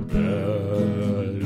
Duftrebellen. 0.00 1.44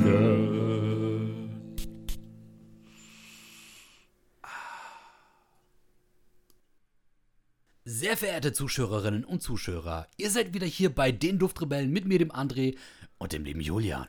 Sehr 7.85 8.17
verehrte 8.17 8.53
Zuschauerinnen 8.53 9.25
und 9.25 9.41
Zuschauer, 9.41 10.07
ihr 10.17 10.29
seid 10.29 10.53
wieder 10.53 10.67
hier 10.67 10.93
bei 10.93 11.11
den 11.11 11.39
Duftrebellen 11.39 11.91
mit 11.91 12.05
mir, 12.05 12.19
dem 12.19 12.31
André 12.31 12.77
und 13.17 13.33
dem 13.33 13.43
lieben 13.43 13.61
Julian. 13.61 14.07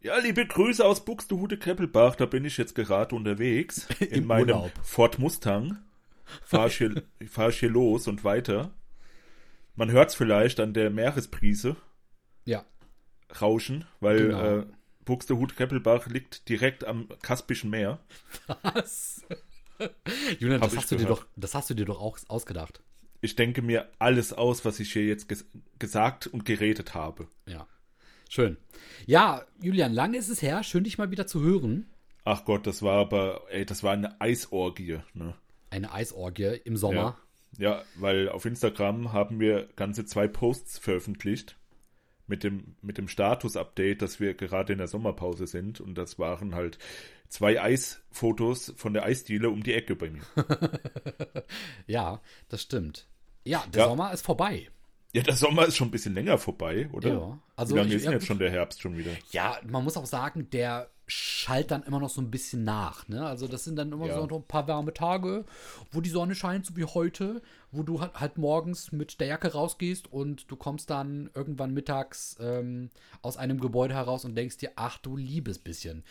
Ja, 0.00 0.16
liebe 0.18 0.46
Grüße 0.46 0.84
aus 0.84 1.04
Buxtehude 1.04 1.58
Kreppelbach, 1.58 2.16
da 2.16 2.26
bin 2.26 2.44
ich 2.44 2.56
jetzt 2.56 2.74
gerade 2.74 3.14
unterwegs 3.14 3.86
in 4.00 4.26
meinem 4.26 4.48
Urlaub. 4.48 4.72
Ford 4.82 5.18
Mustang. 5.18 5.78
Fahr 6.42 6.66
ich, 6.68 6.78
hier, 6.78 7.02
fahr 7.28 7.48
ich 7.50 7.60
hier 7.60 7.70
los 7.70 8.08
und 8.08 8.24
weiter. 8.24 8.72
Man 9.74 9.90
hört's 9.90 10.14
vielleicht 10.14 10.60
an 10.60 10.74
der 10.74 10.90
Meeresbrise 10.90 11.76
Ja, 12.44 12.64
rauschen, 13.40 13.84
weil 14.00 14.28
Genau. 14.28 14.58
äh, 14.60 14.66
Buxtehude 15.04 15.54
Kreppelbach 15.54 16.06
liegt 16.06 16.48
direkt 16.48 16.84
am 16.84 17.08
Kaspischen 17.22 17.70
Meer. 17.70 17.98
was? 18.62 19.22
Julian, 20.38 20.60
das 20.60 20.76
hast, 20.76 20.90
du 20.90 20.96
dir 20.96 21.04
gehört. 21.04 21.20
doch, 21.20 21.26
das 21.36 21.54
hast 21.54 21.70
du 21.70 21.74
dir 21.74 21.84
doch 21.86 22.00
auch 22.00 22.18
ausgedacht. 22.28 22.82
Ich 23.20 23.34
denke 23.36 23.62
mir 23.62 23.88
alles 23.98 24.32
aus, 24.32 24.64
was 24.64 24.80
ich 24.80 24.92
hier 24.92 25.06
jetzt 25.06 25.28
ges 25.28 25.46
gesagt 25.78 26.26
und 26.26 26.44
geredet 26.44 26.94
habe. 26.94 27.28
Ja, 27.46 27.66
schön. 28.28 28.56
Ja, 29.06 29.44
Julian, 29.62 29.92
lange 29.92 30.18
ist 30.18 30.28
es 30.28 30.42
her, 30.42 30.62
schön 30.62 30.84
dich 30.84 30.98
mal 30.98 31.10
wieder 31.10 31.26
zu 31.26 31.40
hören. 31.40 31.88
Ach 32.24 32.44
Gott, 32.44 32.66
das 32.66 32.82
war 32.82 32.98
aber, 32.98 33.42
ey, 33.50 33.64
das 33.64 33.82
war 33.82 33.92
eine 33.92 34.20
Eisorgie, 34.20 35.00
ne? 35.14 35.34
Eine 35.70 35.92
Eisorgie 35.92 36.60
im 36.64 36.76
Sommer. 36.76 37.18
Ja, 37.56 37.82
weil 37.96 38.28
auf 38.28 38.44
Instagram 38.44 39.12
haben 39.12 39.40
wir 39.40 39.68
ganze 39.76 40.04
zwei 40.04 40.28
Posts 40.28 40.78
veröffentlicht 40.78 41.57
mit 42.28 42.44
dem, 42.44 42.76
mit 42.82 42.98
dem 42.98 43.08
Status-Update, 43.08 44.02
dass 44.02 44.20
wir 44.20 44.34
gerade 44.34 44.72
in 44.72 44.78
der 44.78 44.86
Sommerpause 44.88 45.46
sind. 45.46 45.80
Und 45.80 45.96
das 45.96 46.18
waren 46.18 46.54
halt 46.54 46.78
zwei 47.28 47.60
Eisfotos 47.60 48.72
von 48.76 48.92
der 48.92 49.04
Eisdiele 49.04 49.50
um 49.50 49.62
die 49.62 49.74
Ecke 49.74 49.96
bei 49.96 50.10
mir. 50.10 50.22
Ja, 51.86 52.20
das 52.48 52.62
stimmt. 52.62 53.06
Ja, 53.44 53.64
der 53.72 53.82
Ja. 53.82 53.88
Sommer 53.88 54.12
ist 54.12 54.24
vorbei. 54.24 54.68
Ja, 55.14 55.22
der 55.22 55.34
Sommer 55.34 55.64
ist 55.66 55.76
schon 55.76 55.88
ein 55.88 55.90
bisschen 55.90 56.14
länger 56.14 56.36
vorbei, 56.36 56.88
oder? 56.92 57.08
Ja, 57.08 57.38
also 57.56 57.74
Wie 57.74 57.78
lange 57.80 57.94
ist 57.94 58.04
denn 58.04 58.12
jetzt 58.12 58.26
schon 58.26 58.38
der 58.38 58.50
Herbst 58.50 58.82
schon 58.82 58.96
wieder? 58.98 59.10
Ja, 59.30 59.58
man 59.66 59.82
muss 59.84 59.96
auch 59.96 60.04
sagen, 60.06 60.50
der 60.50 60.90
schallt 61.08 61.70
dann 61.70 61.82
immer 61.82 61.98
noch 61.98 62.10
so 62.10 62.20
ein 62.20 62.30
bisschen 62.30 62.64
nach. 62.64 63.08
Ne? 63.08 63.26
Also 63.26 63.48
das 63.48 63.64
sind 63.64 63.76
dann 63.76 63.90
immer 63.90 64.06
Ja. 64.06 64.14
so 64.28 64.36
ein 64.36 64.42
paar 64.44 64.68
warme 64.68 64.92
Tage, 64.94 65.44
wo 65.90 66.00
die 66.00 66.10
Sonne 66.10 66.34
scheint, 66.34 66.66
so 66.66 66.76
wie 66.76 66.84
heute, 66.84 67.42
wo 67.72 67.82
du 67.82 68.00
halt, 68.00 68.14
halt 68.20 68.38
morgens 68.38 68.92
mit 68.92 69.18
der 69.18 69.26
Jacke 69.28 69.52
rausgehst 69.52 70.12
und 70.12 70.50
du 70.50 70.56
kommst 70.56 70.90
dann 70.90 71.30
irgendwann 71.34 71.72
mittags 71.72 72.36
ähm, 72.40 72.90
aus 73.22 73.38
einem 73.38 73.58
Gebäude 73.58 73.94
heraus 73.94 74.24
und 74.24 74.34
denkst 74.34 74.58
dir, 74.58 74.72
ach 74.76 74.98
du 74.98 75.16
liebes 75.16 75.58
bisschen, 75.58 76.04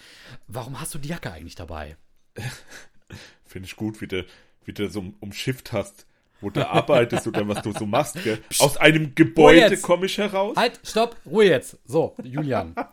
warum 0.47 0.79
hast 0.79 0.93
du 0.95 0.97
die 0.99 1.09
Jacke 1.09 1.31
eigentlich 1.31 1.55
dabei? 1.55 1.95
Finde 3.45 3.67
ich 3.67 3.75
gut, 3.75 4.01
wie 4.01 4.07
du, 4.07 4.25
wie 4.65 4.73
du 4.73 4.89
so 4.89 5.03
umschifft 5.19 5.71
hast, 5.73 6.05
wo 6.41 6.49
du 6.49 6.67
arbeitest 6.67 7.27
oder 7.27 7.47
was 7.47 7.61
du 7.61 7.71
so 7.71 7.85
machst, 7.85 8.21
gell? 8.23 8.39
Aus 8.59 8.77
einem 8.77 9.15
Gebäude 9.15 9.77
komme 9.77 10.05
ich 10.07 10.17
heraus. 10.17 10.55
Halt, 10.57 10.79
stopp, 10.83 11.15
Ruhe 11.25 11.45
jetzt. 11.45 11.77
So, 11.85 12.15
Julian. 12.23 12.75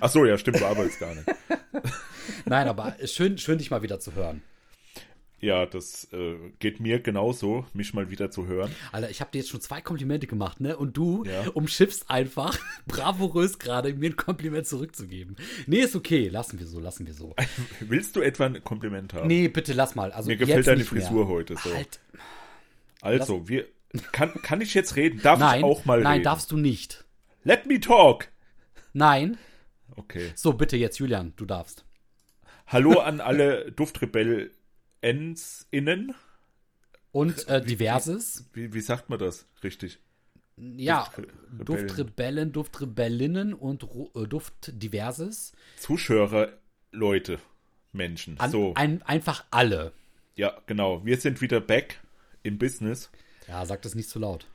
Ach 0.00 0.08
so, 0.10 0.24
ja, 0.24 0.36
stimmt, 0.38 0.60
du 0.60 0.66
arbeitest 0.66 0.98
gar 1.00 1.14
nicht. 1.14 1.26
Nein, 2.44 2.68
aber 2.68 2.96
schön, 3.06 3.38
schön 3.38 3.58
dich 3.58 3.70
mal 3.70 3.82
wieder 3.82 4.00
zu 4.00 4.14
hören. 4.14 4.42
Ja, 5.42 5.64
das 5.64 6.06
äh, 6.12 6.34
geht 6.58 6.80
mir 6.80 7.00
genauso, 7.00 7.64
mich 7.72 7.94
mal 7.94 8.10
wieder 8.10 8.30
zu 8.30 8.46
hören. 8.46 8.70
Alter, 8.92 9.08
ich 9.08 9.22
habe 9.22 9.30
dir 9.30 9.38
jetzt 9.38 9.48
schon 9.48 9.62
zwei 9.62 9.80
Komplimente 9.80 10.26
gemacht, 10.26 10.60
ne? 10.60 10.76
Und 10.76 10.98
du 10.98 11.24
Ja. 11.24 11.48
umschiffst 11.54 12.10
einfach 12.10 12.58
bravourös 12.86 13.58
gerade, 13.58 13.94
mir 13.94 14.10
ein 14.10 14.16
Kompliment 14.16 14.66
zurückzugeben. 14.66 15.36
Nee, 15.66 15.78
ist 15.78 15.96
okay. 15.96 16.28
Lassen 16.28 16.58
wir 16.58 16.66
so, 16.66 16.78
lassen 16.78 17.06
wir 17.06 17.14
so. 17.14 17.34
Willst 17.80 18.16
du 18.16 18.20
etwa 18.20 18.46
ein 18.46 18.62
Kompliment 18.62 19.14
haben? 19.14 19.28
Nee, 19.28 19.48
bitte 19.48 19.72
lass 19.72 19.94
mal. 19.94 20.12
Also 20.12 20.28
Mir 20.28 20.36
gefällt 20.36 20.66
deine 20.66 20.78
nicht 20.80 20.92
mehr. 20.92 21.02
Frisur 21.02 21.26
heute 21.28 21.56
so. 21.56 21.72
Halt, 21.74 22.00
Also, 23.00 23.48
wir. 23.48 23.66
Kann, 24.12 24.34
kann 24.42 24.60
ich 24.60 24.74
jetzt 24.74 24.94
reden? 24.96 25.20
Darf 25.22 25.40
nein, 25.40 25.60
ich 25.60 25.64
auch 25.64 25.84
mal 25.86 26.00
nein, 26.02 26.12
reden? 26.18 26.24
darfst 26.24 26.50
du 26.52 26.58
nicht. 26.58 27.04
Let 27.44 27.64
me 27.66 27.80
talk! 27.80 28.28
Nein. 28.92 29.38
Okay. 29.96 30.32
So, 30.34 30.52
bitte 30.52 30.76
jetzt, 30.76 30.98
Julian, 30.98 31.32
du 31.36 31.44
darfst. 31.46 31.84
Hallo 32.66 33.00
an 33.00 33.20
alle 33.20 33.72
Duftrebell-Ens 33.76 35.66
innen. 35.70 36.14
Und 37.12 37.48
äh, 37.48 37.64
diverses. 37.64 38.44
Wie, 38.52 38.72
wie 38.72 38.80
sagt 38.80 39.10
man 39.10 39.18
das 39.18 39.46
richtig? 39.64 39.98
Ja, 40.56 41.04
Duftrebellen. 41.04 41.64
Duftrebellen, 41.64 42.52
Duftrebellinnen 42.52 43.54
und 43.54 43.82
äh, 44.14 44.26
Duftdiverses. 44.26 45.52
Zuschauer, 45.76 46.52
Leute, 46.92 47.38
Menschen. 47.92 48.38
An, 48.38 48.50
so, 48.50 48.74
ein, 48.74 49.02
einfach 49.02 49.44
alle. 49.50 49.92
ja, 50.36 50.60
genau. 50.66 51.04
Wir 51.04 51.16
sind 51.16 51.40
wieder 51.40 51.60
back 51.60 52.00
im 52.42 52.58
Business. 52.58 53.10
Ja, 53.48 53.64
sag 53.66 53.82
das 53.82 53.94
nicht 53.94 54.08
zu 54.08 54.18
laut. 54.18 54.46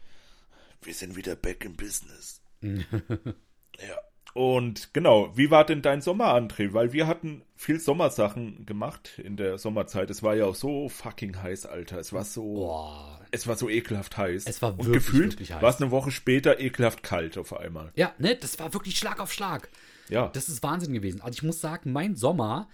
Wir 0.81 0.93
sind 0.93 1.15
wieder 1.15 1.35
back 1.35 1.65
im 1.65 1.75
Business. 1.75 2.41
ja. 2.61 3.97
Und 4.35 4.93
genau, 4.93 5.31
wie 5.37 5.49
war 5.49 5.65
denn 5.65 5.81
dein 5.81 6.01
Sommer, 6.01 6.35
André? 6.35 6.73
Weil 6.73 6.91
wir 6.91 7.07
hatten 7.07 7.41
viel 7.55 7.79
Sommersachen 7.79 8.65
gemacht 8.65 9.17
in 9.17 9.37
der 9.37 9.57
Sommerzeit. 9.57 10.09
Es 10.09 10.23
war 10.23 10.35
ja 10.35 10.43
auch 10.43 10.55
so 10.55 10.89
fucking 10.89 11.41
heiß, 11.41 11.65
Alter. 11.65 11.99
Es 11.99 12.11
war 12.11 12.25
so, 12.25 12.43
Boah. 12.55 13.21
es 13.31 13.47
war 13.47 13.55
so 13.55 13.69
ekelhaft 13.69 14.17
heiß. 14.17 14.43
Es 14.45 14.61
war 14.61 14.71
Und 14.73 14.79
wirklich, 14.87 15.05
gefühlt 15.05 15.31
wirklich 15.35 15.53
heiß. 15.53 15.61
war 15.61 15.69
es 15.69 15.81
eine 15.81 15.89
Woche 15.89 16.11
später 16.11 16.59
ekelhaft 16.59 17.01
kalt 17.01 17.37
auf 17.37 17.55
einmal. 17.57 17.93
Ja, 17.95 18.13
ne, 18.17 18.35
das 18.35 18.59
war 18.59 18.73
wirklich 18.73 18.97
Schlag 18.97 19.21
auf 19.21 19.31
Schlag. 19.31 19.69
Ja. 20.09 20.27
Das 20.33 20.49
ist 20.49 20.61
Wahnsinn 20.63 20.91
gewesen. 20.91 21.21
Also 21.21 21.35
ich 21.37 21.43
muss 21.43 21.61
sagen, 21.61 21.93
mein 21.93 22.17
Sommer, 22.17 22.67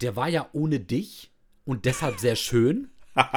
der 0.00 0.14
war 0.14 0.28
ja 0.28 0.48
ohne 0.52 0.78
dich 0.78 1.32
und 1.64 1.84
deshalb 1.84 2.20
sehr 2.20 2.36
schön. 2.36 2.90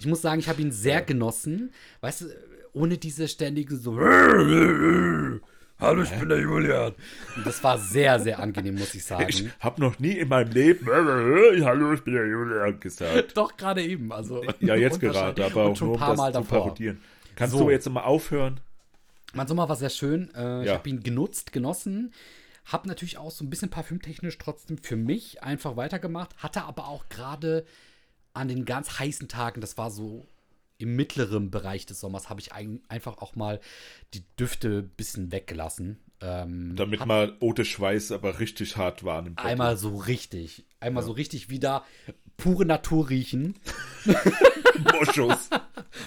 Ich 0.00 0.06
muss 0.06 0.22
sagen, 0.22 0.40
ich 0.40 0.48
habe 0.48 0.60
ihn 0.60 0.72
sehr 0.72 1.02
genossen. 1.02 1.70
Weißt 2.00 2.22
du, 2.22 2.24
ohne 2.72 2.98
diese 2.98 3.28
ständige 3.28 3.76
so. 3.76 3.96
Hallo, 5.82 6.02
ich 6.02 6.10
bin 6.10 6.28
der 6.28 6.40
Julian. 6.40 6.94
Und 7.36 7.44
das 7.44 7.62
war 7.64 7.76
sehr, 7.76 8.20
sehr 8.20 8.38
angenehm, 8.38 8.76
muss 8.76 8.94
ich 8.94 9.04
sagen. 9.04 9.26
ich 9.28 9.50
habe 9.58 9.80
noch 9.80 9.98
nie 9.98 10.12
in 10.12 10.28
meinem 10.28 10.52
Leben 10.52 10.86
Hallo, 10.86 11.92
ich 11.92 12.02
bin 12.02 12.14
der 12.14 12.26
Julian 12.28 12.78
gesagt. 12.78 13.32
Doch, 13.36 13.56
gerade 13.56 13.82
eben. 13.82 14.12
Also, 14.12 14.44
Ja, 14.60 14.76
jetzt 14.76 15.00
gerade, 15.00 15.44
aber 15.44 15.64
auch 15.64 15.76
schon 15.76 15.88
nur 15.88 15.96
ein 15.96 16.00
um 16.00 16.00
paar 16.00 16.10
das 16.10 16.18
Mal 16.18 16.32
zu 16.32 16.38
davor. 16.40 16.58
parodieren. 16.60 17.00
Kannst 17.34 17.56
So. 17.56 17.64
du 17.64 17.70
jetzt 17.70 17.88
mal 17.90 18.02
aufhören? 18.04 18.60
Mein 19.34 19.48
Sommer 19.48 19.68
war 19.68 19.74
sehr 19.76 19.90
schön. 19.90 20.32
Äh, 20.36 20.60
Ich 20.62 20.66
Ja. 20.68 20.74
habe 20.74 20.88
ihn 20.88 21.02
genutzt, 21.02 21.52
genossen. 21.52 22.12
Habe 22.66 22.86
natürlich 22.86 23.18
auch 23.18 23.32
so 23.32 23.44
ein 23.44 23.50
bisschen 23.50 23.70
parfümtechnisch 23.70 24.38
trotzdem 24.38 24.78
für 24.78 24.94
mich 24.96 25.42
einfach 25.42 25.74
weitergemacht. 25.76 26.30
Hatte 26.38 26.62
aber 26.62 26.86
auch 26.86 27.08
gerade 27.08 27.64
an 28.34 28.46
den 28.46 28.64
ganz 28.66 29.00
heißen 29.00 29.26
Tagen, 29.26 29.60
das 29.60 29.76
war 29.76 29.90
so 29.90 30.26
im 30.78 30.96
mittleren 30.96 31.50
Bereich 31.50 31.86
des 31.86 32.00
Sommers, 32.00 32.28
habe 32.28 32.40
ich 32.40 32.52
ein, 32.52 32.80
einfach 32.88 33.18
auch 33.18 33.34
mal 33.36 33.60
die 34.14 34.24
Düfte 34.38 34.80
ein 34.80 34.90
bisschen 34.90 35.32
weggelassen. 35.32 35.98
Ähm, 36.20 36.74
Damit 36.76 37.04
mal 37.06 37.36
Ote 37.40 37.64
Schweiß 37.64 38.12
aber 38.12 38.38
richtig 38.38 38.76
hart 38.76 39.04
wahrnimmt. 39.04 39.38
einmal 39.44 39.76
so 39.76 39.96
richtig, 39.96 40.64
einmal 40.80 41.02
so 41.02 41.12
richtig 41.12 41.50
wieder 41.50 41.84
pure 42.36 42.64
Natur 42.64 43.08
riechen. 43.08 43.54
Moschus. 44.92 45.50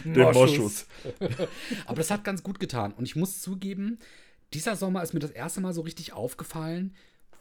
Der 0.03 0.33
Moschus. 0.33 0.51
Moschus. 0.51 0.87
Aber 1.85 1.97
das 1.97 2.11
hat 2.11 2.23
ganz 2.23 2.43
gut 2.43 2.59
getan. 2.59 2.93
Und 2.93 3.05
ich 3.05 3.15
muss 3.15 3.41
zugeben, 3.41 3.99
dieser 4.53 4.75
Sommer 4.75 5.03
ist 5.03 5.13
mir 5.13 5.19
das 5.19 5.31
erste 5.31 5.61
Mal 5.61 5.73
so 5.73 5.81
richtig 5.81 6.13
aufgefallen, 6.13 6.95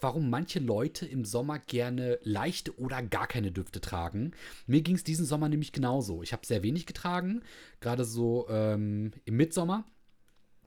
warum 0.04 0.28
manche 0.28 0.58
Leute 0.58 1.06
im 1.06 1.24
Sommer 1.24 1.58
gerne 1.58 2.18
leichte 2.22 2.78
oder 2.78 3.02
gar 3.02 3.26
keine 3.26 3.50
Düfte 3.50 3.80
tragen. 3.80 4.32
Mir 4.66 4.82
ging 4.82 4.96
es 4.96 5.02
diesen 5.02 5.24
Sommer 5.24 5.48
nämlich 5.48 5.72
genauso. 5.72 6.22
Ich 6.22 6.34
habe 6.34 6.44
sehr 6.44 6.62
wenig 6.62 6.84
getragen, 6.84 7.40
gerade 7.80 8.04
so 8.04 8.46
ähm, 8.50 9.12
im 9.24 9.36
Mitsommer. 9.38 9.84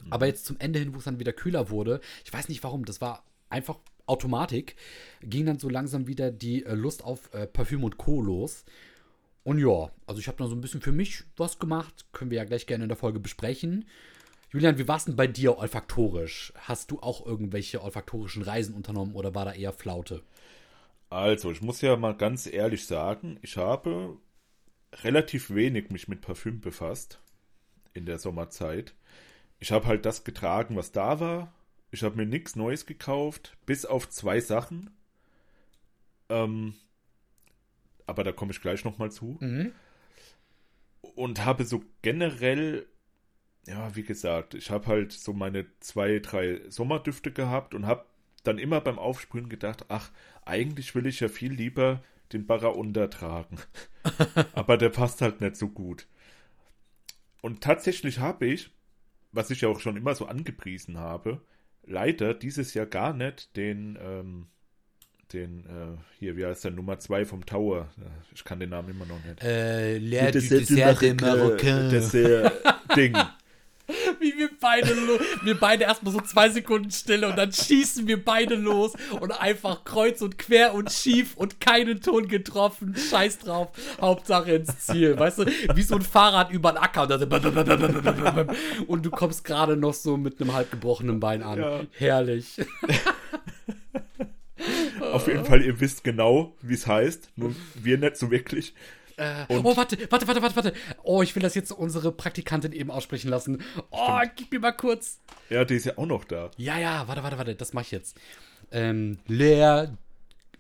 Aber 0.09 0.25
jetzt 0.25 0.45
zum 0.47 0.59
Ende 0.59 0.79
hin, 0.79 0.95
wo 0.95 0.97
es 0.97 1.03
dann 1.03 1.19
wieder 1.19 1.33
kühler 1.33 1.69
wurde, 1.69 2.01
ich 2.25 2.33
weiß 2.33 2.49
nicht 2.49 2.63
warum, 2.63 2.83
das 2.83 2.99
war 2.99 3.23
einfach 3.47 3.77
Automatik, 4.07 4.75
ging 5.21 5.45
dann 5.45 5.59
so 5.59 5.69
langsam 5.69 6.07
wieder 6.07 6.31
die 6.31 6.65
äh, 6.65 6.73
Lust 6.73 7.03
auf 7.03 7.31
äh, 7.31 7.45
Parfüm 7.45 7.83
und 7.83 7.97
Co. 7.97 8.21
los. 8.21 8.65
Und 9.43 9.59
ja, 9.59 9.91
also 10.07 10.19
ich 10.19 10.27
habe 10.27 10.39
da 10.39 10.47
so 10.47 10.55
ein 10.55 10.61
bisschen 10.61 10.81
für 10.81 10.91
mich 10.91 11.25
was 11.35 11.59
gemacht. 11.59 12.07
Können 12.11 12.31
wir 12.31 12.37
ja 12.37 12.43
gleich 12.43 12.65
gerne 12.65 12.85
in 12.85 12.89
der 12.89 12.97
Folge 12.97 13.19
besprechen. 13.19 13.85
Julian, 14.49 14.77
wie 14.77 14.87
war 14.87 14.97
es 14.97 15.05
denn 15.05 15.15
bei 15.15 15.27
dir 15.27 15.57
olfaktorisch? 15.57 16.53
Hast 16.55 16.91
du 16.91 16.99
auch 16.99 17.25
irgendwelche 17.25 17.81
olfaktorischen 17.81 18.43
Reisen 18.43 18.75
unternommen 18.75 19.15
oder 19.15 19.35
war 19.35 19.45
da 19.45 19.53
eher 19.53 19.73
Flaute? 19.73 20.23
Also, 21.09 21.51
ich 21.51 21.61
muss 21.61 21.81
ja 21.81 21.95
mal 21.97 22.15
ganz 22.15 22.47
ehrlich 22.47 22.85
sagen, 22.85 23.39
ich 23.41 23.57
habe 23.57 24.17
relativ 25.03 25.53
wenig 25.53 25.89
mich 25.89 26.07
mit 26.07 26.21
Parfüm 26.21 26.61
befasst 26.61 27.19
in 27.93 28.05
der 28.05 28.19
Sommerzeit. 28.19 28.93
Ich 29.59 29.71
habe 29.71 29.87
halt 29.87 30.05
das 30.05 30.23
getragen, 30.23 30.75
was 30.75 30.91
da 30.91 31.19
war. 31.19 31.53
Ich 31.91 32.03
habe 32.03 32.15
mir 32.17 32.25
nichts 32.25 32.55
Neues 32.55 32.85
gekauft, 32.85 33.57
bis 33.65 33.85
auf 33.85 34.09
zwei 34.09 34.39
Sachen. 34.39 34.89
Ähm, 36.29 36.75
aber 38.05 38.23
da 38.23 38.31
komme 38.31 38.51
ich 38.51 38.61
gleich 38.61 38.83
nochmal 38.85 39.11
zu. 39.11 39.37
Mhm. 39.39 39.71
Und 41.15 41.43
habe 41.45 41.65
so 41.65 41.83
generell 42.01 42.85
ja, 43.67 43.95
wie 43.95 44.03
gesagt, 44.03 44.53
ich 44.53 44.71
habe 44.71 44.87
halt 44.87 45.11
so 45.11 45.33
meine 45.33 45.65
zwei, 45.79 46.19
drei 46.19 46.61
Sommerdüfte 46.69 47.31
gehabt 47.31 47.75
und 47.75 47.85
habe 47.85 48.05
dann 48.43 48.57
immer 48.57 48.79
beim 48.79 48.97
Aufsprühen 48.97 49.49
gedacht, 49.49 49.85
ach, 49.89 50.09
eigentlich 50.45 50.95
will 50.95 51.05
ich 51.05 51.19
ja 51.19 51.27
viel 51.27 51.51
lieber 51.51 52.01
den 52.31 52.45
Barra 52.45 52.69
untertragen. 52.69 53.57
Aber 54.53 54.77
der 54.77 54.89
passt 54.89 55.21
halt 55.21 55.41
nicht 55.41 55.57
so 55.57 55.67
gut. 55.67 56.07
Und 57.41 57.61
tatsächlich 57.61 58.19
habe 58.19 58.45
ich, 58.47 58.71
was 59.31 59.51
ich 59.51 59.61
ja 59.61 59.69
auch 59.69 59.81
schon 59.81 59.97
immer 59.97 60.15
so 60.15 60.25
angepriesen 60.25 60.97
habe, 60.97 61.41
leider 61.85 62.33
dieses 62.33 62.73
Jahr 62.73 62.85
gar 62.85 63.13
nicht 63.13 63.55
den, 63.57 63.97
ähm, 64.01 64.47
den, 65.33 65.65
äh, 65.65 65.97
hier, 66.19 66.37
wie 66.37 66.45
heißt 66.45 66.63
der, 66.63 66.71
Nummer 66.71 66.99
2 66.99 67.25
vom 67.25 67.45
Tower. 67.45 67.89
Ich 68.33 68.45
kann 68.45 68.59
den 68.59 68.69
Namen 68.69 68.89
immer 68.89 69.05
noch 69.05 69.23
nicht. 69.25 69.43
Äh, 69.43 69.97
L'air 69.97 70.31
du 70.31 70.39
dessert 70.39 71.01
de 71.01 71.13
Marocain. 71.13 71.89
Dessert-Ding. 71.89 73.17
Wie 74.19 74.37
wir 74.37 74.49
beide, 74.59 74.89
wir 75.43 75.57
beide 75.57 75.85
erstmal 75.85 76.13
so 76.13 76.19
zwei 76.19 76.49
Sekunden 76.49 76.91
Stille 76.91 77.29
und 77.29 77.37
dann 77.37 77.53
schießen 77.53 78.05
wir 78.07 78.23
beide 78.23 78.55
los 78.55 78.93
und 79.19 79.31
einfach 79.31 79.85
kreuz 79.85 80.21
und 80.21 80.37
quer 80.37 80.73
und 80.73 80.91
schief 80.91 81.37
und 81.37 81.61
keinen 81.61 82.01
Ton 82.01 82.27
getroffen. 82.27 82.95
Scheiß 82.95 83.39
drauf. 83.39 83.69
Hauptsache 84.01 84.51
ins 84.55 84.77
Ziel. 84.79 85.17
Weißt 85.17 85.39
du, 85.39 85.45
wie 85.45 85.81
so 85.81 85.95
ein 85.95 86.01
Fahrrad 86.01 86.51
über 86.51 86.73
den 86.73 86.77
Acker. 86.77 87.07
Und 88.87 89.05
du 89.05 89.09
kommst 89.09 89.45
gerade 89.45 89.77
noch 89.77 89.93
so 89.93 90.17
mit 90.17 90.41
einem 90.41 90.53
halb 90.53 90.69
gebrochenen 90.71 91.19
Bein 91.19 91.41
an. 91.41 91.59
Ja. 91.59 91.81
Herrlich. 91.91 92.59
Auf 94.99 95.27
jeden 95.27 95.45
Fall, 95.45 95.63
ihr 95.63 95.79
wisst 95.79 96.03
genau, 96.03 96.55
wie 96.61 96.73
es 96.73 96.87
heißt. 96.87 97.29
Nur 97.35 97.55
wir 97.75 97.97
nicht 97.97 98.17
so 98.17 98.31
wirklich. 98.31 98.73
Äh, 99.17 99.45
oh, 99.49 99.63
warte, 99.75 99.97
warte, 100.11 100.27
warte, 100.27 100.41
warte, 100.41 100.55
warte. 100.55 100.73
Oh, 101.03 101.23
ich 101.23 101.35
will 101.35 101.41
das 101.41 101.55
jetzt 101.55 101.71
unsere 101.71 102.11
Praktikantin 102.11 102.71
eben 102.71 102.91
aussprechen 102.91 103.29
lassen. 103.29 103.63
Oh, 103.89 104.17
Stimmt. 104.19 104.35
gib 104.35 104.51
mir 104.51 104.59
mal 104.59 104.71
kurz. 104.73 105.19
Ja, 105.49 105.65
die 105.65 105.75
ist 105.75 105.85
ja 105.87 105.97
auch 105.97 106.05
noch 106.05 106.23
da. 106.23 106.51
Ja, 106.57 106.77
ja, 106.77 107.07
warte, 107.07 107.23
warte, 107.23 107.37
warte, 107.37 107.55
das 107.55 107.73
mach 107.73 107.81
ich 107.81 107.91
jetzt. 107.91 108.17
Ähm, 108.71 109.17
Leer. 109.27 109.97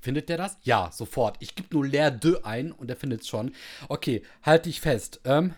Findet 0.01 0.29
der 0.29 0.37
das? 0.37 0.57
Ja, 0.63 0.89
sofort. 0.91 1.37
Ich 1.39 1.55
gebe 1.55 1.69
nur 1.71 1.85
Leer 1.85 2.11
de 2.11 2.43
ein 2.43 2.71
und 2.71 2.89
er 2.89 2.95
findet 2.95 3.21
es 3.21 3.27
schon. 3.27 3.51
Okay, 3.89 4.23
halte 4.41 4.69
ich 4.69 4.81
fest. 4.81 5.21
Ähm. 5.25 5.53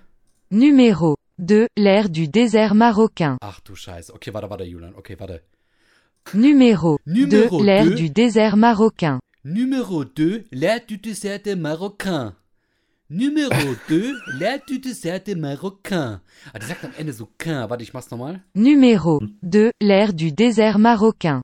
Numero 0.49 1.15
2, 1.37 1.67
l'air 1.77 2.09
du 2.09 2.27
désert 2.27 2.73
marocain. 2.73 3.37
Ach 3.41 3.61
du 3.61 3.75
Scheiße. 3.75 4.13
Okay, 4.13 4.33
warte, 4.33 4.49
warte, 4.49 4.63
Julian. 4.65 4.93
Okay, 4.95 5.15
warte. 5.19 5.41
Numéro, 6.33 6.99
2, 7.05 7.63
l'air 7.63 7.85
du 7.85 8.09
désert 8.09 8.55
marocain. 8.57 9.19
Numéro 9.43 10.03
2, 10.03 10.45
l'air 10.51 10.81
du 10.85 10.97
désert 10.97 11.55
marocain. 11.55 12.35
Numéro 13.11 13.75
2, 13.87 14.37
l'air 14.37 14.59
du 14.67 14.77
dessert 14.77 15.23
marocain. 15.35 16.21
Ah, 16.53 16.59
die 16.59 16.65
sagt 16.67 16.85
am 16.85 16.91
Ende 16.95 17.11
so 17.11 17.27
quin. 17.39 17.67
Warte, 17.67 17.81
ich 17.81 17.91
mach's 17.91 18.11
nochmal. 18.11 18.43
Numéro 18.53 19.19
2, 19.41 19.71
l'air 19.81 20.13
du 20.13 20.31
désert 20.31 20.77
marocain. 20.77 21.41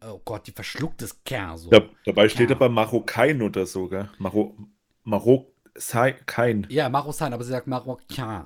Oh 0.00 0.18
Gott, 0.24 0.46
die 0.46 0.52
verschluckt 0.52 1.02
das 1.02 1.22
quin 1.24 1.58
so. 1.58 1.68
Da, 1.68 1.82
dabei 2.06 2.30
steht 2.30 2.50
aber 2.50 2.70
Marokkain 2.70 3.42
oder 3.42 3.66
so, 3.66 3.88
gell? 3.88 4.08
Maro, 4.16 4.56
Marokkain. 5.04 6.66
Ja, 6.70 6.88
Marokkain, 6.88 7.34
aber 7.34 7.44
sie 7.44 7.50
sagt 7.50 7.66
Marocain. 7.66 8.44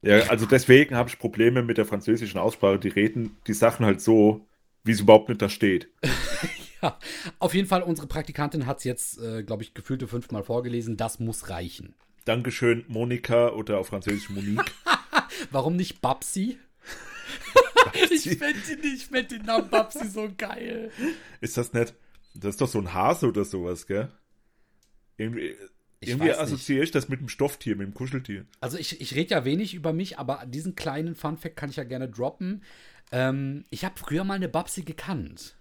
Ja, 0.00 0.18
also 0.30 0.46
deswegen 0.46 0.94
habe 0.94 1.10
ich 1.10 1.18
Probleme 1.18 1.62
mit 1.62 1.76
der 1.76 1.84
französischen 1.84 2.38
Aussprache. 2.38 2.78
Die 2.78 2.88
reden 2.88 3.36
die 3.46 3.52
Sachen 3.52 3.84
halt 3.84 4.00
so, 4.00 4.46
wie 4.82 4.92
es 4.92 5.00
überhaupt 5.00 5.28
nicht 5.28 5.42
da 5.42 5.50
steht. 5.50 5.90
ja, 6.82 6.98
auf 7.38 7.54
jeden 7.54 7.68
Fall, 7.68 7.82
unsere 7.82 8.06
Praktikantin 8.06 8.66
hat 8.66 8.78
es 8.78 8.84
jetzt, 8.84 9.18
äh, 9.18 9.42
glaube 9.42 9.62
ich, 9.62 9.74
gefühlte 9.74 10.08
fünfmal 10.08 10.42
vorgelesen. 10.42 10.96
Das 10.96 11.20
muss 11.20 11.48
reichen. 11.48 11.94
Dankeschön, 12.24 12.84
Monika 12.88 13.50
oder 13.50 13.78
auf 13.78 13.88
Französisch 13.88 14.30
Monique. 14.30 14.72
Warum 15.50 15.76
nicht 15.76 16.00
Babsi? 16.00 16.58
ich 18.10 18.22
finde 18.22 18.54
find 18.60 19.30
den 19.30 19.42
Namen 19.42 19.68
Babsi 19.68 20.08
so 20.08 20.30
geil. 20.36 20.90
Ist 21.40 21.56
das 21.56 21.72
nett? 21.72 21.94
Das 22.34 22.50
ist 22.50 22.60
doch 22.60 22.68
so 22.68 22.78
ein 22.78 22.94
Hase 22.94 23.26
oder 23.26 23.44
sowas, 23.44 23.86
gell? 23.86 24.10
Irgendwie, 25.16 25.54
irgendwie 26.00 26.32
assoziiere 26.32 26.84
ich 26.84 26.90
das 26.90 27.08
mit 27.08 27.20
dem 27.20 27.28
Stofftier, 27.28 27.76
mit 27.76 27.86
dem 27.86 27.94
Kuscheltier. 27.94 28.46
Also 28.60 28.78
ich, 28.78 29.00
ich 29.00 29.14
rede 29.14 29.30
ja 29.30 29.44
wenig 29.44 29.74
über 29.74 29.92
mich, 29.92 30.18
aber 30.18 30.44
diesen 30.46 30.74
kleinen 30.74 31.14
Funfact 31.14 31.56
kann 31.56 31.70
ich 31.70 31.76
ja 31.76 31.84
gerne 31.84 32.08
droppen. 32.08 32.62
Ähm, 33.10 33.64
ich 33.70 33.84
habe 33.84 33.98
früher 33.98 34.24
mal 34.24 34.34
eine 34.34 34.48
Babsi 34.48 34.82
gekannt. 34.82 35.56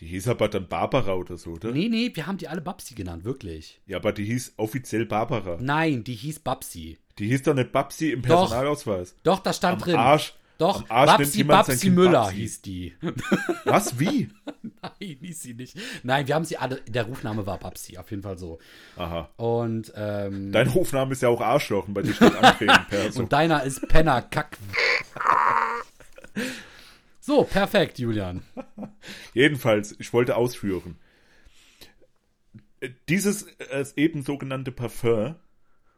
Die 0.00 0.06
hieß 0.06 0.28
aber 0.28 0.48
dann 0.48 0.66
Barbara 0.66 1.14
oder 1.14 1.36
so, 1.36 1.50
oder? 1.50 1.72
Nee, 1.72 1.88
nee, 1.90 2.10
wir 2.14 2.26
haben 2.26 2.38
die 2.38 2.48
alle 2.48 2.62
Babsi 2.62 2.94
genannt, 2.94 3.24
wirklich. 3.24 3.80
Ja, 3.86 3.98
aber 3.98 4.12
die 4.12 4.24
hieß 4.24 4.54
offiziell 4.56 5.04
Barbara. 5.04 5.58
Nein, 5.60 6.04
die 6.04 6.14
hieß 6.14 6.38
Babsi. 6.38 6.96
Die 7.18 7.26
hieß 7.28 7.42
doch 7.42 7.54
nicht 7.54 7.70
Babsi 7.70 8.12
im 8.12 8.22
Personalausweis. 8.22 9.14
Doch, 9.22 9.36
doch 9.36 9.42
da 9.42 9.52
stand 9.52 9.74
Am 9.74 9.80
drin. 9.80 9.96
Arsch. 9.96 10.34
Doch, 10.56 10.86
Babsi, 10.88 11.44
Babsi 11.44 11.90
Müller 11.90 12.24
Babsi. 12.24 12.36
hieß 12.36 12.62
die. 12.62 12.94
Was? 13.64 13.98
Wie? 13.98 14.28
Nein, 14.82 15.18
hieß 15.20 15.42
sie 15.42 15.54
nicht. 15.54 15.76
Nein, 16.02 16.26
wir 16.26 16.34
haben 16.34 16.44
sie 16.44 16.56
alle, 16.56 16.76
der 16.86 17.04
Rufname 17.04 17.46
war 17.46 17.58
Babsi, 17.58 17.98
auf 17.98 18.10
jeden 18.10 18.22
Fall 18.22 18.38
so. 18.38 18.58
Aha. 18.96 19.28
Und, 19.36 19.92
ähm, 19.96 20.52
Dein 20.52 20.68
Rufname 20.68 21.12
ist 21.12 21.22
ja 21.22 21.28
auch 21.28 21.40
Arschloch, 21.40 21.86
bei 21.88 22.02
dir 22.02 22.14
steht 22.14 22.32
Perso. 22.88 23.20
Und 23.20 23.32
deiner 23.32 23.62
ist 23.64 23.86
Penner 23.88 24.22
Kack. 24.22 24.56
So, 27.20 27.44
perfekt, 27.44 27.98
Julian. 27.98 28.42
Jedenfalls, 29.34 29.96
ich 29.98 30.12
wollte 30.12 30.36
ausführen. 30.36 30.98
Dieses 33.08 33.42
äh, 33.42 33.84
eben 33.96 34.22
sogenannte 34.22 34.72
Parfum. 34.72 35.36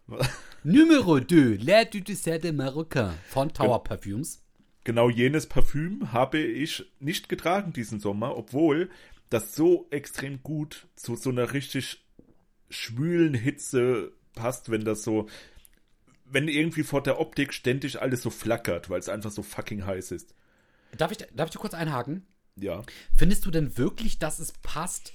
Numero 0.64 1.20
2, 1.20 1.58
L'air 1.62 1.87
du 1.87 2.00
dessert 2.00 2.44
de 2.44 2.52
Marocain 2.52 3.14
von 3.28 3.52
Tower 3.52 3.82
Perfumes. 3.82 4.43
Genau 4.84 5.08
jenes 5.08 5.46
Parfüm 5.46 6.12
habe 6.12 6.38
ich 6.38 6.84
nicht 6.99 7.28
getragen 7.28 7.72
diesen 7.72 8.00
Sommer, 8.00 8.37
obwohl 8.37 8.90
das 9.31 9.55
so 9.55 9.87
extrem 9.90 10.43
gut 10.43 10.87
zu 10.96 11.14
so 11.16 11.31
einer 11.31 11.52
richtig 11.52 12.05
schwülen 12.69 13.34
Hitze 13.34 14.12
passt, 14.34 14.70
wenn 14.70 14.84
das 14.84 15.02
so, 15.02 15.28
wenn 16.25 16.48
irgendwie 16.48 16.82
vor 16.82 17.02
der 17.02 17.20
Optik 17.20 17.55
ständig 17.55 18.00
alles 18.00 18.22
so 18.22 18.31
flackert, 18.31 18.90
weil 18.90 18.98
es 18.98 19.08
einfach 19.08 19.31
so 19.31 19.43
fucking 19.43 19.87
heiß 19.87 20.10
ist. 20.10 20.34
Darf 20.96 21.12
ich, 21.12 21.19
darf 21.34 21.48
ich 21.48 21.56
kurz 21.56 21.75
einhaken? 21.75 22.26
Ja. 22.60 22.82
Findest 23.14 23.46
du 23.46 23.50
denn 23.50 23.76
wirklich, 23.78 24.19
dass 24.19 24.38
es 24.38 24.52
passt, 24.52 25.12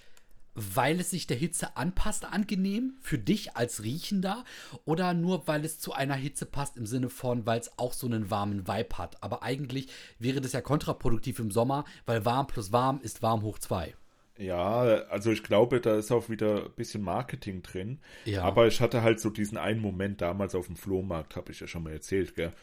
weil 0.56 1.00
es 1.00 1.12
sich 1.12 1.28
der 1.28 1.38
Hitze 1.38 1.78
anpasst, 1.78 2.25
angenehm 2.25 2.95
für 3.01 3.19
dich 3.19 3.56
als 3.56 3.84
Riechender? 3.84 4.44
Oder 4.86 5.13
nur, 5.13 5.48
weil 5.48 5.63
es 5.63 5.80
zu 5.80 5.94
einer 5.94 6.16
Hitze 6.16 6.45
passt 6.45 6.78
im 6.78 6.88
Sinne 6.88 7.10
von, 7.10 7.45
weil 7.45 7.60
es 7.60 7.78
auch 7.78 7.94
so 7.94 8.07
einen 8.07 8.31
warmen 8.31 8.68
Vibe 8.68 8.98
hat? 8.98 9.22
Aber 9.24 9.44
eigentlich 9.44 9.88
wäre 10.18 10.42
das 10.42 10.54
ja 10.54 10.62
kontraproduktiv 10.62 11.39
im 11.39 11.51
Sommer, 11.51 11.86
weil 12.06 12.26
warm 12.26 12.47
plus 12.47 12.71
warm 12.71 13.00
ist 13.02 13.21
warm 13.21 13.44
hoch 13.44 13.59
zwei. 13.59 13.94
Ja, 14.40 14.81
also 15.09 15.31
ich 15.31 15.44
glaube, 15.44 15.81
da 15.81 15.97
ist 15.97 16.12
auch 16.12 16.30
wieder 16.30 16.66
ein 16.66 16.71
bisschen 16.76 17.02
Marketing 17.02 17.64
drin. 17.64 18.00
Ja. 18.26 18.44
Aber 18.44 18.68
ich 18.68 18.81
hatte 18.81 19.02
halt 19.02 19.19
so 19.19 19.30
diesen 19.30 19.57
einen 19.57 19.81
Moment 19.81 20.21
damals 20.21 20.54
auf 20.54 20.68
dem 20.68 20.76
Flohmarkt, 20.76 21.35
habe 21.35 21.52
ich 21.52 21.59
ja 21.59 21.68
schon 21.68 21.83
mal 21.83 21.94
erzählt, 21.94 22.35
gell? 22.35 22.54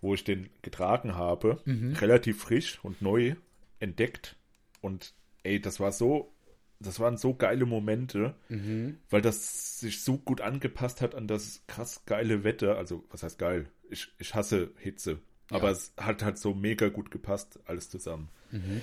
wo 0.00 0.14
ich 0.14 0.22
den 0.22 0.50
getragen 0.62 1.14
habe, 1.14 1.60
mhm. 1.64 1.94
relativ 1.94 2.42
frisch 2.42 2.78
und 2.82 3.00
neu 3.00 3.36
entdeckt. 3.84 4.36
Und 4.80 5.14
ey, 5.44 5.60
das 5.60 5.78
war 5.78 5.92
so, 5.92 6.34
das 6.80 6.98
waren 6.98 7.16
so 7.16 7.34
geile 7.34 7.66
Momente, 7.66 8.34
mhm. 8.48 8.98
weil 9.10 9.20
das 9.20 9.78
sich 9.78 10.02
so 10.02 10.18
gut 10.18 10.40
angepasst 10.40 11.00
hat 11.00 11.14
an 11.14 11.28
das 11.28 11.62
krass 11.68 12.04
geile 12.06 12.42
Wetter. 12.42 12.76
Also, 12.76 13.04
was 13.10 13.22
heißt 13.22 13.38
geil? 13.38 13.70
Ich, 13.90 14.08
ich 14.18 14.34
hasse 14.34 14.72
Hitze. 14.78 15.20
Ja. 15.50 15.58
Aber 15.58 15.70
es 15.70 15.92
hat 15.96 16.22
halt 16.22 16.38
so 16.38 16.54
mega 16.54 16.88
gut 16.88 17.10
gepasst, 17.10 17.60
alles 17.66 17.90
zusammen. 17.90 18.28
Mhm. 18.50 18.82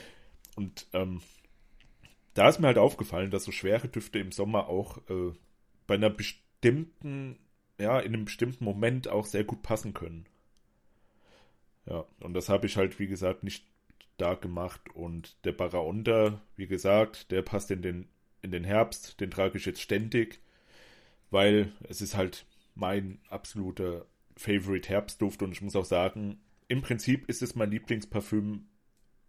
Und 0.55 0.87
ähm, 0.93 1.21
da 2.33 2.47
ist 2.47 2.59
mir 2.59 2.67
halt 2.67 2.77
aufgefallen, 2.77 3.31
dass 3.31 3.43
so 3.43 3.51
schwere 3.51 3.87
Düfte 3.87 4.19
im 4.19 4.31
Sommer 4.31 4.67
auch 4.67 4.97
äh, 5.09 5.33
bei 5.87 5.95
einer 5.95 6.09
bestimmten, 6.09 7.39
ja, 7.79 7.99
in 7.99 8.13
einem 8.13 8.25
bestimmten 8.25 8.63
Moment 8.63 9.07
auch 9.07 9.25
sehr 9.25 9.43
gut 9.43 9.63
passen 9.63 9.93
können. 9.93 10.25
Ja, 11.85 12.05
und 12.19 12.33
das 12.33 12.47
habe 12.47 12.67
ich 12.67 12.77
halt, 12.77 12.99
wie 12.99 13.07
gesagt, 13.07 13.43
nicht 13.43 13.65
da 14.21 14.35
gemacht. 14.35 14.81
Und 14.93 15.43
der 15.45 15.51
Baraonda, 15.51 16.41
wie 16.55 16.67
gesagt, 16.67 17.31
der 17.31 17.41
passt 17.41 17.71
in 17.71 17.81
den, 17.81 18.07
in 18.41 18.51
den 18.51 18.63
Herbst, 18.63 19.19
den 19.19 19.31
trage 19.31 19.57
ich 19.57 19.65
jetzt 19.65 19.81
ständig, 19.81 20.39
weil 21.29 21.71
es 21.89 22.01
ist 22.01 22.15
halt 22.15 22.45
mein 22.75 23.19
absoluter 23.29 24.05
Favorite 24.37 24.89
Herbstduft 24.89 25.41
und 25.41 25.51
ich 25.51 25.61
muss 25.61 25.75
auch 25.75 25.85
sagen, 25.85 26.39
im 26.67 26.81
Prinzip 26.81 27.27
ist 27.27 27.41
es 27.41 27.55
mein 27.55 27.69
Lieblingsparfüm, 27.69 28.67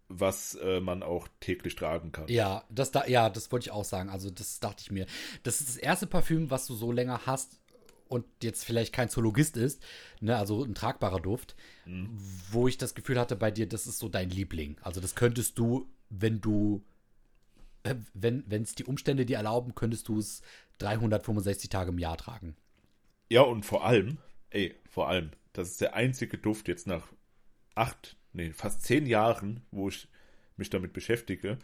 was 0.08 0.54
äh, 0.56 0.80
man 0.80 1.02
auch 1.02 1.26
täglich 1.40 1.74
tragen 1.74 2.12
kann. 2.12 2.28
Ja, 2.28 2.64
das 2.68 2.90
da, 2.90 3.06
ja, 3.06 3.30
das 3.30 3.50
wollte 3.50 3.64
ich 3.64 3.70
auch 3.72 3.84
sagen. 3.84 4.10
Also 4.10 4.30
das 4.30 4.60
dachte 4.60 4.82
ich 4.82 4.90
mir. 4.90 5.06
Das 5.42 5.60
ist 5.60 5.70
das 5.70 5.76
erste 5.76 6.06
Parfüm, 6.06 6.50
was 6.50 6.66
du 6.66 6.74
so 6.74 6.92
länger 6.92 7.22
hast, 7.26 7.61
und 8.12 8.26
jetzt 8.42 8.64
vielleicht 8.64 8.92
kein 8.92 9.08
Zoologist 9.08 9.56
ist, 9.56 9.82
ne, 10.20 10.36
also 10.36 10.62
ein 10.62 10.74
tragbarer 10.74 11.20
Duft, 11.20 11.56
mhm. 11.86 12.10
wo 12.50 12.68
ich 12.68 12.76
das 12.76 12.94
Gefühl 12.94 13.18
hatte 13.18 13.36
bei 13.36 13.50
dir, 13.50 13.66
das 13.66 13.86
ist 13.86 13.98
so 13.98 14.08
dein 14.08 14.28
Liebling. 14.28 14.76
Also 14.82 15.00
das 15.00 15.14
könntest 15.14 15.58
du, 15.58 15.88
wenn 16.10 16.40
du, 16.40 16.84
äh, 17.84 17.94
wenn 18.12 18.44
es 18.50 18.74
die 18.74 18.84
Umstände 18.84 19.24
dir 19.24 19.38
erlauben, 19.38 19.74
könntest 19.74 20.08
du 20.08 20.18
es 20.18 20.42
365 20.78 21.70
Tage 21.70 21.90
im 21.90 21.98
Jahr 21.98 22.18
tragen. 22.18 22.54
Ja, 23.30 23.40
und 23.42 23.64
vor 23.64 23.86
allem, 23.86 24.18
ey, 24.50 24.74
vor 24.90 25.08
allem, 25.08 25.30
das 25.54 25.68
ist 25.68 25.80
der 25.80 25.94
einzige 25.94 26.36
Duft 26.36 26.68
jetzt 26.68 26.86
nach 26.86 27.06
acht, 27.74 28.16
nee, 28.34 28.52
fast 28.52 28.82
zehn 28.82 29.06
Jahren, 29.06 29.62
wo 29.70 29.88
ich 29.88 30.06
mich 30.58 30.68
damit 30.68 30.92
beschäftige, 30.92 31.58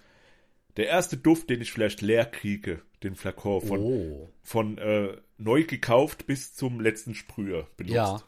der 0.79 0.87
erste 0.87 1.19
Duft, 1.19 1.51
den 1.51 1.61
ich 1.61 1.73
vielleicht 1.73 2.01
leer 2.01 2.25
kriege, 2.25 2.81
den 3.03 3.15
Flakon 3.15 3.61
von, 3.61 3.81
Oh. 3.81 4.29
von 4.43 4.79
äh, 4.79 5.17
neu 5.37 5.65
gekauft 5.65 6.27
bis 6.27 6.55
zum 6.55 6.81
letzten 6.81 7.15
Sprüher 7.15 7.67
benutzt. 7.77 7.95
Ja. 7.95 8.23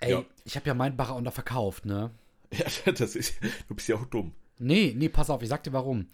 Ey, 0.00 0.10
Ja. 0.12 0.24
ich 0.44 0.56
habe 0.56 0.66
ja 0.66 0.74
meinen 0.74 0.96
Barra 0.96 1.14
verkauft, 1.30 1.86
ne? 1.86 2.10
Ja, 2.52 2.92
das 2.92 3.16
ist, 3.16 3.34
du 3.68 3.74
bist 3.74 3.88
ja 3.88 3.96
auch 3.96 4.06
dumm. 4.06 4.32
Nee, 4.58 4.94
nee, 4.96 5.08
pass 5.08 5.30
auf, 5.30 5.42
ich 5.42 5.48
sag 5.48 5.62
dir 5.64 5.72
warum. 5.72 6.06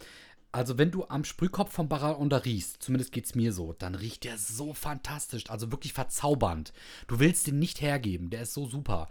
Also, 0.50 0.76
wenn 0.76 0.90
du 0.90 1.04
am 1.08 1.24
Sprühkopf 1.24 1.72
vom 1.72 1.88
Barra 1.88 2.10
riechst, 2.12 2.82
zumindest 2.82 3.12
geht's 3.12 3.34
mir 3.34 3.52
so, 3.54 3.72
dann 3.72 3.94
riecht 3.94 4.24
der 4.24 4.36
so 4.36 4.74
fantastisch, 4.74 5.48
also 5.48 5.70
wirklich 5.72 5.94
verzaubernd. 5.94 6.72
Du 7.06 7.20
willst 7.20 7.46
den 7.46 7.58
nicht 7.58 7.80
hergeben, 7.80 8.28
der 8.28 8.42
ist 8.42 8.52
so 8.52 8.66
super. 8.66 9.08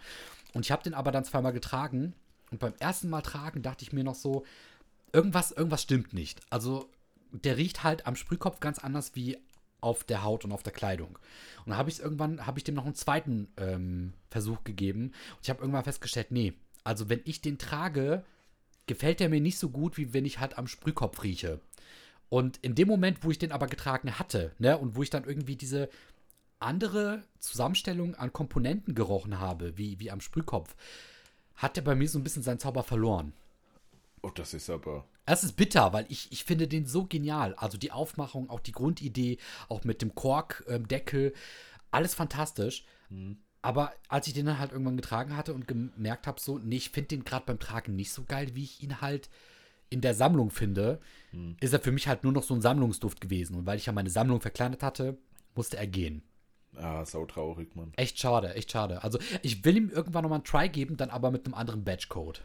Und 0.54 0.66
ich 0.66 0.72
habe 0.72 0.84
den 0.84 0.94
aber 0.94 1.12
dann 1.12 1.24
zweimal 1.25 1.54
getragen 1.54 2.13
und 2.51 2.60
beim 2.60 2.74
ersten 2.80 3.10
Mal 3.10 3.22
tragen 3.22 3.62
dachte 3.63 3.84
ich 3.84 3.94
mir 3.94 4.04
noch 4.04 4.13
so, 4.16 4.46
irgendwas, 5.13 5.51
irgendwas 5.51 5.82
stimmt 5.82 6.13
nicht. 6.13 6.42
Also, 6.51 6.90
der 7.32 7.58
riecht 7.58 7.84
halt 7.84 8.08
am 8.08 8.16
Sprühkopf 8.16 8.60
ganz 8.60 8.80
anders 8.80 9.16
wie 9.16 9.38
auf 9.82 10.04
der 10.04 10.24
Haut 10.24 10.46
und 10.46 10.52
auf 10.52 10.64
der 10.64 10.74
Kleidung. 10.74 11.18
Und 11.60 11.70
dann 11.70 11.78
habe 11.78 11.90
ich 11.90 12.00
irgendwann, 12.00 12.46
habe 12.46 12.60
ich 12.60 12.64
dem 12.64 12.76
noch 12.76 12.86
einen 12.86 12.96
zweiten 12.96 13.48
ähm, 13.58 14.14
Versuch 14.30 14.64
gegeben 14.64 15.06
und 15.06 15.40
ich 15.42 15.50
habe 15.50 15.62
irgendwann 15.62 15.84
festgestellt, 15.84 16.32
nee, 16.32 16.54
also 16.84 17.10
wenn 17.10 17.22
ich 17.26 17.42
den 17.42 17.58
trage, 17.58 18.24
gefällt 18.86 19.20
der 19.20 19.30
mir 19.30 19.42
nicht 19.42 19.58
so 19.58 19.70
gut, 19.70 19.98
wie 19.98 20.14
wenn 20.14 20.26
ich 20.26 20.40
halt 20.40 20.58
am 20.58 20.68
Sprühkopf 20.68 21.24
rieche. 21.24 21.60
Und 22.30 22.58
in 22.58 22.76
dem 22.76 22.88
Moment, 22.88 23.24
wo 23.24 23.32
ich 23.32 23.40
den 23.40 23.52
aber 23.52 23.68
getragen 23.68 24.18
hatte, 24.18 24.54
ne, 24.58 24.78
und 24.78 24.96
wo 24.96 25.04
ich 25.04 25.10
dann 25.10 25.26
irgendwie 25.26 25.56
diese 25.56 25.90
andere 26.60 27.24
Zusammenstellung 27.40 28.16
an 28.16 28.32
Komponenten 28.32 28.96
gerochen 28.96 29.40
habe, 29.40 29.78
wie, 29.78 30.00
wie 30.00 30.12
am 30.12 30.22
Sprühkopf, 30.22 30.76
hat 31.56 31.76
der 31.76 31.82
bei 31.82 31.96
mir 31.96 32.08
so 32.08 32.20
ein 32.20 32.24
bisschen 32.24 32.44
seinen 32.44 32.60
Zauber 32.60 32.84
verloren. 32.84 33.34
Oh, 34.24 34.30
das 34.30 34.54
ist 34.54 34.70
aber. 34.70 35.06
Es 35.25 35.44
ist 35.44 35.54
bitter, 35.54 35.94
weil 35.94 36.06
ich, 36.10 36.32
ich 36.32 36.44
finde 36.44 36.68
den 36.68 36.86
so 36.86 37.06
genial. 37.06 37.56
Also 37.56 37.78
die 37.78 37.92
Aufmachung, 37.92 38.50
auch 38.50 38.60
die 38.60 38.72
Grundidee, 38.72 39.38
auch 39.70 39.84
mit 39.84 40.01
dem 40.01 40.13
Korkdeckel, 40.16 41.34
alles 41.90 42.13
fantastisch. 42.13 42.86
Aber 43.62 43.94
als 44.08 44.28
ich 44.28 44.34
den 44.34 44.46
dann 44.46 44.60
halt 44.60 44.72
irgendwann 44.72 44.98
getragen 44.98 45.36
hatte 45.38 45.54
und 45.54 45.68
gemerkt 45.68 46.28
habe, 46.28 46.40
so, 46.40 46.58
nee, 46.58 46.78
ich 46.78 46.90
finde 46.90 47.10
den 47.10 47.24
gerade 47.24 47.46
beim 47.46 47.60
Tragen 47.60 47.96
nicht 47.96 48.12
so 48.12 48.24
geil, 48.24 48.50
wie 48.54 48.63
ich 48.63 48.82
ihn 48.82 49.01
halt 49.01 49.30
in 49.90 50.01
der 50.01 50.16
Sammlung 50.16 50.51
finde, 50.51 51.00
ist 51.60 51.74
er 51.74 51.80
für 51.80 51.92
mich 51.92 52.08
halt 52.08 52.24
nur 52.24 52.34
noch 52.34 52.44
so 52.44 52.54
ein 52.54 52.62
Sammlungsduft 52.62 53.22
gewesen. 53.22 53.56
Und 53.56 53.66
weil 53.66 53.78
ich 53.78 53.86
ja 53.86 53.94
meine 53.94 54.10
Sammlung 54.10 54.42
verkleinert 54.42 54.84
hatte, 54.84 55.18
musste 55.56 55.78
er 55.78 55.88
gehen. 55.88 56.24
Ah, 56.75 57.04
sautraurig, 57.06 57.75
Mann. 57.75 57.92
Echt 57.98 58.18
schade, 58.18 58.54
echt 58.56 58.72
schade. 58.72 59.04
Also 59.04 59.20
ich 59.42 59.66
will 59.66 59.75
ihm 59.75 59.90
irgendwann 59.90 60.24
nochmal 60.24 60.38
einen 60.38 60.46
Try 60.46 60.70
geben, 60.70 60.96
dann 60.96 61.10
aber 61.10 61.30
mit 61.30 61.46
einem 61.46 61.54
anderen 61.54 61.84
Badge-Code. 61.84 62.40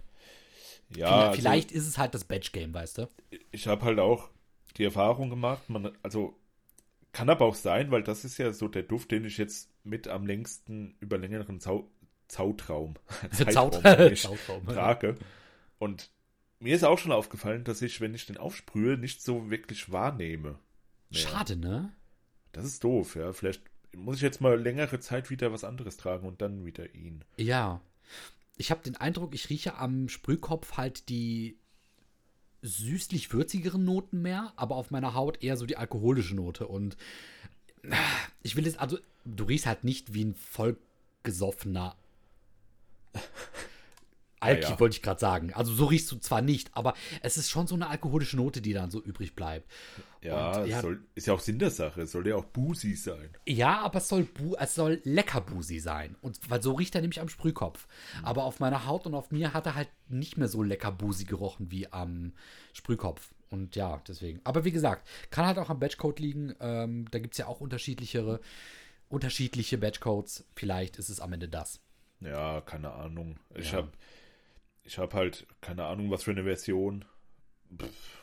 Ja, 0.94 1.06
vielleicht, 1.06 1.26
also, 1.26 1.40
vielleicht 1.40 1.72
ist 1.72 1.86
es 1.86 1.98
halt 1.98 2.14
das 2.14 2.24
Badge-Game, 2.24 2.72
weißt 2.72 2.98
du? 2.98 3.08
ich 3.50 3.66
habe 3.66 3.84
halt 3.84 3.98
auch 3.98 4.30
die 4.76 4.84
Erfahrung 4.84 5.30
gemacht, 5.30 5.68
man, 5.68 5.90
also 6.02 6.38
kann 7.12 7.30
aber 7.30 7.46
auch 7.46 7.54
sein, 7.54 7.90
weil 7.90 8.02
das 8.02 8.24
ist 8.24 8.38
ja 8.38 8.52
so 8.52 8.68
der 8.68 8.82
Duft, 8.82 9.10
den 9.10 9.24
ich 9.24 9.38
jetzt 9.38 9.70
mit 9.84 10.06
am 10.06 10.26
längsten 10.26 10.96
über 11.00 11.18
längeren 11.18 11.60
Zau 11.60 11.90
Zautraum, 12.28 12.94
Zeitraum 13.30 13.70
nicht 14.10 14.22
Zautraum. 14.22 14.66
trage. 14.66 15.14
Und 15.78 16.10
mir 16.58 16.74
ist 16.74 16.84
auch 16.84 16.98
schon 16.98 17.12
aufgefallen, 17.12 17.64
dass 17.64 17.82
ich, 17.82 18.00
wenn 18.00 18.14
ich 18.14 18.26
den 18.26 18.36
aufsprühe, 18.36 18.98
nicht 18.98 19.22
so 19.22 19.48
wirklich 19.50 19.92
wahrnehme. 19.92 20.58
mehr. 21.10 21.20
Schade, 21.20 21.56
ne? 21.56 21.92
Das 22.52 22.64
ist 22.64 22.82
doof, 22.82 23.14
ja. 23.14 23.32
Vielleicht 23.32 23.62
muss 23.94 24.16
ich 24.16 24.22
jetzt 24.22 24.40
mal 24.40 24.60
längere 24.60 24.98
Zeit 25.00 25.30
wieder 25.30 25.52
was 25.52 25.64
anderes 25.64 25.96
tragen 25.96 26.26
und 26.26 26.42
dann 26.42 26.64
wieder 26.64 26.94
ihn. 26.94 27.24
Ja. 27.36 27.80
Ich 28.56 28.70
habe 28.70 28.82
den 28.82 28.96
Eindruck, 28.96 29.34
ich 29.34 29.50
rieche 29.50 29.76
am 29.76 30.08
Sprühkopf 30.08 30.76
halt 30.76 31.08
die 31.08 31.58
süßlich-würzigeren 32.62 33.84
Noten 33.84 34.22
mehr, 34.22 34.52
aber 34.56 34.76
auf 34.76 34.90
meiner 34.90 35.14
Haut 35.14 35.42
eher 35.42 35.56
so 35.56 35.66
die 35.66 35.76
alkoholische 35.76 36.34
Note. 36.34 36.66
Und 36.66 36.96
ah, 37.90 37.96
ich 38.42 38.56
will 38.56 38.66
es, 38.66 38.76
also, 38.76 38.98
du 39.24 39.44
riechst 39.44 39.66
halt 39.66 39.84
nicht 39.84 40.14
wie 40.14 40.24
ein 40.24 40.34
vollgesoffener 40.34 41.96
Alki, 44.40 44.62
Ja, 44.64 44.70
ja. 44.70 44.80
wollte 44.80 44.96
ich 44.96 45.02
gerade 45.02 45.18
sagen. 45.20 45.52
Also 45.54 45.72
so 45.72 45.86
riechst 45.86 46.10
du 46.12 46.16
zwar 46.18 46.42
nicht, 46.42 46.76
aber 46.76 46.94
es 47.22 47.36
ist 47.38 47.48
schon 47.50 47.66
so 47.66 47.74
eine 47.74 47.88
alkoholische 47.88 48.36
Note, 48.36 48.60
die 48.60 48.72
dann 48.74 48.90
so 48.90 49.02
übrig 49.02 49.34
bleibt. 49.34 49.70
Ja, 50.20 50.60
Und, 50.60 50.68
es 50.70 50.80
Soll, 50.82 51.02
ist 51.14 51.26
ja 51.26 51.32
auch 51.34 51.40
Sinn 51.40 51.58
der 51.58 51.70
Sache. 51.70 52.02
Es 52.02 52.12
soll 52.12 52.26
ja 52.26 52.36
auch 52.36 52.44
Busi 52.44 52.94
sein. 52.96 53.30
Ja, 53.46 53.80
aber 53.80 53.98
es 53.98 54.08
soll, 54.08 54.24
bu 54.24 54.54
es 54.58 54.74
soll 54.74 55.00
lecker 55.04 55.40
Busi 55.40 55.78
sein. 55.78 56.16
Und 56.20 56.38
weil 56.50 56.62
so 56.62 56.72
riecht 56.74 56.94
er 56.94 57.00
nämlich 57.00 57.20
am 57.20 57.28
Sprühkopf. 57.28 57.86
Aber 58.22 58.44
auf 58.44 58.60
meiner 58.60 58.86
Haut 58.86 59.06
und 59.06 59.14
auf 59.14 59.30
mir 59.30 59.54
hat 59.54 59.66
er 59.66 59.74
halt 59.74 59.88
nicht 60.08 60.36
mehr 60.36 60.48
so 60.48 60.62
lecker 60.62 60.92
Busi 60.92 61.24
gerochen 61.24 61.70
wie 61.70 61.90
am 61.92 62.32
Sprühkopf. 62.72 63.30
Und 63.48 63.76
ja, 63.76 64.02
deswegen. 64.08 64.40
Aber 64.44 64.64
wie 64.64 64.72
gesagt, 64.72 65.06
kann 65.30 65.46
halt 65.46 65.58
auch 65.58 65.70
am 65.70 65.78
Batchcode 65.78 66.18
liegen. 66.18 66.54
Ähm, 66.60 67.06
da 67.10 67.20
gibt 67.20 67.34
es 67.34 67.38
ja 67.38 67.46
auch 67.46 67.60
unterschiedlichere, 67.60 68.40
unterschiedliche 69.08 69.78
Batchcodes. 69.78 70.44
Vielleicht 70.54 70.98
ist 70.98 71.08
es 71.08 71.20
am 71.20 71.32
Ende 71.32 71.48
das. 71.48 71.80
Ja, 72.20 72.60
keine 72.62 72.92
Ahnung. 72.92 73.38
Ich 73.54 73.72
Ja. 73.72 73.78
habe 73.78 73.92
ich 74.86 74.98
hab 74.98 75.14
halt 75.14 75.46
keine 75.60 75.84
Ahnung, 75.84 76.10
was 76.10 76.22
für 76.24 76.30
eine 76.30 76.44
Version. 76.44 77.04
Pff, 77.76 78.18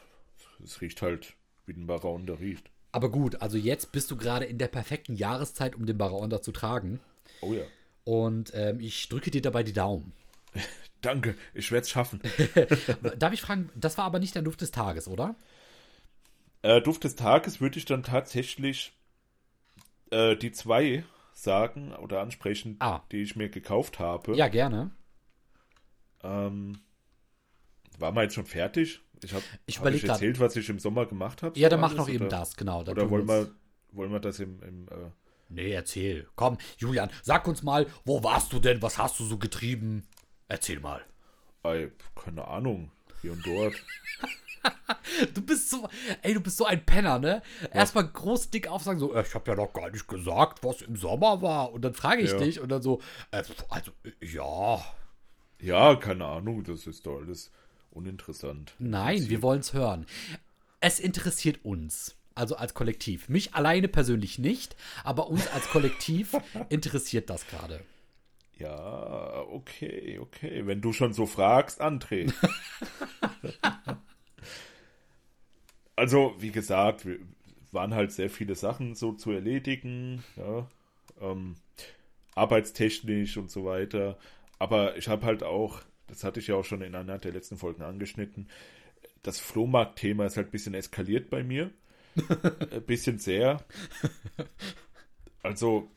Es 0.63 0.81
riecht 0.81 1.01
halt, 1.01 1.33
wie 1.65 1.73
ein 1.73 1.87
Baron 1.87 2.25
der 2.25 2.39
riecht. 2.39 2.69
Aber 2.91 3.09
gut, 3.11 3.41
also 3.41 3.57
jetzt 3.57 3.91
bist 3.91 4.09
du 4.11 4.15
gerade 4.17 4.45
in 4.45 4.57
der 4.57 4.67
perfekten 4.67 5.15
Jahreszeit, 5.15 5.75
um 5.75 5.85
den 5.85 5.97
Baraonda 5.97 6.41
zu 6.41 6.51
tragen. 6.51 6.99
Oh 7.41 7.53
ja. 7.53 7.63
Und 8.05 8.51
ähm, 8.53 8.79
ich 8.79 9.07
drücke 9.09 9.31
dir 9.31 9.41
dabei 9.41 9.63
die 9.63 9.73
Daumen. 9.73 10.13
Danke, 11.01 11.35
ich 11.53 11.71
werde 11.71 11.83
es 11.83 11.89
schaffen. 11.89 12.21
Darf 13.17 13.33
ich 13.33 13.41
fragen, 13.41 13.69
das 13.75 13.97
war 13.97 14.05
aber 14.05 14.19
nicht 14.19 14.35
der 14.35 14.41
Duft 14.41 14.61
des 14.61 14.71
Tages, 14.71 15.07
oder? 15.07 15.35
äh, 16.61 16.81
Duft 16.81 17.03
des 17.03 17.15
Tages 17.15 17.59
würde 17.59 17.77
ich 17.77 17.85
dann 17.85 18.03
tatsächlich 18.03 18.93
äh, 20.11 20.35
die 20.37 20.51
zwei 20.53 21.03
sagen 21.33 21.93
oder 21.95 22.21
ansprechen, 22.21 22.77
Ah. 22.79 23.01
die 23.11 23.21
ich 23.23 23.35
mir 23.35 23.49
gekauft 23.49 23.99
habe. 23.99 24.35
Ja, 24.35 24.47
gerne. 24.47 24.91
Ähm, 26.23 26.79
waren 27.99 28.15
wir 28.15 28.23
jetzt 28.23 28.35
schon 28.35 28.45
fertig? 28.45 29.01
Ich 29.23 29.33
habe 29.33 29.43
Ich 29.65 29.79
hab 29.79 29.87
ich 29.87 30.01
grad. 30.01 30.11
erzählt, 30.11 30.39
was 30.39 30.55
ich 30.55 30.67
im 30.69 30.79
Sommer 30.79 31.05
gemacht 31.05 31.43
habe. 31.43 31.57
Ja, 31.59 31.69
dann 31.69 31.79
mach 31.79 31.93
noch 31.93 32.09
eben 32.09 32.25
oder, 32.27 32.37
das, 32.39 32.55
genau. 32.55 32.83
dann 32.83 32.93
Oder 32.97 33.09
wollen 33.09 33.27
wir, 33.27 33.51
wollen 33.91 34.11
wir 34.11 34.19
das 34.19 34.39
im, 34.39 34.61
im 34.63 34.87
äh, 34.87 35.11
Nee, 35.49 35.71
erzähl. 35.71 36.27
Komm, 36.35 36.57
Julian, 36.77 37.09
sag 37.21 37.47
uns 37.47 37.61
mal, 37.63 37.85
wo 38.05 38.23
warst 38.23 38.51
du 38.53 38.59
denn? 38.59 38.81
Was 38.81 38.97
hast 38.97 39.19
du 39.19 39.23
so 39.25 39.37
getrieben? 39.37 40.07
Erzähl 40.47 40.79
mal. 40.79 41.01
Ei, 41.61 41.91
keine 42.15 42.47
Ahnung, 42.47 42.91
hier 43.21 43.33
und 43.33 43.45
dort. 43.45 43.73
Du 45.33 45.41
bist 45.41 45.69
so, 45.69 45.89
ey, 46.21 46.33
du 46.33 46.39
bist 46.39 46.55
so 46.55 46.65
ein 46.65 46.85
Penner, 46.85 47.19
ne? 47.19 47.41
Erstmal 47.73 48.07
groß 48.07 48.49
dick 48.49 48.69
aufsagen, 48.69 48.97
so, 48.97 49.13
äh, 49.13 49.21
ich 49.21 49.35
habe 49.35 49.51
ja 49.51 49.57
noch 49.57 49.73
gar 49.73 49.89
nicht 49.91 50.07
gesagt, 50.07 50.63
was 50.63 50.81
im 50.81 50.95
Sommer 50.95 51.41
war. 51.41 51.73
Und 51.73 51.81
dann 51.83 51.93
frage 51.93 52.21
ich 52.21 52.31
Ja. 52.31 52.37
dich 52.37 52.61
und 52.61 52.69
dann 52.69 52.81
so, 52.81 53.01
äh, 53.31 53.43
also, 53.69 53.91
äh, 54.05 54.25
ja. 54.25 54.81
Ja, 55.63 55.95
keine 55.95 56.25
Ahnung, 56.25 56.63
das 56.65 56.87
ist 56.87 57.05
doch 57.05 57.21
alles 57.21 57.49
uninteressant. 57.91 58.73
Nein, 58.79 59.29
wir 59.29 59.41
wollen 59.41 59.61
es 59.61 59.71
hören. 59.71 60.05
Es 60.81 60.99
interessiert 60.99 61.63
uns. 61.63 62.17
Also 62.35 62.57
als 62.57 62.73
Kollektiv. 62.73 63.29
Mich 63.29 63.53
alleine 63.53 63.87
persönlich 63.87 64.39
nicht, 64.39 64.75
aber 65.05 65.29
uns 65.29 65.47
als 65.47 65.69
Kollektiv 65.69 66.35
interessiert 66.69 67.29
das 67.29 67.47
gerade. 67.47 67.79
Ja, 68.57 69.45
okay, 69.47 70.19
okay. 70.19 70.67
Wenn 70.67 70.81
du 70.81 70.91
schon 70.91 71.13
so 71.13 71.25
fragst, 71.25 71.81
André. 71.81 72.33
also, 75.95 76.35
wie 76.39 76.51
gesagt, 76.51 77.05
wir 77.05 77.19
waren 77.71 77.93
halt 77.93 78.11
sehr 78.11 78.29
viele 78.29 78.55
Sachen 78.55 78.95
so 78.95 79.13
zu 79.13 79.31
erledigen, 79.31 80.23
ja. 80.35 80.67
Ähm, 81.21 81.55
arbeitstechnisch 82.35 83.37
und 83.37 83.49
so 83.49 83.63
weiter. 83.63 84.17
Aber 84.59 84.97
ich 84.97 85.07
habe 85.07 85.25
halt 85.25 85.43
auch, 85.43 85.81
das 86.07 86.23
hatte 86.23 86.39
ich 86.39 86.47
ja 86.47 86.55
auch 86.55 86.63
schon 86.65 86.81
in 86.81 86.95
einer 86.95 87.19
der 87.19 87.31
letzten 87.31 87.57
Folgen 87.57 87.83
angeschnitten, 87.83 88.47
das 89.21 89.39
Flohmarkt-Thema 89.39 90.25
ist 90.25 90.37
halt 90.37 90.47
ein 90.49 90.51
bisschen 90.51 90.73
eskaliert 90.73 91.29
bei 91.29 91.43
mir. 91.43 91.71
ein 92.71 92.83
bisschen 92.85 93.19
sehr. 93.19 93.63
Also, 95.41 95.89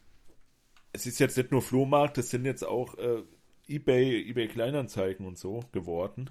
es 0.93 1.07
ist 1.07 1.19
jetzt 1.19 1.37
nicht 1.37 1.51
nur 1.53 1.63
Flohmarkt, 1.63 2.19
es 2.19 2.31
sind 2.31 2.45
jetzt 2.45 2.65
auch 2.65 2.97
äh, 2.99 3.23
eBay, 3.69 4.29
eBay 4.31 4.49
Kleinanzeigen 4.49 5.27
und 5.27 5.39
so 5.39 5.61
geworden. 5.73 6.31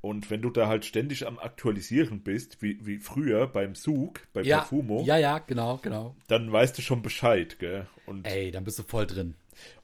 Und 0.00 0.30
wenn 0.30 0.42
du 0.42 0.50
da 0.50 0.66
halt 0.66 0.84
ständig 0.84 1.28
am 1.28 1.38
Aktualisieren 1.38 2.22
bist, 2.22 2.60
wie, 2.60 2.84
wie 2.84 2.98
früher 2.98 3.46
beim 3.46 3.76
Sug, 3.76 4.26
bei 4.32 4.42
Ja, 4.42 4.58
Parfumo, 4.58 5.02
ja, 5.04 5.16
ja, 5.16 5.38
genau, 5.38 5.78
genau. 5.78 6.16
dann 6.26 6.50
weißt 6.50 6.76
du 6.76 6.82
schon 6.82 7.02
Bescheid, 7.02 7.58
gell? 7.60 7.86
Und, 8.06 8.26
Ey, 8.26 8.50
dann 8.50 8.64
bist 8.64 8.80
du 8.80 8.82
voll 8.82 9.06
drin. 9.06 9.34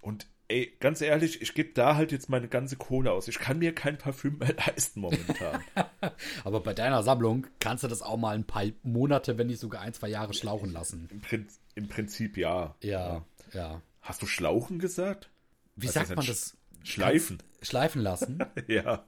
und 0.01 0.27
ey, 0.49 0.75
ganz 0.81 1.01
ehrlich, 1.01 1.43
ich 1.43 1.55
gebe 1.55 1.73
da 1.75 1.95
halt 1.95 2.11
jetzt 2.11 2.29
meine 2.29 2.49
ganze 2.49 2.77
Kohle 2.77 3.13
aus. 3.13 3.29
Ich 3.29 3.39
kann 3.39 3.59
mir 3.59 3.75
kein 3.75 3.99
Parfüm 3.99 4.39
mehr 4.39 4.55
leisten 4.67 5.01
momentan. 5.01 5.63
Aber 6.45 6.61
bei 6.61 6.75
deiner 6.75 7.03
Sammlung 7.03 7.47
kannst 7.61 7.85
du 7.85 7.89
das 7.89 8.03
auch 8.03 8.17
mal 8.17 8.35
ein 8.35 8.45
paar 8.47 8.65
Monate, 8.83 9.39
wenn 9.39 9.47
nicht 9.47 9.61
sogar 9.61 9.83
ein, 9.83 9.95
zwei 9.95 10.09
Jahre 10.09 10.35
schlauchen 10.35 10.73
lassen. 10.73 11.09
Im, 11.11 11.21
Prin 11.21 11.49
Im 11.75 11.89
Prinzip 11.89 12.37
ja. 12.37 12.75
Ja, 12.83 13.25
ja. 13.53 13.83
Hast 14.01 14.23
du 14.23 14.27
Schlauchen 14.27 14.79
gesagt? 14.79 15.31
Wie 15.77 15.87
Was 15.87 15.95
sagt 15.95 16.17
man 16.17 16.27
das? 16.27 16.57
Schleifen. 16.83 17.39
Schleifen 17.61 18.03
lassen. 18.03 18.43
ja. 18.67 19.05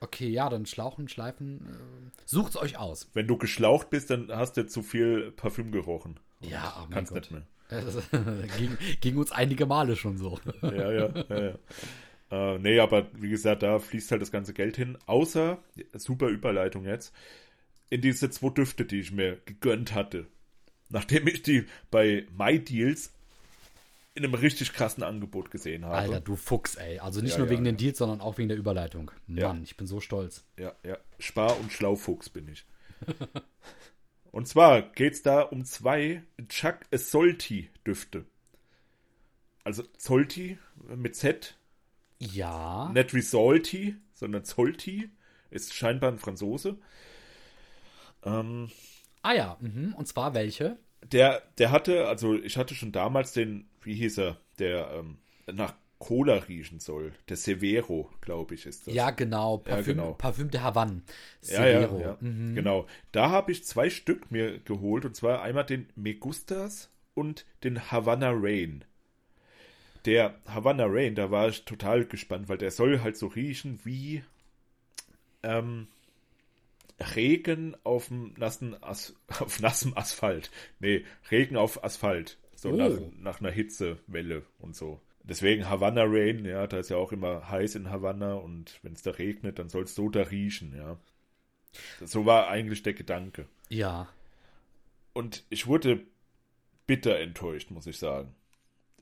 Okay, 0.00 0.28
ja, 0.28 0.48
dann 0.48 0.66
Schlauchen, 0.66 1.08
Schleifen. 1.08 1.66
Äh, 1.66 2.10
sucht's 2.24 2.56
euch 2.56 2.76
aus. 2.76 3.08
Wenn 3.14 3.26
du 3.26 3.36
geschlaucht 3.36 3.90
bist, 3.90 4.10
dann 4.10 4.30
hast 4.30 4.56
du 4.56 4.66
zu 4.66 4.82
viel 4.82 5.32
Parfüm 5.32 5.72
gerochen. 5.72 6.20
Ja, 6.40 6.76
oh 6.76 6.82
mein 6.82 6.90
Kannst 6.90 7.12
Gott. 7.12 7.22
nicht 7.22 7.30
mehr. 7.32 7.46
Das 8.10 8.56
ging, 8.56 8.78
ging 9.00 9.16
uns 9.18 9.30
einige 9.30 9.66
Male 9.66 9.96
schon 9.96 10.16
so. 10.16 10.38
Ja, 10.62 10.90
ja, 10.90 11.08
ja, 11.28 11.38
ja. 11.38 11.54
Äh, 12.30 12.58
nee, 12.58 12.78
aber 12.78 13.06
wie 13.14 13.30
gesagt, 13.30 13.62
da 13.62 13.78
fließt 13.78 14.10
halt 14.10 14.22
das 14.22 14.30
ganze 14.32 14.52
Geld 14.52 14.76
hin. 14.76 14.98
Außer, 15.06 15.58
super 15.94 16.28
Überleitung 16.28 16.84
jetzt, 16.84 17.14
in 17.90 18.00
diese 18.00 18.30
zwei 18.30 18.50
Düfte, 18.50 18.84
die 18.84 19.00
ich 19.00 19.12
mir 19.12 19.38
gegönnt 19.44 19.94
hatte. 19.94 20.26
Nachdem 20.90 21.26
ich 21.26 21.42
die 21.42 21.66
bei 21.90 22.26
MyDeals 22.36 23.12
in 24.14 24.24
einem 24.24 24.34
richtig 24.34 24.72
krassen 24.72 25.02
Angebot 25.02 25.50
gesehen 25.50 25.84
habe. 25.84 25.94
Alter, 25.94 26.20
du 26.20 26.34
Fuchs, 26.36 26.74
ey. 26.74 26.98
Also 26.98 27.20
nicht 27.20 27.32
Ja, 27.32 27.38
nur 27.38 27.46
ja, 27.46 27.52
wegen 27.52 27.64
den 27.64 27.76
Deals, 27.76 27.98
sondern 27.98 28.20
auch 28.20 28.36
wegen 28.38 28.48
der 28.48 28.58
Überleitung. 28.58 29.10
Mann, 29.26 29.62
ich 29.62 29.76
bin 29.76 29.86
so 29.86 30.00
stolz. 30.00 30.44
Ja, 30.58 30.72
ja. 30.84 30.98
Spar- 31.18 31.58
und 31.60 31.72
Schlaufuchs 31.72 32.28
bin 32.28 32.48
ich. 32.48 32.64
und 34.38 34.46
zwar 34.46 34.82
geht's 34.82 35.22
da 35.22 35.40
um 35.40 35.64
zwei 35.64 36.22
Chuck 36.48 36.78
Solti 36.92 37.70
Düfte. 37.84 38.24
Also 39.64 39.82
Zolti 39.96 40.58
mit 40.94 41.16
Z, 41.16 41.58
Ja. 42.20 42.88
nicht 42.94 43.14
wie 43.14 43.20
Salty, 43.20 43.96
sondern 44.14 44.44
Zolti, 44.44 45.10
ist 45.50 45.74
scheinbar 45.74 46.12
ein 46.12 46.20
Franzose. 46.20 46.78
Ähm, 48.22 48.70
Ah 49.22 49.32
ja, 49.32 49.56
mhm. 49.58 49.92
und 49.94 50.06
zwar 50.06 50.34
welche? 50.34 50.76
der, 51.02 51.42
der 51.58 51.72
hatte, 51.72 52.06
also 52.06 52.34
ich 52.36 52.56
hatte 52.56 52.76
schon 52.76 52.92
damals 52.92 53.32
den, 53.32 53.68
wie 53.82 53.94
hieß 53.96 54.18
er, 54.18 54.36
der 54.60 54.88
ähm, 54.92 55.18
nach 55.52 55.74
Cola 55.98 56.34
riechen 56.34 56.78
soll. 56.80 57.12
Der 57.28 57.36
Severo, 57.36 58.08
glaube 58.20 58.54
ich, 58.54 58.66
ist 58.66 58.86
das. 58.86 58.94
Ja, 58.94 59.10
genau. 59.10 59.62
Ja, 59.66 59.74
Parfüm, 59.74 59.96
genau. 59.96 60.12
Parfüm 60.14 60.50
de 60.50 60.60
Havanne. 60.60 61.02
Ja, 61.42 61.66
ja, 61.66 61.80
Severo. 61.80 62.00
ja. 62.00 62.16
Mhm. 62.20 62.54
Genau. 62.54 62.86
Da 63.12 63.30
habe 63.30 63.50
ich 63.52 63.64
zwei 63.64 63.90
Stück 63.90 64.30
mir 64.30 64.58
geholt 64.60 65.04
und 65.04 65.16
zwar 65.16 65.42
einmal 65.42 65.64
den 65.64 65.88
Megustas 65.96 66.90
und 67.14 67.44
den 67.64 67.90
Havana 67.90 68.30
Rain. 68.32 68.84
Der 70.04 70.38
Havana 70.46 70.84
Rain, 70.86 71.16
da 71.16 71.30
war 71.32 71.48
ich 71.48 71.64
total 71.64 72.04
gespannt, 72.06 72.48
weil 72.48 72.58
der 72.58 72.70
soll 72.70 73.00
halt 73.00 73.16
so 73.16 73.26
riechen 73.26 73.80
wie 73.84 74.22
ähm, 75.42 75.88
Regen 77.14 77.76
auf 77.84 78.10
nassen 78.10 78.80
As 78.82 79.14
auf 79.40 79.60
nassem 79.60 79.96
Asphalt. 79.96 80.50
Nee, 80.80 81.04
Regen 81.30 81.56
auf 81.56 81.82
Asphalt. 81.84 82.38
So 82.54 82.70
Oh. 82.70 82.76
nach, 82.76 82.90
nach 83.20 83.40
einer 83.40 83.50
Hitzewelle 83.52 84.42
und 84.58 84.74
so. 84.74 85.00
Deswegen 85.28 85.68
Havana 85.68 86.04
Rain, 86.06 86.44
ja, 86.44 86.66
da 86.66 86.78
ist 86.78 86.88
ja 86.88 86.96
auch 86.96 87.12
immer 87.12 87.50
heiß 87.50 87.74
in 87.74 87.90
Havanna 87.90 88.34
und 88.34 88.78
wenn 88.82 88.94
es 88.94 89.02
da 89.02 89.10
regnet, 89.10 89.58
dann 89.58 89.68
soll 89.68 89.84
es 89.84 89.94
so 89.94 90.08
da 90.08 90.22
riechen, 90.22 90.74
ja. 90.74 90.98
So 92.00 92.24
war 92.24 92.48
eigentlich 92.48 92.82
der 92.82 92.94
Gedanke. 92.94 93.46
Ja. 93.68 94.08
Und 95.12 95.44
ich 95.50 95.66
wurde 95.66 96.00
bitter 96.86 97.18
enttäuscht, 97.18 97.70
muss 97.70 97.86
ich 97.86 97.98
sagen. 97.98 98.34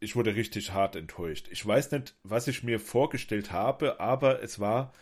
Ich 0.01 0.17
wurde 0.17 0.35
richtig 0.35 0.73
hart 0.73 0.97
enttäuscht. 0.97 1.49
Ich 1.51 1.65
weiß 1.65 1.93
nicht, 1.93 2.15
was 2.23 2.49
ich 2.49 2.63
mir 2.63 2.81
vorgestellt 2.81 3.53
habe, 3.53 4.01
aber 4.01 4.43
es 4.43 4.59
war. 4.59 4.93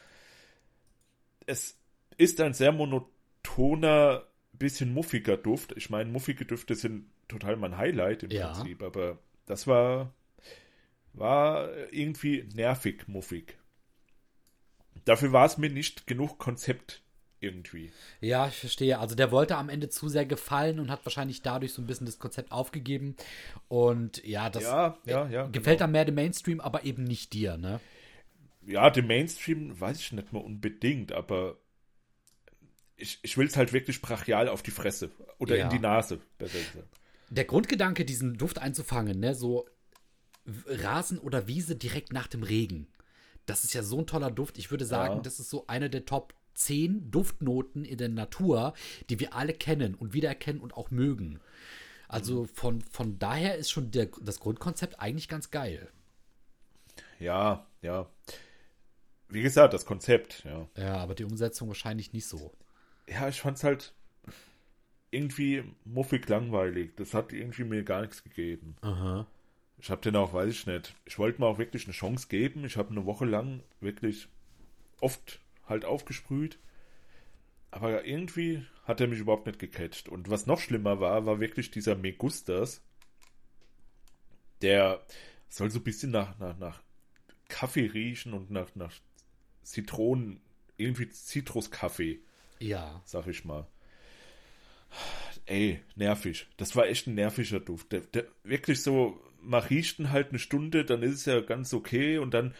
Es 1.47 1.79
ist 2.17 2.41
ein 2.41 2.55
sehr 2.55 2.73
monotoner, 2.73 4.25
bisschen 4.53 4.93
muffiger 4.93 5.37
Duft. 5.37 5.73
Ich 5.77 5.91
meine, 5.91 6.11
muffige 6.11 6.45
Düfte 6.45 6.75
sind 6.75 7.07
total 7.29 7.57
mein 7.57 7.77
Highlight 7.77 8.23
im 8.25 8.31
Ja. 8.31 8.53
Prinzip, 8.53 8.83
aber 8.83 9.19
das 9.47 9.67
war. 9.67 10.13
War 11.15 11.71
irgendwie 11.91 12.49
nervig, 12.55 13.07
muffig. 13.07 13.57
Dafür 15.05 15.33
war 15.33 15.47
es 15.47 15.59
mir 15.59 15.71
nicht 15.71 16.07
genug 16.07 16.39
Konzept 16.39 17.03
irgendwie. 17.41 17.93
Ja, 18.21 18.49
ich 18.49 18.57
verstehe. 18.57 18.99
Also 18.99 19.15
der 19.15 19.31
wollte 19.31 19.57
am 19.57 19.69
Ende 19.69 19.89
zu 19.91 20.09
sehr 20.09 20.27
gefallen 20.27 20.81
und 20.81 20.91
hat 20.91 21.05
wahrscheinlich 21.05 21.43
dadurch 21.43 21.73
so 21.73 21.83
ein 21.83 21.87
bisschen 21.87 22.07
das 22.07 22.19
Konzept 22.19 22.53
aufgegeben. 22.53 23.17
Und 23.69 24.25
ja, 24.25 24.51
das 24.51 24.65
ja, 24.65 24.97
ja, 25.05 25.29
ja. 25.29 25.47
gefällt 25.47 25.79
genau. 25.79 25.85
dann 25.85 25.93
mehr 25.93 26.05
dem 26.05 26.15
Mainstream, 26.15 26.61
aber 26.61 26.85
eben 26.85 27.05
nicht 27.05 27.33
dir, 27.33 27.57
ne? 27.57 27.81
Ja, 28.67 28.89
dem 28.89 29.07
Mainstream 29.07 29.79
weiß 29.79 30.01
ich 30.01 30.13
nicht 30.13 30.33
mehr 30.33 30.43
unbedingt, 30.43 31.13
aber 31.13 31.59
ich, 32.97 33.19
ich 33.23 33.37
will 33.37 33.47
es 33.47 33.57
halt 33.57 33.75
wirklich 33.75 34.01
brachial 34.01 34.49
auf 34.49 34.63
die 34.63 34.71
Fresse 34.71 35.11
oder 35.39 35.59
in 35.59 35.69
die 35.69 35.79
Nase, 35.79 36.21
besser 36.39 36.59
gesagt. 36.59 36.89
Der 37.29 37.45
Grundgedanke, 37.45 38.05
diesen 38.05 38.39
Duft 38.39 38.59
einzufangen, 38.59 39.21
ne, 39.21 39.35
so 39.35 39.67
Rasen 40.67 41.19
oder 41.19 41.47
Wiese 41.47 41.77
direkt 41.77 42.13
nach 42.13 42.27
dem 42.27 42.43
Regen. 42.43 42.87
Das 43.47 43.65
ist 43.65 43.75
ja 43.75 43.83
so 43.83 43.99
ein 43.99 44.07
toller 44.07 44.31
Duft. 44.31 44.59
Ich 44.59 44.71
würde 44.71 44.85
sagen, 44.87 45.17
Ja. 45.17 45.21
das 45.23 45.41
ist 45.41 45.51
so 45.51 45.67
eine 45.67 45.91
der 45.91 46.05
Top 46.07 46.35
10 46.55 47.11
Duftnoten 47.11 47.85
in 47.85 47.99
der 47.99 48.09
Natur, 48.09 48.75
die 49.11 49.21
wir 49.21 49.35
alle 49.35 49.53
kennen 49.53 49.95
und 49.95 50.13
wiedererkennen 50.15 50.63
und 50.63 50.75
auch 50.75 50.91
mögen. 50.91 51.41
Also 52.09 52.45
von, 52.47 52.81
von 52.83 53.19
daher 53.19 53.57
ist 53.57 53.71
schon 53.71 53.91
der, 53.91 54.09
das 54.21 54.39
Grundkonzept 54.41 55.01
eigentlich 55.01 55.29
ganz 55.29 55.51
geil. 55.51 55.91
Ja, 57.19 57.67
ja. 57.83 58.09
Wie 59.29 59.43
gesagt, 59.43 59.75
das 59.75 59.85
Konzept, 59.85 60.45
ja. 60.45 60.69
Ja, 60.77 60.97
aber 60.99 61.15
die 61.15 61.25
Umsetzung 61.25 61.69
wahrscheinlich 61.69 62.13
nicht 62.13 62.27
so. 62.27 62.53
Ja, 63.09 63.29
ich 63.29 63.41
fand's 63.41 63.65
halt 63.65 63.95
irgendwie 65.11 65.65
muffig 65.85 66.29
langweilig. 66.29 66.95
Das 66.97 67.15
hat 67.15 67.33
irgendwie 67.33 67.65
mir 67.65 67.83
gar 67.85 68.03
nichts 68.03 68.23
gegeben. 68.23 68.77
Aha. 68.83 69.27
Ich 69.79 69.91
habe 69.91 70.01
den 70.03 70.17
auch, 70.17 70.33
weiß 70.33 70.51
ich 70.51 70.67
nicht. 70.67 70.95
Ich 71.05 71.19
wollte 71.19 71.41
mir 71.41 71.47
auch 71.47 71.59
wirklich 71.59 71.85
eine 71.85 71.93
Chance 71.93 72.29
geben. 72.29 72.65
Ich 72.65 72.77
habe 72.77 72.91
eine 72.91 73.05
Woche 73.07 73.25
lang 73.25 73.63
wirklich 73.81 74.29
oft 75.01 75.41
halt 75.69 75.85
aufgesprüht. 75.85 76.59
Aber 77.71 78.05
irgendwie 78.05 78.65
hat 78.85 79.01
er 79.01 79.09
mich 79.09 79.19
überhaupt 79.19 79.47
nicht 79.47 79.59
gecatcht. 79.59 80.09
Und 80.09 80.31
was 80.31 80.47
noch 80.47 80.61
schlimmer 80.61 81.01
war, 81.01 81.27
war 81.27 81.41
wirklich 81.41 81.71
dieser 81.71 81.97
Megustas. 81.97 82.81
Der 84.63 85.05
soll 85.49 85.71
so 85.71 85.81
ein 85.81 85.85
bisschen 85.85 86.11
nach, 86.13 86.39
nach, 86.39 86.57
nach 86.59 86.83
Kaffee 87.49 87.87
riechen 87.87 88.33
und 88.33 88.51
nach, 88.51 88.75
nach 88.75 88.93
Zitronen, 89.63 90.41
irgendwie 90.77 91.09
Zitruskaffee, 91.09 92.21
Ja. 92.59 93.03
sag 93.05 93.27
ich 93.27 93.45
mal. 93.45 93.67
Ey, 95.47 95.83
nervig. 95.97 96.47
Das 96.57 96.75
war 96.77 96.87
echt 96.87 97.07
ein 97.07 97.15
nerviger 97.15 97.61
Duft. 97.61 97.93
Der, 97.93 98.01
der 98.01 98.27
wirklich 98.45 98.83
so, 98.83 99.21
man 99.45 99.63
riecht 99.63 99.99
ihn 99.99 100.11
halt 100.11 100.31
eine 100.31 100.39
Stunde, 100.39 100.85
dann 100.85 101.03
ist 101.03 101.15
es 101.15 101.25
ja 101.27 101.41
ganz 101.41 101.73
okay 101.73 102.19
und 102.19 102.35
dann 102.35 102.55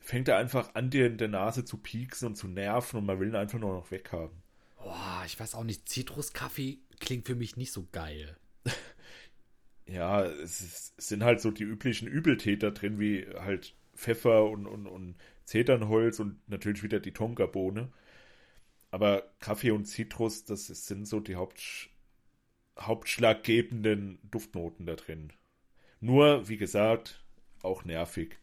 fängt 0.00 0.28
er 0.28 0.38
einfach 0.38 0.74
an, 0.74 0.90
dir 0.90 1.06
in 1.06 1.18
der 1.18 1.28
Nase 1.28 1.64
zu 1.64 1.78
pieksen 1.78 2.28
und 2.28 2.36
zu 2.36 2.48
nerven 2.48 2.98
und 2.98 3.06
man 3.06 3.20
will 3.20 3.28
ihn 3.28 3.36
einfach 3.36 3.58
nur 3.58 3.74
noch 3.74 3.90
weghaben. 3.90 4.42
Boah, 4.76 5.22
ich 5.26 5.38
weiß 5.38 5.54
auch 5.54 5.64
nicht. 5.64 5.88
Zitruskaffee 5.88 6.78
klingt 6.98 7.26
für 7.26 7.34
mich 7.34 7.56
nicht 7.56 7.72
so 7.72 7.86
geil. 7.92 8.36
Ja, 9.86 10.22
es, 10.24 10.60
ist, 10.60 10.94
es 10.98 11.08
sind 11.08 11.24
halt 11.24 11.40
so 11.40 11.50
die 11.50 11.64
üblichen 11.64 12.06
Übeltäter 12.06 12.70
drin, 12.70 13.00
wie 13.00 13.26
halt 13.26 13.74
Pfeffer 13.96 14.44
und, 14.44 14.68
und, 14.68 14.86
und 14.86 15.16
Zedernholz 15.46 16.20
und 16.20 16.48
natürlich 16.48 16.84
wieder 16.84 17.00
die 17.00 17.12
Tonkabohne. 17.12 17.92
Aber 18.92 19.24
Kaffee 19.40 19.72
und 19.72 19.86
Zitrus, 19.86 20.44
das 20.44 20.68
sind 20.68 21.08
so 21.08 21.18
die 21.18 21.34
Hauptsch 21.34 21.88
hauptschlaggebenden 22.78 24.20
Duftnoten 24.30 24.86
da 24.86 24.94
drin. 24.94 25.32
Nur, 26.00 26.48
wie 26.48 26.56
gesagt, 26.56 27.22
auch 27.62 27.84
nervig. 27.84 28.38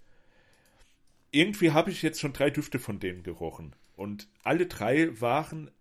Irgendwie 1.32 1.72
habe 1.72 1.91
ich 1.91 2.02
jetzt 2.02 2.20
schon 2.20 2.34
drei 2.34 2.50
Düfte 2.50 2.80
von 2.80 3.00
denen 3.00 3.24
gerochen. 3.24 3.76
Und 3.96 4.28
alle 4.43 4.67
drei 4.67 5.20
waren 5.20 5.72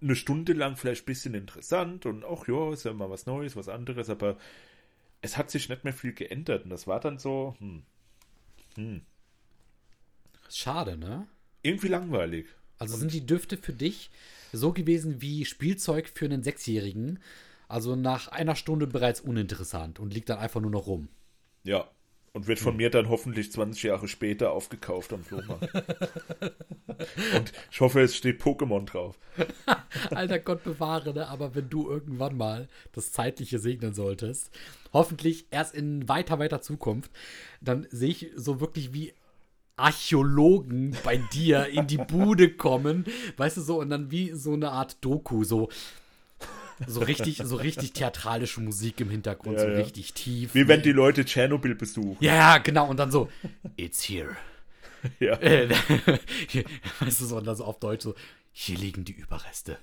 eine 0.00 0.16
Stunde 0.16 0.52
lang 0.52 0.76
vielleicht 0.76 1.02
ein 1.02 1.06
bisschen 1.06 1.34
interessant 1.34 2.06
und 2.06 2.24
auch, 2.24 2.48
ja, 2.48 2.72
ist 2.72 2.84
ja 2.84 2.92
mal 2.92 3.10
was 3.10 3.26
Neues, 3.26 3.56
was 3.56 3.68
anderes, 3.68 4.10
aber 4.10 4.36
es 5.20 5.36
hat 5.36 5.50
sich 5.50 5.68
nicht 5.68 5.84
mehr 5.84 5.92
viel 5.92 6.12
geändert. 6.12 6.64
Und 6.64 6.70
das 6.70 6.86
war 6.86 7.00
dann 7.00 7.18
so, 7.18 7.54
hm, 7.58 7.82
hm, 8.74 9.02
Schade, 10.48 10.98
ne? 10.98 11.26
irgendwie 11.62 11.88
langweilig. 11.88 12.46
Also 12.78 12.96
sind 12.96 13.12
die 13.12 13.24
Düfte 13.24 13.56
für 13.56 13.72
dich 13.72 14.10
so 14.52 14.72
gewesen 14.72 15.22
wie 15.22 15.44
Spielzeug 15.44 16.10
für 16.12 16.26
einen 16.26 16.42
Sechsjährigen? 16.42 17.20
Also 17.72 17.96
nach 17.96 18.28
einer 18.28 18.54
Stunde 18.54 18.86
bereits 18.86 19.22
uninteressant 19.22 19.98
und 19.98 20.12
liegt 20.12 20.28
dann 20.28 20.38
einfach 20.38 20.60
nur 20.60 20.70
noch 20.70 20.86
rum. 20.86 21.08
Ja. 21.64 21.88
Und 22.34 22.46
wird 22.46 22.58
von 22.58 22.76
mir 22.76 22.90
dann 22.90 23.08
hoffentlich 23.08 23.50
20 23.50 23.84
Jahre 23.84 24.08
später 24.08 24.52
aufgekauft 24.52 25.10
am 25.14 25.24
Flohmarkt. 25.24 25.74
und 27.34 27.52
ich 27.70 27.80
hoffe, 27.80 28.02
es 28.02 28.14
steht 28.14 28.42
Pokémon 28.42 28.84
drauf. 28.84 29.18
Alter 30.10 30.38
Gott 30.38 30.64
bewahre, 30.64 31.14
ne? 31.14 31.28
aber 31.28 31.54
wenn 31.54 31.70
du 31.70 31.88
irgendwann 31.88 32.36
mal 32.36 32.68
das 32.92 33.10
Zeitliche 33.10 33.58
segnen 33.58 33.94
solltest, 33.94 34.50
hoffentlich 34.92 35.46
erst 35.50 35.74
in 35.74 36.06
weiter, 36.10 36.38
weiter 36.38 36.60
Zukunft, 36.60 37.10
dann 37.62 37.86
sehe 37.90 38.10
ich 38.10 38.32
so 38.36 38.60
wirklich 38.60 38.92
wie 38.92 39.14
Archäologen 39.76 40.94
bei 41.04 41.16
dir 41.16 41.68
in 41.68 41.86
die 41.86 41.96
Bude 41.96 42.54
kommen, 42.54 43.06
weißt 43.38 43.56
du 43.56 43.62
so, 43.62 43.80
und 43.80 43.88
dann 43.88 44.10
wie 44.10 44.32
so 44.32 44.52
eine 44.52 44.72
Art 44.72 45.02
Doku, 45.02 45.44
so. 45.44 45.70
So 46.86 47.00
richtig, 47.00 47.40
so 47.44 47.56
richtig 47.56 47.92
theatralische 47.92 48.60
Musik 48.60 49.00
im 49.00 49.10
Hintergrund, 49.10 49.56
Ja, 49.58 49.64
so 49.64 49.68
ja. 49.68 49.76
richtig 49.76 50.14
tief. 50.14 50.54
Wie 50.54 50.66
wenn 50.68 50.82
die 50.82 50.92
Leute 50.92 51.24
Tschernobyl 51.24 51.74
besuchen. 51.74 52.16
Ja, 52.20 52.34
ja, 52.34 52.58
genau. 52.58 52.88
Und 52.88 52.96
dann 52.98 53.10
so, 53.10 53.28
it's 53.76 54.08
here. 54.08 54.36
Ja. 55.18 55.34
Äh, 55.40 55.68
weißt 57.00 57.20
du, 57.22 57.24
so, 57.26 57.36
und 57.36 57.44
dann 57.44 57.56
so 57.56 57.64
auf 57.64 57.80
Deutsch 57.80 58.04
so, 58.04 58.14
hier 58.52 58.78
liegen 58.78 59.04
die 59.04 59.12
Überreste. 59.12 59.78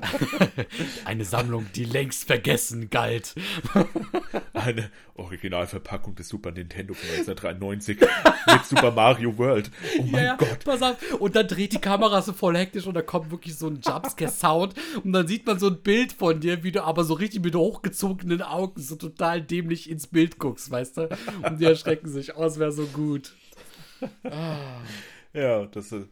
Eine 1.04 1.24
Sammlung, 1.24 1.66
die 1.74 1.84
längst 1.84 2.26
vergessen 2.26 2.90
galt. 2.90 3.34
Eine 4.52 4.90
Originalverpackung 5.14 6.14
des 6.14 6.28
Super 6.28 6.52
Nintendo 6.52 6.94
von 6.94 7.08
1993 7.10 7.98
mit 8.46 8.64
Super 8.64 8.90
Mario 8.90 9.36
World. 9.36 9.70
Oh 9.98 10.02
mein 10.04 10.24
ja, 10.24 10.36
Gott. 10.36 10.64
pass 10.64 10.82
auf. 10.82 10.96
Und 11.18 11.34
dann 11.36 11.48
dreht 11.48 11.72
die 11.72 11.80
Kamera 11.80 12.22
so 12.22 12.32
voll 12.32 12.56
hektisch 12.56 12.86
und 12.86 12.94
da 12.94 13.02
kommt 13.02 13.30
wirklich 13.30 13.56
so 13.56 13.68
ein 13.68 13.80
Jumpscare-Sound 13.84 14.74
und 15.02 15.12
dann 15.12 15.26
sieht 15.26 15.46
man 15.46 15.58
so 15.58 15.68
ein 15.68 15.82
Bild 15.82 16.12
von 16.12 16.40
dir, 16.40 16.62
wie 16.62 16.72
du 16.72 16.84
aber 16.84 17.04
so 17.04 17.14
richtig 17.14 17.42
mit 17.42 17.54
hochgezogenen 17.54 18.42
Augen 18.42 18.80
so 18.80 18.96
total 18.96 19.42
dämlich 19.42 19.90
ins 19.90 20.06
Bild 20.06 20.38
guckst, 20.38 20.70
weißt 20.70 20.98
du? 20.98 21.08
Und 21.42 21.60
die 21.60 21.64
erschrecken 21.64 22.08
sich. 22.08 22.36
Oh, 22.36 22.44
es 22.44 22.58
wäre 22.58 22.72
so 22.72 22.86
gut. 22.86 23.32
Ja, 25.32 25.66
das 25.66 25.92
ist, 25.92 26.08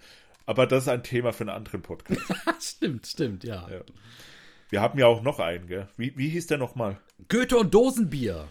aber 0.46 0.66
das 0.66 0.84
ist 0.84 0.88
ein 0.88 1.02
Thema 1.02 1.32
für 1.32 1.42
einen 1.42 1.50
anderen 1.50 1.82
Podcast. 1.82 2.20
stimmt, 2.60 3.06
stimmt, 3.06 3.44
ja. 3.44 3.68
Ja. 3.68 3.80
Wir 4.70 4.80
haben 4.80 4.98
ja 4.98 5.06
auch 5.06 5.22
noch 5.22 5.38
einen, 5.38 5.66
gell? 5.68 5.88
Wie, 5.96 6.16
wie 6.16 6.28
hieß 6.28 6.46
der 6.48 6.58
nochmal? 6.58 6.98
Goethe 7.28 7.56
und 7.56 7.72
Dosenbier. 7.74 8.48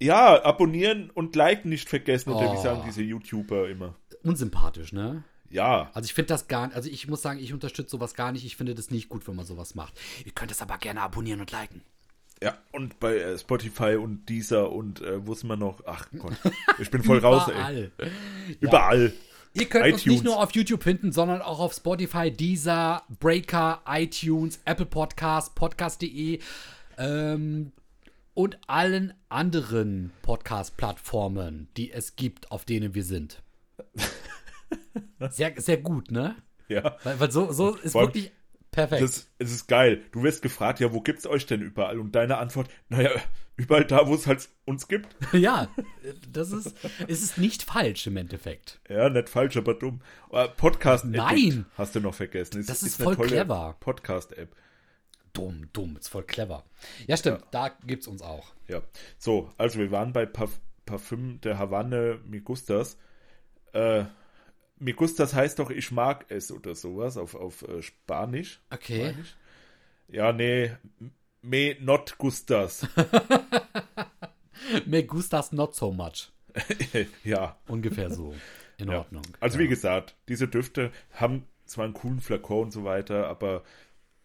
Ja, 0.00 0.44
abonnieren 0.44 1.10
und 1.10 1.34
liken 1.34 1.70
nicht 1.70 1.88
vergessen. 1.88 2.30
Oder 2.32 2.52
wie 2.52 2.56
Oh. 2.58 2.62
sagen 2.62 2.82
diese 2.86 3.02
YouTuber 3.02 3.68
immer? 3.68 3.94
Unsympathisch, 4.22 4.92
ne? 4.92 5.24
Ja, 5.50 5.90
Also 5.94 6.04
ich 6.06 6.12
finde 6.14 6.28
das 6.28 6.46
gar 6.46 6.70
also 6.74 6.90
ich 6.90 7.08
muss 7.08 7.22
sagen, 7.22 7.38
ich 7.40 7.52
unterstütze 7.54 7.90
sowas 7.90 8.14
gar 8.14 8.32
nicht. 8.32 8.44
Ich 8.44 8.56
finde 8.56 8.74
das 8.74 8.90
nicht 8.90 9.08
gut, 9.08 9.26
wenn 9.26 9.34
man 9.34 9.46
sowas 9.46 9.74
macht. 9.74 9.94
Ihr 10.26 10.32
könnt 10.32 10.50
es 10.52 10.60
aber 10.62 10.76
gerne 10.78 11.00
abonnieren 11.00 11.40
und 11.40 11.50
liken. 11.50 11.80
ja. 12.42 12.56
Und 12.70 13.00
bei 13.00 13.16
äh, 13.16 13.38
Spotify 13.38 13.96
und 13.96 14.28
Deezer 14.28 14.70
und 14.70 15.00
äh, 15.00 15.26
wo 15.26 15.34
sind 15.34 15.48
wir 15.48 15.56
noch? 15.56 15.80
Ach 15.86 16.06
Gott, 16.18 16.36
ich 16.78 16.90
bin 16.90 17.02
voll 17.02 17.18
raus, 17.18 17.48
ey. 17.48 17.54
Überall. 17.54 17.92
Überall. 18.60 19.12
Ihr 19.60 19.68
könnt 19.68 19.92
uns 19.92 20.02
iTunes. 20.02 20.06
nicht 20.06 20.24
nur 20.24 20.42
auf 20.42 20.54
YouTube 20.54 20.82
finden, 20.82 21.12
sondern 21.12 21.42
auch 21.42 21.60
auf 21.60 21.72
Spotify, 21.72 22.30
Deezer, 22.30 23.02
Breaker, 23.20 23.82
iTunes, 23.86 24.60
Apple 24.64 24.86
Podcast, 24.86 25.54
Podcast.de 25.54 26.40
ähm, 26.96 27.72
und 28.34 28.58
allen 28.66 29.14
anderen 29.28 30.12
Podcast-Plattformen, 30.22 31.68
die 31.76 31.90
es 31.92 32.16
gibt, 32.16 32.50
auf 32.50 32.64
denen 32.64 32.94
wir 32.94 33.04
sind. 33.04 33.42
Sehr, 35.30 35.54
sehr 35.56 35.78
gut, 35.78 36.10
ne? 36.10 36.36
Ja. 36.68 36.96
Weil, 37.02 37.18
weil 37.18 37.30
so, 37.30 37.50
so 37.52 37.74
ist 37.76 37.94
wirklich 37.94 38.30
perfekt. 38.78 39.02
Das, 39.02 39.30
es 39.38 39.52
ist 39.52 39.68
geil. 39.68 40.02
Du 40.12 40.22
wirst 40.22 40.42
gefragt, 40.42 40.80
ja, 40.80 40.92
wo 40.92 41.00
gibt's 41.00 41.26
euch 41.26 41.46
denn 41.46 41.60
überall? 41.60 41.98
Und 41.98 42.12
deine 42.12 42.38
Antwort, 42.38 42.68
naja, 42.88 43.10
überall 43.56 43.84
da, 43.84 44.06
wo 44.06 44.14
es 44.14 44.26
halt 44.26 44.48
uns 44.64 44.88
gibt. 44.88 45.08
ja, 45.32 45.68
das 46.32 46.52
ist, 46.52 46.74
es 47.08 47.22
ist 47.22 47.38
nicht 47.38 47.64
falsch 47.64 48.06
im 48.06 48.16
Endeffekt. 48.16 48.80
Ja, 48.88 49.10
nicht 49.10 49.28
falsch, 49.28 49.56
aber 49.56 49.74
dumm. 49.74 50.00
Äh, 50.30 50.48
Podcast 50.48 51.04
Addict 51.04 51.18
Nein. 51.18 51.66
hast 51.76 51.94
du 51.94 52.00
noch 52.00 52.14
vergessen. 52.14 52.60
Es 52.60 52.66
Das 52.66 52.82
ist 52.82 53.00
eine 53.00 53.14
voll 53.14 53.26
clever. 53.26 53.76
Podcast-App. 53.80 54.54
Dumm, 55.32 55.68
dumm, 55.72 55.96
ist 55.96 56.08
voll 56.08 56.24
clever. 56.24 56.64
Ja, 57.06 57.16
stimmt, 57.16 57.44
da 57.50 57.68
gibt's 57.86 58.06
uns 58.06 58.22
auch. 58.22 58.52
Ja. 58.66 58.82
So, 59.18 59.50
also 59.58 59.78
wir 59.78 59.90
waren 59.90 60.12
bei 60.12 60.26
Parf 60.26 60.58
Parfüm 60.86 61.38
der 61.42 61.58
Havanne 61.58 62.18
Migustas. 62.24 62.96
Äh, 63.74 64.04
Migustas 64.80 65.34
heißt 65.34 65.58
doch, 65.58 65.70
ich 65.70 65.90
mag 65.90 66.26
es 66.28 66.52
oder 66.52 66.74
sowas 66.74 67.16
auf, 67.16 67.34
auf 67.34 67.62
äh, 67.62 67.82
Spanisch. 67.82 68.60
Okay. 68.70 69.14
ich. 69.20 69.36
Ja, 70.16 70.32
nee, 70.32 70.72
me 71.42 71.76
not 71.80 72.16
gustas. 72.18 72.86
Me 74.86 75.02
gustas 75.04 75.52
not 75.52 75.74
so 75.74 75.92
much. 75.92 76.30
ja. 77.24 77.56
Ungefähr 77.68 78.10
so. 78.10 78.34
In 78.78 78.88
Ja. 78.90 78.98
Ordnung. 78.98 79.22
Also 79.40 79.58
ja. 79.58 79.64
wie 79.64 79.68
gesagt, 79.68 80.14
diese 80.28 80.46
Düfte 80.46 80.92
haben 81.12 81.46
zwar 81.64 81.84
einen 81.84 81.94
coolen 81.94 82.20
Flakon 82.20 82.64
und 82.64 82.70
so 82.72 82.84
weiter, 82.84 83.26
aber 83.28 83.62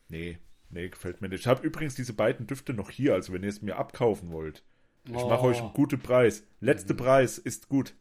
nee, 0.10 0.38
nee, 0.70 0.89
gefällt 0.89 1.22
mir 1.22 1.30
nicht. 1.30 1.42
Ich 1.42 1.48
habe 1.48 1.66
übrigens 1.66 1.96
diese 1.96 2.13
beiden 2.13 2.46
Düfte 2.46 2.74
noch 2.74 2.89
hier, 2.89 3.13
also 3.13 3.34
wenn 3.34 3.44
ihr 3.44 3.50
es 3.50 3.62
mir 3.62 3.78
abkaufen 3.78 4.32
wollt. 4.32 4.63
Ich 5.06 5.13
mache 5.13 5.42
Oh. 5.42 5.48
euch 5.48 5.60
einen 5.60 5.74
guten 5.74 6.00
Preis. 6.00 6.44
Letzter 6.60 6.94
Preis 6.94 7.38
ist 7.38 7.68
gut. 7.68 7.94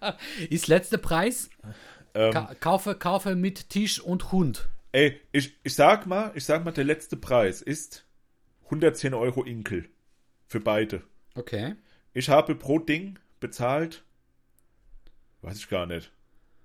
Ist 0.50 0.68
letzter 0.68 0.98
Preis? 0.98 1.50
Ähm, 2.14 2.32
Ka 2.32 2.54
kaufe, 2.58 2.94
kaufe 2.94 3.34
mit 3.34 3.70
Tisch 3.70 4.00
und 4.00 4.32
Hund. 4.32 4.68
ey, 4.92 5.20
ich, 5.32 5.56
ich 5.62 5.74
sag 5.74 6.06
mal, 6.06 6.32
ich 6.34 6.44
sag 6.44 6.64
mal, 6.64 6.72
der 6.72 6.84
letzte 6.84 7.16
Preis 7.16 7.62
ist 7.62 8.04
110 8.64 9.14
Euro 9.14 9.44
Inkel. 9.44 9.88
Für 10.46 10.60
beide. 10.60 11.02
Okay. 11.34 11.76
Ich 12.12 12.28
habe 12.28 12.56
pro 12.56 12.80
Ding 12.80 13.18
bezahlt, 13.38 14.02
weiß 15.42 15.58
ich 15.58 15.68
gar 15.68 15.86
nicht. 15.86 16.12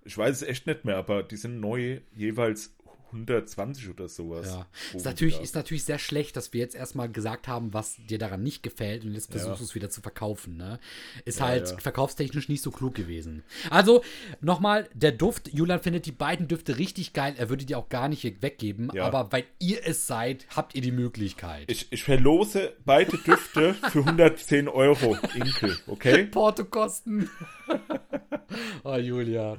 Ich 0.03 0.17
weiß 0.17 0.35
es 0.35 0.47
echt 0.47 0.67
nicht 0.67 0.85
mehr, 0.85 0.97
aber 0.97 1.23
die 1.23 1.37
sind 1.37 1.59
neu 1.59 2.01
jeweils 2.11 2.74
120 3.15 3.89
oder 3.89 4.07
sowas. 4.07 4.47
Ja. 4.47 4.67
Ist 4.93 5.05
natürlich, 5.05 5.39
ist 5.41 5.55
natürlich 5.55 5.83
sehr 5.83 5.99
schlecht, 5.99 6.35
dass 6.35 6.53
wir 6.53 6.59
jetzt 6.59 6.75
erstmal 6.75 7.09
gesagt 7.09 7.47
haben, 7.47 7.73
was 7.73 7.95
dir 7.97 8.17
daran 8.17 8.43
nicht 8.43 8.63
gefällt 8.63 9.03
und 9.05 9.13
jetzt 9.13 9.31
versuchst 9.31 9.53
Ja. 9.53 9.57
du 9.57 9.63
es 9.63 9.75
wieder 9.75 9.89
zu 9.89 10.01
verkaufen. 10.01 10.57
Ne? 10.57 10.79
Ist 11.25 11.39
Ja, 11.39 11.45
halt 11.47 11.81
verkaufstechnisch 11.81 12.49
nicht 12.49 12.61
so 12.61 12.71
klug 12.71 12.95
gewesen. 12.95 13.43
Also, 13.69 14.03
nochmal, 14.41 14.87
der 14.93 15.11
Duft, 15.11 15.53
Julian 15.53 15.79
findet 15.81 16.05
die 16.05 16.11
beiden 16.11 16.47
Düfte 16.47 16.77
richtig 16.77 17.13
geil. 17.13 17.35
Er 17.37 17.49
würde 17.49 17.65
die 17.65 17.75
auch 17.75 17.89
gar 17.89 18.07
nicht 18.09 18.23
weggeben, 18.41 18.91
aber 18.99 19.31
weil 19.31 19.45
ihr 19.59 19.79
es 19.85 20.07
seid, 20.07 20.45
habt 20.55 20.75
ihr 20.75 20.81
die 20.81 20.91
Möglichkeit. 20.91 21.69
Ich, 21.71 21.91
ich 21.91 22.03
verlose 22.03 22.73
beide 22.85 23.17
Düfte 23.17 23.73
für 23.91 23.99
110 23.99 24.67
Euro 24.67 25.17
Inkel, 25.35 25.77
okay? 25.87 26.25
Portokosten. 26.31 27.29
oh, 28.83 28.95
Julian. 28.95 29.57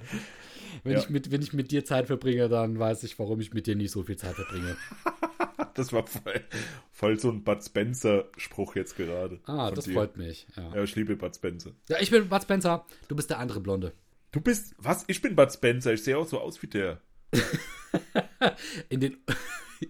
Wenn, 0.84 0.92
Ja. 0.92 0.98
ich 1.00 1.08
mit, 1.10 1.30
wenn 1.30 1.42
ich 1.42 1.52
mit 1.52 1.70
dir 1.70 1.84
Zeit 1.84 2.06
verbringe, 2.06 2.48
dann 2.48 2.78
weiß 2.78 3.02
ich, 3.04 3.18
warum 3.18 3.40
ich 3.40 3.52
mit 3.54 3.66
dir 3.66 3.76
nicht 3.76 3.90
so 3.90 4.02
viel 4.02 4.16
Zeit 4.16 4.34
verbringe. 4.34 4.76
Das 5.74 5.92
war 5.92 6.06
voll, 6.06 6.40
voll 6.90 7.18
so 7.18 7.30
ein 7.30 7.44
Bud 7.44 7.62
Spencer-Spruch 7.62 8.76
jetzt 8.76 8.96
gerade. 8.96 9.40
Ah, 9.44 9.70
das 9.70 9.84
dir. 9.84 9.92
freut 9.92 10.16
mich. 10.16 10.46
Ja. 10.56 10.74
Ja, 10.76 10.82
ich 10.82 10.94
liebe 10.96 11.16
Bud 11.16 11.34
Spencer. 11.34 11.72
ja, 11.90 11.98
ich 12.00 12.10
bin 12.10 12.28
Bud 12.30 12.42
Spencer, 12.42 12.86
du 13.08 13.16
bist 13.16 13.28
der 13.28 13.38
andere 13.38 13.60
Blonde. 13.60 13.92
Du 14.32 14.40
bist, 14.40 14.74
was? 14.78 15.04
Ich 15.06 15.20
bin 15.20 15.36
Bud 15.36 15.52
Spencer. 15.52 15.92
Ich 15.92 16.02
sehe 16.02 16.16
auch 16.16 16.26
so 16.26 16.40
aus 16.40 16.62
wie 16.62 16.66
der. 16.66 17.00
In 18.88 19.00
den. 19.00 19.16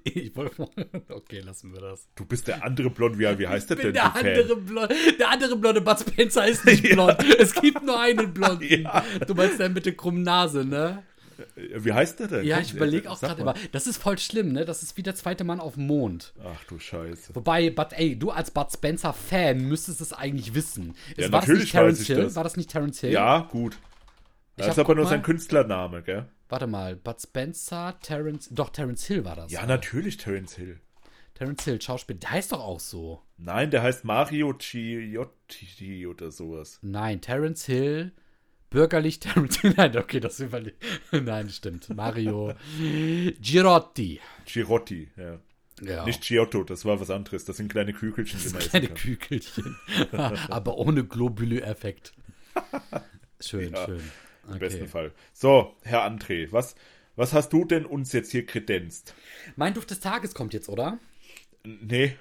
Ich 0.04 0.34
wollte 0.36 0.68
Okay, 1.08 1.40
lassen 1.40 1.72
wir 1.72 1.80
das. 1.80 2.08
Du 2.14 2.24
bist 2.24 2.48
der 2.48 2.64
andere 2.64 2.90
Blond. 2.90 3.18
Wie, 3.18 3.38
wie 3.38 3.46
heißt 3.48 3.70
der 3.70 3.76
Ich 3.78 3.82
bin 3.84 3.92
denn? 3.94 4.02
der 4.02 4.16
andere, 4.16 4.56
Blonde, 4.56 4.94
der 5.18 5.30
andere 5.30 5.56
blonde 5.56 5.80
Bud 5.80 5.98
Spencer 6.00 6.46
ist 6.46 6.64
nicht 6.64 6.82
blond. 6.90 7.16
Es 7.38 7.54
gibt 7.54 7.82
nur 7.84 7.98
einen 8.00 8.32
Blonden. 8.34 8.64
Ja. 8.68 9.04
Du 9.26 9.34
meinst 9.34 9.58
der 9.60 9.68
mit 9.68 9.86
der 9.86 9.94
krummen 9.94 10.22
Nase, 10.22 10.64
ne? 10.64 11.02
Wie 11.54 11.92
heißt 11.92 12.18
der 12.20 12.28
denn? 12.28 12.44
Ja, 12.46 12.60
ich 12.60 12.72
überlege 12.72 13.06
äh, 13.06 13.10
auch 13.10 13.20
gerade 13.20 13.44
mal. 13.44 13.52
immer. 13.54 13.68
Das 13.72 13.86
ist 13.86 13.98
voll 14.02 14.18
schlimm, 14.18 14.52
ne? 14.52 14.64
Das 14.64 14.82
ist 14.82 14.96
wie 14.96 15.02
der 15.02 15.14
zweite 15.14 15.44
Mann 15.44 15.60
auf 15.60 15.74
dem 15.74 15.86
Mond. 15.86 16.32
Ach 16.42 16.64
du 16.64 16.78
Scheiße. 16.78 17.34
Wobei, 17.34 17.68
Bud, 17.70 17.88
ey, 17.92 18.18
du 18.18 18.30
als 18.30 18.50
Bud 18.50 18.72
Spencer-Fan 18.72 19.58
müsstest 19.68 20.00
es 20.00 20.12
eigentlich 20.14 20.54
wissen. 20.54 20.94
Ja, 21.16 21.24
Ist- 21.26 21.32
war 21.32 21.40
das 21.40 21.48
natürlich 21.48 21.60
nicht 21.64 21.72
Terence 21.72 21.98
weiß 21.98 22.00
ich 22.02 22.06
Hill? 22.14 22.24
das. 22.24 22.36
War 22.36 22.44
das 22.44 22.56
nicht 22.56 22.70
Terence 22.70 23.00
Hill? 23.00 23.10
Ja, 23.12 23.38
gut. 23.50 23.76
Das 24.56 24.68
ist 24.68 24.78
aber 24.78 24.94
nur 24.94 25.04
mal. 25.04 25.10
sein 25.10 25.22
Künstlername, 25.22 26.02
gell? 26.02 26.26
Warte 26.48 26.66
mal, 26.66 26.96
Bud 26.96 27.20
Spencer, 27.20 27.98
Terence. 28.00 28.48
Doch, 28.50 28.70
Terence 28.70 29.04
Hill 29.06 29.24
war 29.24 29.36
das. 29.36 29.50
Ja, 29.50 29.66
natürlich 29.66 30.16
Terence 30.16 30.54
Hill. 30.54 30.78
Terence 31.34 31.64
Hill, 31.64 31.80
Schauspieler. 31.82 32.20
Der 32.20 32.30
heißt 32.30 32.52
doch 32.52 32.60
auch 32.60 32.80
so. 32.80 33.20
Nein, 33.36 33.70
der 33.70 33.82
heißt 33.82 34.04
Mario 34.04 34.54
Ciotti 34.58 36.06
oder 36.06 36.30
sowas. 36.30 36.78
Nein, 36.82 37.20
Terence 37.20 37.66
Hill. 37.66 38.12
Bürgerlich 38.70 39.20
Terence 39.20 39.60
Hill. 39.60 39.74
Nein, 39.76 39.96
okay, 39.96 40.20
das 40.20 40.40
überlegt. 40.40 40.82
Nein, 41.12 41.50
stimmt. 41.50 41.88
Mario 41.94 42.54
Girotti. 43.40 44.20
Girotti, 44.46 45.08
ja. 45.16 45.38
Ja. 45.82 46.06
Nicht 46.06 46.22
Giotto, 46.22 46.64
das 46.64 46.86
war 46.86 46.98
was 47.00 47.10
anderes. 47.10 47.44
Das 47.44 47.58
sind 47.58 47.68
kleine 47.70 47.92
Kügelchen, 47.92 48.40
die 48.40 48.48
man 48.48 48.58
essen 48.58 48.70
Kleine. 48.70 48.88
Kügelchen. 48.88 49.76
Aber 50.48 50.78
ohne 50.78 51.04
Globule-Effekt. 51.04 52.14
Schön, 53.40 53.74
Ja, 53.74 53.84
schön. 53.84 54.00
Im 54.48 54.58
besten 54.58 54.82
Okay. 54.82 54.88
Fall. 54.88 55.12
So, 55.32 55.74
Herr 55.82 56.04
André, 56.08 56.52
was, 56.52 56.74
was 57.16 57.32
hast 57.32 57.52
du 57.52 57.64
denn 57.64 57.84
uns 57.86 58.12
jetzt 58.12 58.30
hier 58.30 58.46
kredenzt? 58.46 59.14
Mein 59.56 59.74
Duft 59.74 59.90
des 59.90 60.00
Tages 60.00 60.34
kommt 60.34 60.54
jetzt, 60.54 60.68
oder? 60.68 60.98
Nee, 61.64 62.16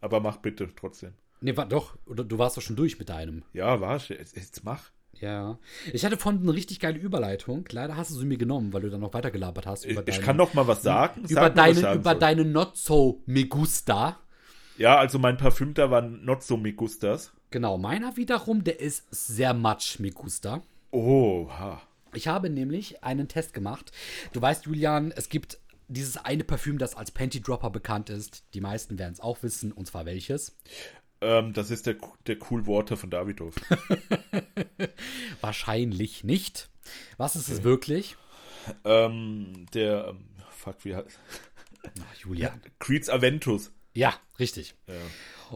aber 0.00 0.20
mach 0.20 0.38
bitte 0.38 0.68
trotzdem. 0.74 1.12
Nee, 1.40 1.56
war 1.56 1.66
doch. 1.66 1.96
Oder 2.06 2.24
du 2.24 2.38
warst 2.38 2.56
doch 2.56 2.62
schon 2.62 2.76
durch 2.76 2.98
mit 2.98 3.08
deinem. 3.08 3.42
Ja, 3.52 3.80
war 3.80 3.96
jetzt, 3.98 4.36
jetzt 4.36 4.64
mach. 4.64 4.90
Ja. 5.20 5.58
Ich 5.92 6.04
hatte 6.04 6.16
vorhin 6.16 6.42
eine 6.42 6.54
richtig 6.54 6.80
geile 6.80 6.98
Überleitung. 6.98 7.64
Leider 7.70 7.96
hast 7.96 8.10
du 8.10 8.14
sie 8.14 8.26
mir 8.26 8.38
genommen, 8.38 8.72
weil 8.72 8.82
du 8.82 8.90
dann 8.90 9.00
noch 9.00 9.12
weitergelabert 9.14 9.66
hast. 9.66 9.84
Ich, 9.84 9.92
Über 9.92 10.00
ich 10.06 10.14
deine, 10.14 10.24
kann 10.24 10.36
noch 10.36 10.54
mal 10.54 10.66
was 10.66 10.82
sagen. 10.82 11.20
über 11.22 11.28
Sag 11.28 11.42
was 11.50 11.54
deine, 11.54 11.74
sagen 11.74 12.00
über 12.00 12.10
soll. 12.10 12.18
deine 12.20 12.44
Not 12.44 12.76
So 12.76 13.22
Me 13.26 13.44
Gusta. 13.46 14.18
Ja, 14.78 14.96
also 14.98 15.18
mein 15.18 15.36
Parfüm 15.36 15.74
da 15.74 15.90
war 15.90 16.00
not 16.00 16.42
so 16.42 16.56
me 16.56 16.72
gustas. 16.72 17.32
Genau, 17.50 17.76
meiner 17.76 18.16
wiederum, 18.16 18.64
der 18.64 18.80
ist 18.80 19.04
sehr 19.10 19.52
much 19.52 19.98
Me 19.98 20.10
Gusta. 20.10 20.62
Oh, 20.90 21.48
ha. 21.50 21.82
Ich 22.14 22.28
habe 22.28 22.50
nämlich 22.50 23.04
einen 23.04 23.28
Test 23.28 23.54
gemacht. 23.54 23.92
Du 24.32 24.42
weißt, 24.42 24.66
Julian, 24.66 25.12
es 25.12 25.28
gibt 25.28 25.58
dieses 25.88 26.16
eine 26.16 26.44
Parfüm, 26.44 26.78
das 26.78 26.96
als 26.96 27.10
Panty 27.10 27.40
Dropper 27.40 27.70
bekannt 27.70 28.10
ist. 28.10 28.44
Die 28.54 28.60
meisten 28.60 28.98
werden 28.98 29.12
es 29.12 29.20
auch 29.20 29.42
wissen, 29.42 29.72
und 29.72 29.86
zwar 29.86 30.06
welches. 30.06 30.56
Ähm, 31.20 31.52
das 31.52 31.70
ist 31.70 31.86
der, 31.86 31.96
der 32.26 32.36
Cool 32.50 32.66
Water 32.66 32.96
von 32.96 33.10
Davidoff. 33.10 33.54
Wahrscheinlich 35.40 36.24
nicht. 36.24 36.68
Was 37.16 37.36
ist 37.36 37.48
es 37.48 37.62
wirklich? 37.62 38.16
ähm, 38.84 39.66
der, 39.74 40.08
ähm, 40.08 40.24
fuck, 40.50 40.84
wie 40.84 40.96
heißt 40.96 41.18
Ach, 41.84 42.14
Julia. 42.16 42.54
Creeds 42.78 43.08
Aventus. 43.08 43.72
Ja, 43.94 44.14
richtig. 44.38 44.74
Ja. 44.86 44.94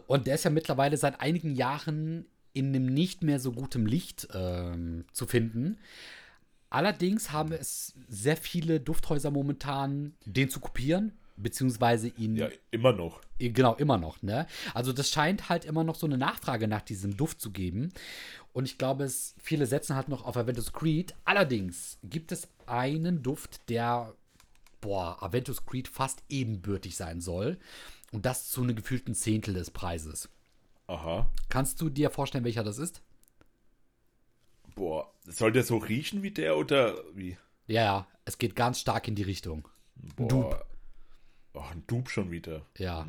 Und 0.07 0.27
der 0.27 0.35
ist 0.35 0.43
ja 0.43 0.49
mittlerweile 0.49 0.97
seit 0.97 1.21
einigen 1.21 1.55
Jahren 1.55 2.25
in 2.55 2.67
einem 2.69 2.85
nicht 2.85 3.21
mehr 3.21 3.39
so 3.39 3.51
gutem 3.51 3.85
Licht 3.85 4.29
ähm, 4.33 5.05
zu 5.11 5.27
finden. 5.27 5.77
Allerdings 6.69 7.31
haben 7.31 7.51
es 7.51 7.93
sehr 8.07 8.37
viele 8.37 8.79
Dufthäuser 8.79 9.29
momentan, 9.29 10.15
den 10.25 10.49
zu 10.49 10.59
kopieren, 10.59 11.11
beziehungsweise 11.37 12.07
ihn. 12.17 12.35
ja, 12.35 12.49
immer 12.71 12.93
noch. 12.93 13.21
Genau, 13.39 13.75
immer 13.75 13.97
noch, 13.97 14.21
ne? 14.21 14.47
Also 14.73 14.93
das 14.93 15.09
scheint 15.09 15.49
halt 15.49 15.65
immer 15.65 15.83
noch 15.83 15.95
so 15.95 16.07
eine 16.07 16.17
Nachfrage 16.17 16.67
nach 16.67 16.81
diesem 16.81 17.17
Duft 17.17 17.41
zu 17.41 17.51
geben. 17.51 17.91
Und 18.53 18.65
ich 18.65 18.77
glaube, 18.77 19.03
es, 19.03 19.35
viele 19.37 19.65
setzen 19.65 19.95
halt 19.95 20.07
noch 20.07 20.25
auf 20.25 20.37
Aventus 20.37 20.71
Creed. 20.71 21.13
Allerdings 21.25 21.99
gibt 22.03 22.31
es 22.31 22.47
einen 22.65 23.21
Duft, 23.21 23.69
der, 23.69 24.13
boah, 24.79 25.21
Aventus 25.21 25.65
Creed 25.65 25.89
fast 25.89 26.23
ebenbürtig 26.29 26.95
sein 26.95 27.19
soll. 27.19 27.57
Und 28.13 28.25
das 28.25 28.49
zu 28.49 28.63
einem 28.63 28.77
gefühlten 28.77 29.13
Zehntel 29.13 29.55
des 29.55 29.71
Preises. 29.71 30.29
Aha. 30.87 31.29
Kannst 31.49 31.81
du 31.81 31.89
dir 31.89 32.09
vorstellen, 32.09 32.43
welcher 32.43 32.63
das 32.63 32.77
ist? 32.77 33.01
Boah, 34.75 35.11
soll 35.25 35.51
der 35.51 35.63
so 35.63 35.77
riechen 35.77 36.21
wie 36.21 36.31
der 36.31 36.57
oder 36.57 36.95
wie? 37.13 37.37
Ja, 37.67 37.83
ja, 37.83 38.07
es 38.25 38.37
geht 38.37 38.55
ganz 38.55 38.79
stark 38.79 39.07
in 39.07 39.15
die 39.15 39.23
Richtung. 39.23 39.67
Boah. 39.95 40.27
Dupe. 40.27 40.65
Ach, 41.57 41.71
ein 41.71 41.83
Dupe 41.87 42.09
schon 42.09 42.31
wieder. 42.31 42.65
Ja. 42.77 43.07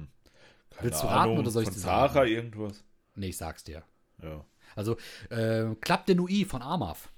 Keine 0.70 0.82
Willst 0.84 1.02
du 1.02 1.06
raten 1.06 1.38
oder 1.38 1.50
soll 1.50 1.64
ich 1.64 1.70
dir 1.70 1.78
Sarah 1.78 2.12
sagen? 2.12 2.30
irgendwas? 2.30 2.84
Nee, 3.16 3.28
ich 3.28 3.36
sag's 3.36 3.64
dir. 3.64 3.82
Ja. 4.22 4.44
Also, 4.76 4.96
äh, 5.30 5.74
Club 5.80 6.06
de 6.06 6.14
Nuit 6.14 6.46
von 6.46 6.62
Armaf. 6.62 7.10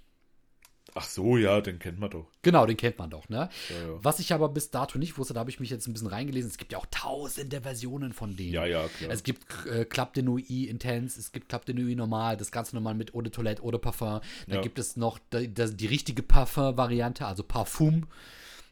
Ach 1.01 1.05
so, 1.05 1.37
ja, 1.37 1.61
den 1.61 1.79
kennt 1.79 1.99
man 2.01 2.11
doch. 2.11 2.27
Genau, 2.43 2.67
den 2.67 2.77
kennt 2.77 2.99
man 2.99 3.09
doch, 3.09 3.29
ne? 3.29 3.49
Ja, 3.71 3.89
ja. 3.89 3.99
Was 4.03 4.19
ich 4.19 4.33
aber 4.33 4.49
bis 4.49 4.71
dato 4.71 4.99
nicht 4.99 5.17
wusste, 5.17 5.35
da 5.35 5.41
habe 5.41 5.51
ich 5.51 5.61
mich 5.61 5.71
jetzt 5.71 5.87
ein 5.87 5.93
bisschen 5.93 6.09
reingelesen. 6.09 6.51
Es 6.51 6.59
gibt 6.59 6.73
ja 6.73 6.79
auch 6.79 6.87
tausende 6.91 7.61
Versionen 7.61 8.13
von 8.13 8.37
denen. 8.37 8.53
Ja, 8.53 8.67
ja, 8.67 8.89
klar. 8.89 9.11
Es 9.11 9.23
gibt 9.23 9.47
äh, 9.67 9.85
Club 9.85 10.15
de 10.15 10.23
Nuit 10.25 10.49
Intense, 10.51 11.21
es 11.21 11.31
gibt 11.33 11.49
Club 11.49 11.65
de 11.67 11.75
Nuit 11.75 11.97
normal, 11.97 12.37
das 12.37 12.51
Ganze 12.51 12.75
normal 12.75 12.95
mit 12.95 13.15
Eau 13.15 13.23
de 13.23 13.31
Toilette, 13.31 13.63
Eau 13.63 13.71
de 13.71 13.79
Parfum. 13.81 14.21
Dann 14.47 14.57
Ja. 14.57 14.61
gibt 14.61 14.79
es 14.79 14.97
noch 14.97 15.19
die, 15.33 15.49
die, 15.49 15.77
die 15.77 15.87
richtige 15.87 16.23
Parfum-Variante, 16.23 17.27
also 17.27 17.43
Parfum, 17.45 18.07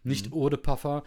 nicht 0.05 0.27
Mhm. 0.31 0.33
Eau 0.35 0.49
de 0.51 0.59
Parfum. 0.59 1.03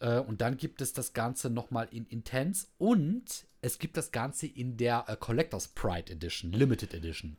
Äh, 0.00 0.18
und 0.20 0.40
dann 0.40 0.56
gibt 0.56 0.80
es 0.80 0.92
das 0.92 1.12
Ganze 1.12 1.50
nochmal 1.50 1.88
in 1.90 2.04
Intense 2.06 2.66
und 2.78 3.46
es 3.62 3.78
gibt 3.78 3.96
das 3.96 4.12
Ganze 4.12 4.46
in 4.46 4.76
der 4.76 5.04
äh, 5.08 5.16
Collector's 5.16 5.68
Pride 5.68 6.12
Edition, 6.12 6.52
Limited 6.52 6.94
Edition. 6.94 7.36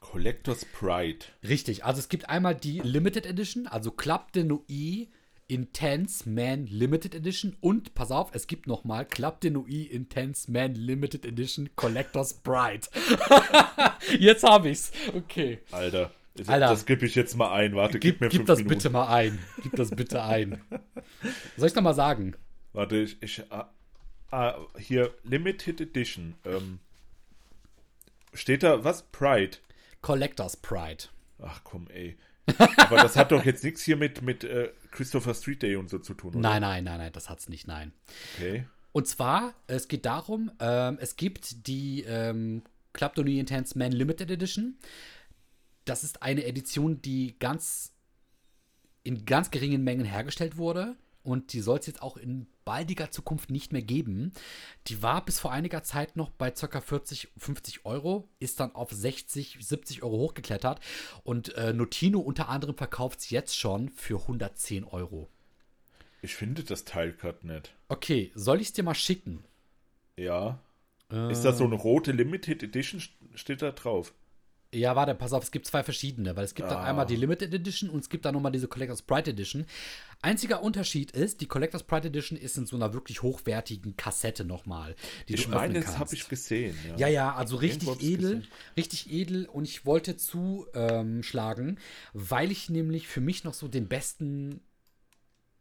Collector's 0.00 0.64
Pride. 0.64 1.26
Richtig, 1.46 1.84
also 1.84 2.00
es 2.00 2.08
gibt 2.08 2.28
einmal 2.28 2.54
die 2.54 2.80
Limited 2.80 3.26
Edition, 3.26 3.66
also 3.66 3.90
Club 3.90 4.32
de 4.32 4.44
Nuit 4.44 5.08
Intense 5.46 6.28
Man 6.28 6.66
Limited 6.66 7.14
Edition 7.14 7.56
und, 7.60 7.94
pass 7.94 8.10
auf, 8.10 8.30
es 8.34 8.46
gibt 8.46 8.66
nochmal 8.66 9.04
Club 9.04 9.40
de 9.40 9.50
Nuit 9.50 9.90
Intense 9.90 10.50
Man 10.50 10.74
Limited 10.74 11.26
Edition 11.26 11.70
Collector's 11.76 12.34
Pride. 12.34 12.86
jetzt 14.18 14.42
habe 14.44 14.70
ich's. 14.70 14.92
Okay. 15.14 15.58
Alter. 15.70 16.10
Das, 16.34 16.48
Alter. 16.48 16.68
das 16.68 16.86
gebe 16.86 17.04
ich 17.04 17.14
jetzt 17.14 17.36
mal 17.36 17.52
ein. 17.52 17.74
Warte, 17.74 17.98
Gib, 17.98 18.14
gib, 18.14 18.20
mir 18.20 18.28
gib 18.28 18.46
das 18.46 18.58
Minuten. 18.60 18.76
bitte 18.76 18.90
mal 18.90 19.08
ein. 19.08 19.38
Gib 19.62 19.76
das 19.76 19.90
bitte 19.90 20.22
ein. 20.22 20.60
Soll 21.56 21.68
ich 21.68 21.74
noch 21.74 21.82
mal 21.82 21.94
sagen? 21.94 22.34
Warte, 22.72 22.96
ich. 22.96 23.20
ich 23.22 23.42
ah, 23.50 23.68
ah, 24.30 24.54
hier, 24.78 25.12
Limited 25.24 25.80
Edition. 25.80 26.36
Ähm, 26.44 26.78
steht 28.32 28.62
da 28.62 28.84
was? 28.84 29.02
Pride. 29.10 29.58
Collector's 30.02 30.56
Pride. 30.56 31.04
Ach 31.38 31.62
komm, 31.64 31.88
ey. 31.88 32.16
Aber 32.76 32.96
das 32.96 33.16
hat 33.16 33.32
doch 33.32 33.44
jetzt 33.44 33.62
nichts 33.64 33.82
hier 33.82 33.96
mit, 33.96 34.22
mit 34.22 34.44
äh, 34.44 34.72
Christopher 34.90 35.34
Street 35.34 35.62
Day 35.62 35.76
und 35.76 35.88
so 35.88 35.98
zu 35.98 36.14
tun, 36.14 36.30
oder? 36.30 36.40
Nein, 36.40 36.62
nein, 36.62 36.84
nein, 36.84 36.98
nein, 36.98 37.12
das 37.12 37.28
hat's 37.28 37.48
nicht, 37.48 37.66
nein. 37.66 37.92
Okay. 38.34 38.66
Und 38.92 39.06
zwar, 39.06 39.54
es 39.66 39.88
geht 39.88 40.04
darum, 40.04 40.50
ähm, 40.58 40.98
es 41.00 41.16
gibt 41.16 41.68
die 41.68 42.02
ähm, 42.02 42.62
Nuit 43.00 43.28
Intense 43.28 43.78
Man 43.78 43.92
Limited 43.92 44.30
Edition. 44.30 44.78
Das 45.84 46.02
ist 46.02 46.22
eine 46.22 46.44
Edition, 46.44 47.00
die 47.02 47.38
ganz 47.38 47.92
in 49.02 49.24
ganz 49.24 49.50
geringen 49.50 49.84
Mengen 49.84 50.04
hergestellt 50.04 50.56
wurde. 50.56 50.96
Und 51.22 51.52
die 51.52 51.60
soll 51.60 51.78
es 51.78 51.86
jetzt 51.86 52.02
auch 52.02 52.16
in 52.16 52.46
baldiger 52.70 53.10
Zukunft 53.10 53.50
nicht 53.50 53.72
mehr 53.72 53.82
geben. 53.82 54.32
Die 54.86 55.02
war 55.02 55.24
bis 55.24 55.40
vor 55.40 55.50
einiger 55.50 55.82
Zeit 55.82 56.14
noch 56.14 56.30
bei 56.30 56.52
ca. 56.52 56.80
40, 56.80 57.32
50 57.36 57.84
Euro, 57.84 58.28
ist 58.38 58.60
dann 58.60 58.76
auf 58.76 58.92
60, 58.92 59.58
70 59.60 60.04
Euro 60.04 60.18
hochgeklettert. 60.18 60.78
Und 61.24 61.52
äh, 61.56 61.72
Notino 61.72 62.20
unter 62.20 62.48
anderem 62.48 62.76
verkauft 62.76 63.18
es 63.18 63.30
jetzt 63.30 63.58
schon 63.58 63.88
für 63.88 64.20
110 64.20 64.84
Euro. 64.84 65.28
Ich 66.22 66.36
finde 66.36 66.62
das 66.62 66.84
Teil 66.84 67.12
gerade 67.12 67.44
nicht. 67.44 67.74
Okay, 67.88 68.30
soll 68.36 68.60
ich 68.60 68.68
es 68.68 68.72
dir 68.72 68.84
mal 68.84 68.94
schicken? 68.94 69.42
Ja. 70.16 70.60
Ist 71.28 71.42
das 71.42 71.58
so 71.58 71.64
eine 71.64 71.74
rote 71.74 72.12
Limited 72.12 72.62
Edition? 72.62 73.02
Steht 73.34 73.62
da 73.62 73.72
drauf? 73.72 74.14
Ja, 74.72 74.94
warte, 74.94 75.16
pass 75.16 75.32
auf, 75.32 75.42
es 75.42 75.50
gibt 75.50 75.66
zwei 75.66 75.82
verschiedene, 75.82 76.36
weil 76.36 76.44
es 76.44 76.54
gibt 76.54 76.70
dann 76.70 76.78
Ah. 76.78 76.84
einmal 76.84 77.04
die 77.04 77.16
Limited 77.16 77.52
Edition 77.52 77.90
und 77.90 78.00
es 78.00 78.08
gibt 78.08 78.24
dann 78.24 78.34
nochmal 78.34 78.52
diese 78.52 78.68
Collector's 78.68 79.02
Pride 79.02 79.30
Edition. 79.30 79.66
Einziger 80.22 80.62
Unterschied 80.62 81.10
ist, 81.10 81.40
die 81.40 81.46
Collector's 81.46 81.82
Pride 81.82 82.06
Edition 82.06 82.38
ist 82.38 82.56
in 82.56 82.66
so 82.66 82.76
einer 82.76 82.92
wirklich 82.94 83.20
hochwertigen 83.22 83.96
Kassette 83.96 84.44
nochmal, 84.44 84.94
die 85.28 85.34
Ich 85.34 85.44
du 85.46 85.50
meine, 85.50 85.78
öffnen 85.78 85.82
das 85.84 85.98
habe 85.98 86.14
ich 86.14 86.28
gesehen. 86.28 86.76
Ja, 86.86 86.96
Ja, 86.98 87.08
ja, 87.08 87.34
also 87.34 87.56
richtig 87.56 87.88
Irgendwo 87.88 88.06
edel, 88.06 88.42
richtig 88.76 89.10
edel 89.10 89.46
und 89.46 89.64
ich 89.64 89.86
wollte 89.86 90.16
zuschlagen, 90.16 91.24
schlagen, 91.24 91.78
weil 92.12 92.52
ich 92.52 92.70
nämlich 92.70 93.08
für 93.08 93.20
mich 93.20 93.42
noch 93.42 93.54
so 93.54 93.66
den 93.66 93.88
besten 93.88 94.60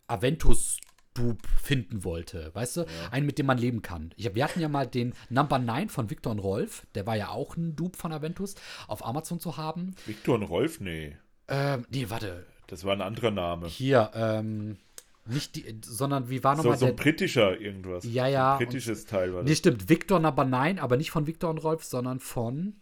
Aventus 0.07 0.77
Dupe 1.19 1.47
finden 1.61 2.03
wollte, 2.03 2.49
weißt 2.53 2.77
du? 2.77 2.85
Einen, 3.11 3.25
mit 3.25 3.37
dem 3.37 3.45
man 3.45 3.57
leben 3.57 3.81
kann. 3.81 4.11
Ich, 4.15 4.33
wir 4.33 4.43
hatten 4.43 4.59
ja 4.59 4.69
mal 4.69 4.87
den 4.87 5.13
Number 5.29 5.59
9 5.59 5.89
von 5.89 6.09
Victor 6.09 6.31
und 6.31 6.39
Rolf, 6.39 6.85
der 6.95 7.05
war 7.05 7.15
ja 7.15 7.29
auch 7.29 7.57
ein 7.57 7.75
Dupe 7.75 7.97
von 7.97 8.11
Aventus, 8.13 8.55
auf 8.87 9.05
Amazon 9.05 9.39
zu 9.39 9.57
haben. 9.57 9.95
Victor 10.05 10.35
und 10.35 10.43
Rolf? 10.43 10.79
Nee. 10.79 11.17
Ähm, 11.47 11.85
nee, 11.89 12.05
warte, 12.09 12.45
Das 12.67 12.83
war 12.85 12.93
ein 12.93 13.01
anderer 13.01 13.31
Name. 13.31 13.67
hier, 13.67 14.11
ähm, 14.13 14.77
nicht 15.25 15.55
die, 15.55 15.79
sondern 15.83 16.29
wie 16.29 16.43
war 16.43 16.55
So, 16.55 16.63
nochmal 16.63 16.77
so 16.77 16.85
ein 16.85 16.95
der... 16.95 17.03
britischer 17.03 17.59
irgendwas. 17.59 18.03
Ja, 18.05 18.27
ja, 18.27 18.53
Ein 18.53 18.65
britisches 18.65 19.05
Teil 19.05 19.33
war 19.33 19.41
das. 19.41 19.49
Nee, 19.49 19.55
stimmt, 19.55 19.89
Victor 19.89 20.19
Number 20.19 20.45
9, 20.45 20.79
aber 20.79 20.97
nicht 20.97 21.11
von 21.11 21.27
Victor 21.27 21.49
und 21.49 21.59
Rolf, 21.59 21.83
sondern 21.83 22.19
von 22.19 22.75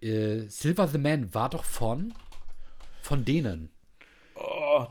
äh, 0.00 0.42
Silver 0.48 0.88
the 0.88 0.98
Man 0.98 1.34
war 1.34 1.50
doch 1.50 1.64
von 1.64 2.14
von 3.02 3.24
denen. 3.24 3.70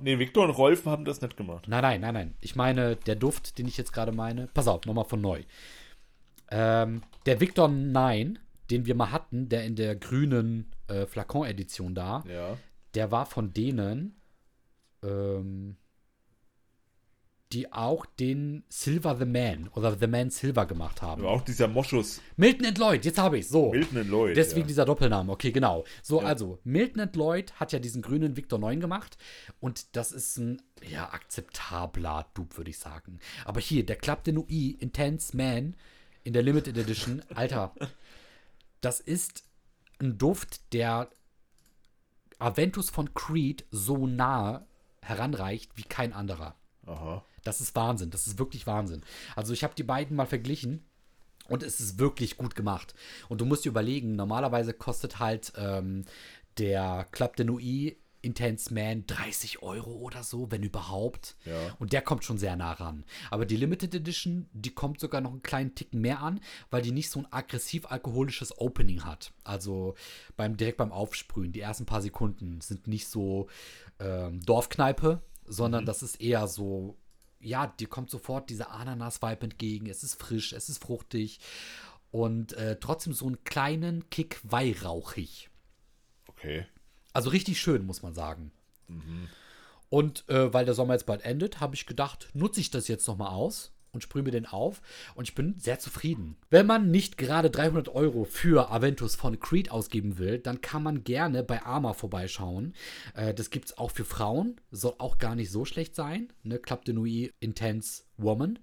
Nee, 0.02 0.19
Victor 0.19 0.43
und 0.45 0.52
Rolf 0.52 0.86
haben 0.86 1.06
das 1.06 1.21
nicht 1.21 1.38
gemacht. 1.38 1.65
Nein, 1.67 1.82
nein, 1.82 2.02
nein, 2.02 2.13
nein. 2.13 2.36
Ich 2.41 2.56
meine, 2.56 2.95
der 2.95 3.15
Duft, 3.15 3.58
den 3.58 3.67
ich 3.67 3.78
jetzt 3.78 3.93
gerade 3.93 4.12
meine. 4.12 4.47
Pass 4.54 4.67
auf, 4.67 4.86
nochmal 4.86 5.06
von 5.06 5.21
neu. 5.21 5.41
Ähm, 6.50 7.02
der 7.26 7.39
Victor 7.39 7.67
9, 7.67 8.39
den 8.71 8.86
wir 8.86 8.95
mal 8.95 9.12
hatten, 9.12 9.50
der 9.50 9.65
in 9.65 9.76
der 9.76 9.95
grünen 9.95 10.71
äh, 10.88 11.06
Flakon-Edition 11.06 11.93
da, 11.95 12.23
Ja. 12.28 12.58
der 12.95 13.12
war 13.12 13.26
von 13.26 13.54
denen, 13.54 14.15
ähm, 15.04 15.76
die 17.53 17.71
auch 17.71 18.05
den 18.05 18.63
Silver 18.67 19.15
the 19.17 19.25
Man 19.25 19.69
oder 19.69 19.97
The 19.97 20.07
Man 20.07 20.29
Silver 20.29 20.65
gemacht 20.65 21.01
haben. 21.01 21.21
Aber 21.21 21.31
auch 21.31 21.41
dieser 21.41 21.67
Moschus, 21.67 22.21
Milton 22.36 22.65
and 22.65 22.77
Lloyd, 22.77 23.05
jetzt 23.05 23.17
habe 23.17 23.38
ich 23.38 23.47
so. 23.47 23.71
Milton 23.71 23.99
and 23.99 24.10
Lloyd. 24.10 24.36
Deswegen 24.36 24.62
ja. 24.62 24.67
dieser 24.67 24.86
Doppelname, 24.86 25.31
okay, 25.31 25.51
genau. 25.51 25.86
So, 26.03 26.21
Ja. 26.21 26.27
also, 26.27 26.60
Milton 26.63 27.01
and 27.01 27.15
Lloyd 27.15 27.53
hat 27.53 27.71
ja 27.71 27.79
diesen 27.79 28.01
grünen 28.01 28.36
Victor 28.36 28.60
9 28.60 28.79
gemacht 28.81 29.17
und 29.60 29.95
das 29.95 30.12
ist 30.12 30.38
ein, 30.38 30.62
ja, 30.89 31.10
akzeptabler 31.12 32.27
Dupe, 32.33 32.57
würde 32.57 32.69
ich 32.69 32.79
sagen. 32.79 33.19
Aber 33.45 33.62
hier, 33.62 33.86
der 33.86 33.95
Club 33.95 34.23
de 34.25 34.33
Nuit 34.33 34.81
Intense 34.81 35.36
Man 35.36 35.75
in 36.23 36.33
der 36.33 36.43
Limited 36.43 36.77
Edition, 36.77 37.23
Alter, 37.33 37.73
das 38.81 38.99
ist 38.99 39.45
ein 39.99 40.17
Duft, 40.17 40.73
der 40.73 41.10
Aventus 42.39 42.89
von 42.89 43.13
Creed 43.13 43.65
so 43.71 44.05
nahe 44.05 44.67
heranreicht 45.01 45.71
wie 45.75 45.83
kein 45.83 46.13
anderer. 46.13 46.55
Aha. 46.86 47.23
Das 47.47 47.62
ist 47.62 47.75
Wahnsinn. 47.75 48.10
Das 48.10 48.27
ist 48.27 48.39
wirklich 48.39 48.67
Wahnsinn. 48.67 49.01
Also 49.36 49.53
ich 49.53 49.63
habe 49.63 49.73
die 49.73 49.83
beiden 49.83 50.17
mal 50.17 50.25
verglichen 50.25 50.86
und 51.47 51.63
es 51.63 51.79
ist 51.79 51.97
wirklich 51.97 52.38
gut 52.38 52.55
gemacht. 52.55 52.93
Und 53.29 53.39
du 53.41 53.45
musst 53.45 53.63
dir 53.63 53.69
überlegen, 53.69 54.15
normalerweise 54.15 54.73
kostet 54.73 55.19
halt 55.19 55.53
ähm, 55.55 56.03
der 56.57 57.07
Club 57.12 57.38
de 57.38 57.45
Nuit 57.45 57.97
Intense 58.21 58.73
Man 58.73 59.05
30 59.07 59.62
Euro 59.62 59.91
oder 59.91 60.23
so, 60.23 60.51
wenn 60.51 60.62
überhaupt. 60.62 61.38
Ja. 61.45 61.53
Und 61.79 61.93
der 61.93 62.01
kommt 62.01 62.25
schon 62.25 62.38
sehr 62.38 62.57
nah 62.57 62.73
ran. 62.73 63.05
Aber 63.31 63.45
die 63.45 63.55
Limited 63.55 63.95
Edition, 63.95 64.49
die 64.51 64.73
kommt 64.73 64.99
sogar 64.99 65.21
noch 65.21 65.31
einen 65.31 65.43
kleinen 65.43 65.75
Ticken 65.75 66.01
mehr 66.01 66.21
an, 66.21 66.41
weil 66.69 66.81
die 66.81 66.91
nicht 66.91 67.10
so 67.10 67.19
ein 67.19 67.31
aggressiv-alkoholisches 67.31 68.60
Opening 68.60 69.05
hat. 69.05 69.31
Also 69.45 69.95
beim, 70.36 70.57
direkt 70.57 70.77
beim 70.77 70.91
Aufsprühen, 70.91 71.53
die 71.53 71.62
ersten 71.62 71.86
paar 71.86 72.01
Sekunden 72.01 72.60
sind 72.60 72.88
nicht 72.88 73.07
so 73.07 73.47
ähm, 73.99 74.41
Dorfkneipe, 74.41 75.21
sondern 75.45 75.86
das 75.86 76.03
ist 76.03 76.19
eher 76.19 76.47
so 76.47 76.97
ja, 77.39 77.67
dir 77.67 77.88
kommt 77.88 78.10
sofort 78.10 78.50
dieser 78.50 78.71
Ananas-Vibe 78.71 79.43
entgegen. 79.43 79.88
Es 79.88 80.04
ist 80.04 80.15
frisch, 80.15 80.54
es 80.54 80.69
ist 80.69 80.82
fruchtig 80.82 81.39
und 82.12 82.54
äh, 82.54 82.78
trotzdem 82.80 83.13
so 83.13 83.26
einen 83.26 83.43
kleinen 83.43 84.10
Kick 84.10 84.39
weihrauchig. 84.43 85.50
Okay. 86.28 86.65
Also 87.13 87.30
richtig 87.30 87.60
schön, 87.60 87.86
muss 87.86 88.02
man 88.02 88.13
sagen. 88.13 88.52
Mhm. 88.88 89.30
Und 89.89 90.28
äh, 90.30 90.54
weil 90.54 90.65
der 90.65 90.73
Sommer 90.73 90.93
jetzt 90.93 91.06
bald 91.06 91.23
endet, 91.23 91.60
habe 91.60 91.76
ich 91.76 91.86
gedacht, 91.86 92.30
nutze 92.34 92.60
ich 92.60 92.71
das 92.71 92.88
jetzt 92.88 93.08
nochmal 93.08 93.30
aus 93.30 93.71
und 93.91 94.02
sprühe 94.02 94.23
mir 94.23 94.32
den 94.32 94.45
auf. 94.45 94.82
Und 95.15 95.28
ich 95.28 95.36
bin 95.36 95.56
sehr 95.58 95.80
zufrieden. 95.80 96.36
Wenn 96.50 96.65
man 96.65 96.91
nicht 96.91 97.17
gerade 97.17 97.50
300 97.50 97.89
Euro 97.89 98.26
für 98.26 98.71
Aventus 98.71 99.15
von 99.15 99.39
Creed 99.39 99.71
ausgeben 99.71 100.17
will, 100.17 100.39
dann 100.39 100.62
kann 100.62 100.84
man 100.84 101.04
gerne 101.04 101.43
bei 101.43 101.63
Arma 101.63 101.93
vorbeischauen. 101.93 102.73
Äh, 103.15 103.34
das 103.34 103.50
gibt 103.50 103.65
es 103.65 103.78
auch 103.78 103.91
für 103.91 104.06
Frauen. 104.06 104.60
Soll 104.71 104.95
auch 104.97 105.17
gar 105.17 105.36
nicht 105.36 105.52
so 105.52 105.65
schlecht 105.65 105.95
sein. 105.95 106.32
Ne? 106.43 106.60
Club 106.60 106.86
de 106.86 106.93
Nuit 106.93 107.34
Intense 107.39 108.04
Woman. 108.17 108.60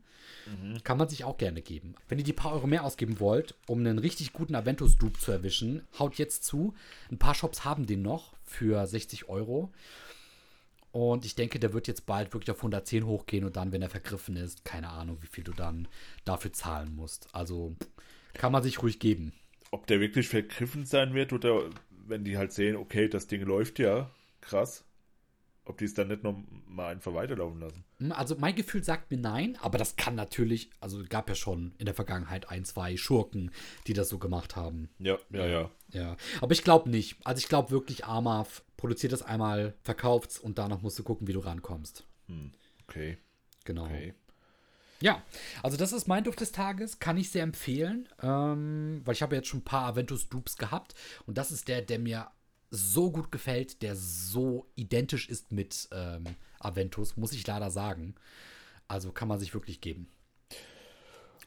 Mhm. 0.46 0.82
Kann 0.82 0.98
man 0.98 1.08
sich 1.08 1.24
auch 1.24 1.36
gerne 1.36 1.62
geben. 1.62 1.94
Wenn 2.08 2.18
ihr 2.18 2.24
die 2.24 2.32
paar 2.32 2.52
Euro 2.52 2.66
mehr 2.66 2.84
ausgeben 2.84 3.20
wollt, 3.20 3.54
um 3.66 3.80
einen 3.80 3.98
richtig 3.98 4.32
guten 4.32 4.54
Aventus-Dupe 4.54 5.18
zu 5.18 5.32
erwischen, 5.32 5.82
haut 5.98 6.16
jetzt 6.16 6.44
zu. 6.44 6.74
Ein 7.10 7.18
paar 7.18 7.34
Shops 7.34 7.64
haben 7.64 7.86
den 7.86 8.02
noch 8.02 8.34
für 8.42 8.86
60 8.86 9.28
Euro. 9.28 9.72
Und 10.94 11.24
ich 11.24 11.34
denke, 11.34 11.58
der 11.58 11.72
wird 11.72 11.88
jetzt 11.88 12.06
bald 12.06 12.32
wirklich 12.32 12.52
auf 12.52 12.58
110 12.58 13.04
hochgehen 13.04 13.42
und 13.42 13.56
dann, 13.56 13.72
wenn 13.72 13.82
er 13.82 13.90
vergriffen 13.90 14.36
ist, 14.36 14.64
keine 14.64 14.90
Ahnung, 14.90 15.18
wie 15.22 15.26
viel 15.26 15.42
du 15.42 15.50
dann 15.50 15.88
dafür 16.24 16.52
zahlen 16.52 16.94
musst. 16.94 17.26
Also 17.32 17.74
kann 18.32 18.52
man 18.52 18.62
sich 18.62 18.80
ruhig 18.80 19.00
geben. 19.00 19.32
Ob 19.72 19.88
der 19.88 19.98
wirklich 19.98 20.28
vergriffen 20.28 20.86
sein 20.86 21.12
wird 21.12 21.32
oder 21.32 21.68
wenn 22.06 22.22
die 22.22 22.38
halt 22.38 22.52
sehen, 22.52 22.76
okay, 22.76 23.08
das 23.08 23.26
Ding 23.26 23.42
läuft 23.42 23.80
ja, 23.80 24.08
krass, 24.40 24.84
ob 25.64 25.78
die 25.78 25.86
es 25.86 25.94
dann 25.94 26.08
nicht 26.08 26.22
noch 26.22 26.36
mal 26.66 26.88
einfach 26.88 27.14
weiterlaufen 27.14 27.60
lassen. 27.60 27.84
Hm, 27.98 28.12
also 28.12 28.36
mein 28.38 28.54
Gefühl 28.54 28.84
sagt 28.84 29.10
mir 29.10 29.18
nein, 29.18 29.56
aber 29.60 29.78
das 29.78 29.96
kann 29.96 30.14
natürlich, 30.14 30.70
also 30.80 31.02
gab 31.08 31.28
ja 31.28 31.34
schon 31.34 31.74
in 31.78 31.86
der 31.86 31.94
Vergangenheit 31.94 32.50
ein, 32.50 32.64
zwei 32.64 32.96
Schurken, 32.96 33.50
die 33.86 33.94
das 33.94 34.08
so 34.08 34.18
gemacht 34.18 34.56
haben. 34.56 34.90
Ja, 34.98 35.18
ja, 35.30 35.46
ja. 35.46 35.70
Ja, 35.90 36.16
aber 36.40 36.52
ich 36.52 36.64
glaube 36.64 36.90
nicht. 36.90 37.16
Also 37.24 37.38
ich 37.38 37.48
glaube 37.48 37.70
wirklich, 37.70 38.04
Armav 38.04 38.62
produziert 38.76 39.12
das 39.12 39.22
einmal, 39.22 39.74
verkauft's 39.82 40.38
und 40.38 40.58
danach 40.58 40.82
musst 40.82 40.98
du 40.98 41.02
gucken, 41.02 41.26
wie 41.28 41.32
du 41.32 41.40
rankommst. 41.40 42.04
Hm, 42.26 42.52
okay. 42.86 43.16
Genau. 43.64 43.84
Okay. 43.84 44.14
Ja, 45.00 45.22
also 45.62 45.76
das 45.76 45.92
ist 45.92 46.08
mein 46.08 46.24
Duft 46.24 46.40
des 46.40 46.52
Tages, 46.52 46.98
kann 46.98 47.16
ich 47.16 47.30
sehr 47.30 47.42
empfehlen, 47.42 48.08
ähm, 48.22 49.02
weil 49.04 49.14
ich 49.14 49.22
habe 49.22 49.36
jetzt 49.36 49.48
schon 49.48 49.60
ein 49.60 49.64
paar 49.64 49.86
Aventus 49.86 50.28
Dupes 50.28 50.56
gehabt 50.56 50.94
und 51.26 51.36
das 51.36 51.50
ist 51.50 51.68
der, 51.68 51.82
der 51.82 51.98
mir 51.98 52.28
so 52.74 53.10
gut 53.10 53.30
gefällt, 53.30 53.82
der 53.82 53.94
so 53.96 54.66
identisch 54.74 55.28
ist 55.28 55.52
mit 55.52 55.88
ähm, 55.92 56.24
Aventus, 56.58 57.16
muss 57.16 57.32
ich 57.32 57.46
leider 57.46 57.70
sagen. 57.70 58.14
Also 58.88 59.12
kann 59.12 59.28
man 59.28 59.38
sich 59.38 59.54
wirklich 59.54 59.80
geben. 59.80 60.08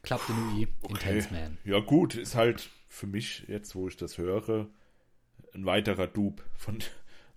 Club 0.01 0.21
de 0.27 0.35
Nuit, 0.35 0.69
okay. 0.81 0.93
Intense 0.93 1.33
Man. 1.33 1.57
Ja, 1.65 1.79
gut, 1.79 2.15
ist 2.15 2.35
halt 2.35 2.69
für 2.87 3.07
mich, 3.07 3.43
jetzt 3.47 3.75
wo 3.75 3.87
ich 3.87 3.97
das 3.97 4.17
höre, 4.17 4.67
ein 5.53 5.65
weiterer 5.65 6.07
Dupe 6.07 6.43
von 6.55 6.79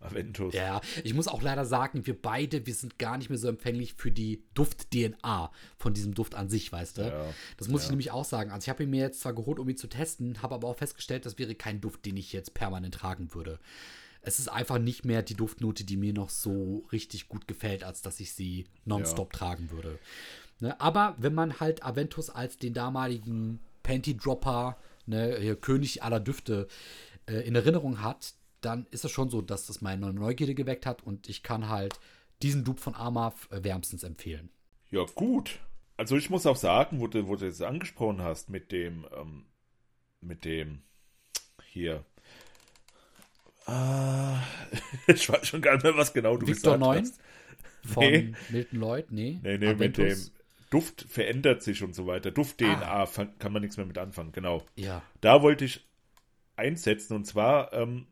Aventus. 0.01 0.55
Ja, 0.55 0.81
ich 1.05 1.15
muss 1.15 1.29
auch 1.29 1.43
leider 1.43 1.65
sagen, 1.65 2.07
wir 2.07 2.21
beide, 2.21 2.67
wir 2.67 2.75
sind 2.75 2.99
gar 2.99 3.19
nicht 3.19 3.29
mehr 3.29 3.39
so 3.39 3.49
empfänglich 3.49 3.95
für 3.95 4.11
die 4.11 4.43
Duft-DNA 4.55 5.53
von 5.77 5.95
diesem 5.95 6.15
Duft 6.15 6.35
an 6.35 6.49
sich, 6.49 6.73
weißt 6.73 6.99
du? 6.99 7.03
Ja, 7.03 7.35
das 7.59 7.69
muss 7.69 7.83
ja. 7.83 7.87
ich 7.87 7.91
nämlich 7.91 8.11
auch 8.11 8.25
sagen. 8.25 8.51
Also 8.51 8.65
ich 8.65 8.69
habe 8.71 8.83
ihn 8.83 8.91
mir 8.91 9.01
jetzt 9.01 9.21
zwar 9.21 9.35
geholt, 9.35 9.59
um 9.59 9.69
ihn 9.69 9.77
zu 9.77 9.89
testen, 9.89 10.43
habe 10.43 10.55
aber 10.55 10.69
auch 10.69 10.77
festgestellt, 10.77 11.27
das 11.27 11.39
wäre 11.39 11.55
kein 11.55 11.81
Duft, 11.81 12.07
den 12.07 12.17
ich 12.17 12.33
jetzt 12.33 12.55
permanent 12.55 12.95
tragen 12.95 13.35
würde. 13.35 13.59
Es 14.23 14.39
ist 14.39 14.49
einfach 14.49 14.79
nicht 14.79 15.05
mehr 15.05 15.23
die 15.23 15.35
Duftnote, 15.35 15.85
die 15.85 15.97
mir 15.97 16.13
noch 16.13 16.29
so 16.29 16.85
richtig 16.93 17.29
gut 17.29 17.49
gefällt, 17.49 17.85
als 17.85 18.03
dass 18.03 18.21
ich 18.21 18.35
sie 18.35 18.67
nonstop 18.85 19.33
ja. 19.33 19.39
tragen 19.39 19.71
würde. 19.71 19.99
Ne? 20.61 20.79
Aber 20.81 21.15
wenn 21.19 21.35
man 21.35 21.59
halt 21.59 21.83
Aventus 21.85 22.29
als 22.29 22.59
den 22.59 22.75
damaligen 22.75 23.61
Panty-Dropper, 23.83 24.77
ne, 25.07 25.57
König 25.57 26.03
aller 26.03 26.21
Düfte, 26.21 26.69
äh, 27.27 27.41
in 27.47 27.55
Erinnerung 27.55 28.03
hat, 28.03 28.35
dann 28.61 28.87
ist 28.91 29.05
es 29.05 29.11
schon 29.11 29.31
so, 29.31 29.43
dass 29.43 29.67
das 29.67 29.81
meine 29.81 30.13
Neugierde 30.13 30.55
geweckt 30.55 30.87
hat 30.87 31.03
und 31.03 31.29
ich 31.29 31.43
kann 31.43 31.69
halt 31.69 31.99
diesen 32.43 32.65
Dupe 32.65 32.81
von 32.81 32.95
äh, 32.95 33.65
wärmstens 33.65 34.03
empfehlen. 34.03 34.51
Ja, 34.91 35.05
gut. 35.15 35.61
Also 35.97 36.17
ich 36.17 36.31
muss 36.31 36.47
auch 36.47 36.57
sagen, 36.57 37.01
wo 37.01 37.07
du, 37.07 37.29
wo 37.29 37.37
du 37.37 37.47
es 37.47 37.61
angesprochen 37.61 38.23
hast 38.23 38.49
mit 38.49 38.73
dem, 38.73 39.07
ähm, 39.15 39.47
mit 40.21 40.45
dem 40.45 40.83
hier. 41.65 42.05
Ah, 43.67 44.43
ich 45.07 45.29
weiß 45.29 45.47
schon 45.47 45.61
gar 45.61 45.75
nicht 45.75 45.85
mehr, 45.85 45.97
was 45.97 46.13
genau 46.13 46.37
du 46.37 46.47
Victor 46.47 46.79
gesagt 46.79 46.81
9 46.81 47.03
hast. 47.03 47.21
Von 47.85 48.05
nee. 48.05 48.35
Milton 48.51 48.81
Lloyd, 48.81 49.11
nee. 49.11 49.39
Nee, 49.43 49.59
nee, 49.59 49.75
mit 49.75 49.97
dem 49.97 50.19
Duft 50.71 51.07
verändert 51.09 51.63
sich 51.63 51.83
und 51.83 51.95
so 51.95 52.07
weiter. 52.07 52.31
Duft-DNA 52.31 52.83
ah. 52.83 53.09
kann 53.39 53.53
man 53.53 53.63
nichts 53.63 53.77
mehr 53.77 53.87
mit 53.87 53.99
anfangen, 53.99 54.33
genau. 54.33 54.65
Ja. 54.77 55.03
Da 55.21 55.43
wollte 55.43 55.65
ich 55.65 55.87
einsetzen 56.57 57.15
und 57.15 57.25
zwar 57.25 57.73
ähm, 57.73 58.07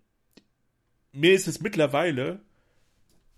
mir 1.12 1.32
ist 1.32 1.48
es 1.48 1.60
mittlerweile, 1.60 2.40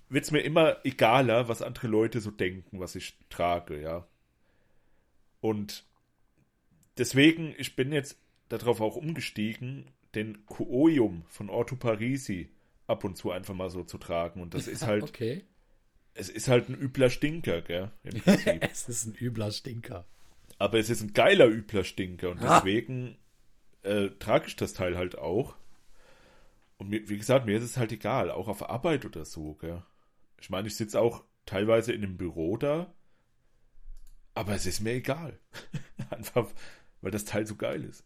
wird 0.09 0.25
es 0.25 0.31
mir 0.31 0.41
immer 0.41 0.79
egaler, 0.85 1.49
was 1.49 1.63
andere 1.63 1.87
Leute 1.87 2.21
so 2.21 2.31
denken, 2.31 2.81
was 2.81 2.97
ich 2.97 3.17
trage, 3.29 3.81
ja. 3.81 4.07
Und 5.41 5.85
deswegen, 6.99 7.55
ich 7.59 7.77
bin 7.77 7.93
jetzt 7.93 8.19
darauf 8.49 8.81
auch 8.81 8.97
umgestiegen, 8.97 9.87
den 10.15 10.45
Kuoium 10.47 11.25
von 11.29 11.49
Orto 11.49 11.77
Parisi 11.77 12.51
ab 12.87 13.05
und 13.05 13.17
zu 13.17 13.31
einfach 13.31 13.55
mal 13.55 13.71
so 13.71 13.85
zu 13.85 13.99
tragen. 13.99 14.43
Und 14.43 14.55
das 14.55 14.67
ist 14.67 14.83
halt. 14.87 15.05
okay. 15.05 15.45
Es 16.13 16.29
ist 16.29 16.49
halt 16.49 16.69
ein 16.69 16.75
übler 16.75 17.09
Stinker, 17.09 17.63
gell? 17.63 17.93
es 18.73 18.89
ist 18.89 19.07
ein 19.07 19.15
übler 19.15 19.53
Stinker. 19.53 20.05
Aber 20.59 20.79
es 20.79 20.91
ist 20.91 21.01
ein 21.03 21.13
geiler 21.13 21.47
übler 21.47 21.85
Stinker 21.85 22.31
und 22.31 22.43
ah. 22.43 22.59
deswegen 22.59 23.17
äh, 23.85 24.09
trage 24.19 24.49
ich 24.49 24.57
das 24.57 24.75
Teil 24.75 24.99
halt 24.99 25.17
auch. 25.17 25.55
Und 26.81 26.89
mir, 26.89 27.07
wie 27.11 27.19
gesagt, 27.19 27.45
mir 27.45 27.59
ist 27.59 27.65
es 27.65 27.77
halt 27.77 27.93
egal, 27.93 28.31
auch 28.31 28.49
auf 28.49 28.71
Arbeit 28.71 29.05
oder 29.05 29.27
so, 29.27 29.55
gell. 29.57 29.83
Ich 30.41 30.49
meine, 30.49 30.67
ich 30.67 30.77
sitze 30.77 30.99
auch 30.99 31.25
teilweise 31.45 31.93
in 31.93 32.03
einem 32.03 32.17
Büro 32.17 32.57
da, 32.57 32.95
aber 34.33 34.55
es 34.55 34.65
ist 34.65 34.81
mir 34.81 34.95
egal. 34.95 35.39
Einfach, 36.11 36.49
weil 37.03 37.11
das 37.11 37.27
Teil 37.27 37.47
so 37.47 37.57
geil 37.57 37.85
ist. 37.85 38.03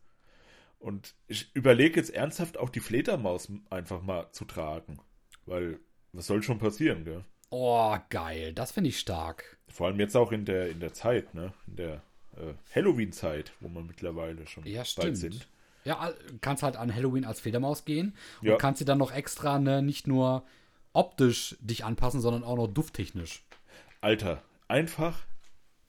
Und 0.80 1.14
ich 1.28 1.54
überlege 1.54 2.00
jetzt 2.00 2.10
ernsthaft 2.12 2.58
auch 2.58 2.68
die 2.68 2.80
Fledermaus 2.80 3.50
einfach 3.70 4.02
mal 4.02 4.32
zu 4.32 4.44
tragen. 4.44 4.98
Weil, 5.46 5.78
was 6.12 6.26
soll 6.26 6.42
schon 6.42 6.58
passieren, 6.58 7.04
gell? 7.04 7.24
Oh, 7.50 7.96
geil. 8.10 8.52
Das 8.52 8.72
finde 8.72 8.90
ich 8.90 8.98
stark. 8.98 9.56
Vor 9.68 9.86
allem 9.86 10.00
jetzt 10.00 10.16
auch 10.16 10.32
in 10.32 10.44
der, 10.44 10.68
in 10.68 10.80
der 10.80 10.92
Zeit, 10.92 11.32
ne? 11.32 11.54
In 11.68 11.76
der 11.76 12.02
äh, 12.36 12.54
Halloween-Zeit, 12.74 13.52
wo 13.60 13.68
wir 13.68 13.82
mittlerweile 13.82 14.46
schon 14.48 14.66
ja, 14.66 14.82
bald 14.96 15.16
sind. 15.16 15.46
Ja, 15.84 16.12
kannst 16.40 16.62
halt 16.62 16.76
an 16.76 16.94
Halloween 16.94 17.24
als 17.24 17.40
Fledermaus 17.40 17.84
gehen 17.84 18.16
und 18.40 18.48
ja. 18.48 18.56
kannst 18.56 18.80
dir 18.80 18.86
dann 18.86 18.98
noch 18.98 19.12
extra 19.12 19.58
ne, 19.58 19.82
nicht 19.82 20.06
nur 20.06 20.44
optisch 20.94 21.56
dich 21.60 21.84
anpassen, 21.84 22.20
sondern 22.20 22.44
auch 22.44 22.56
noch 22.56 22.68
dufttechnisch. 22.68 23.44
Alter, 24.00 24.42
einfach, 24.68 25.18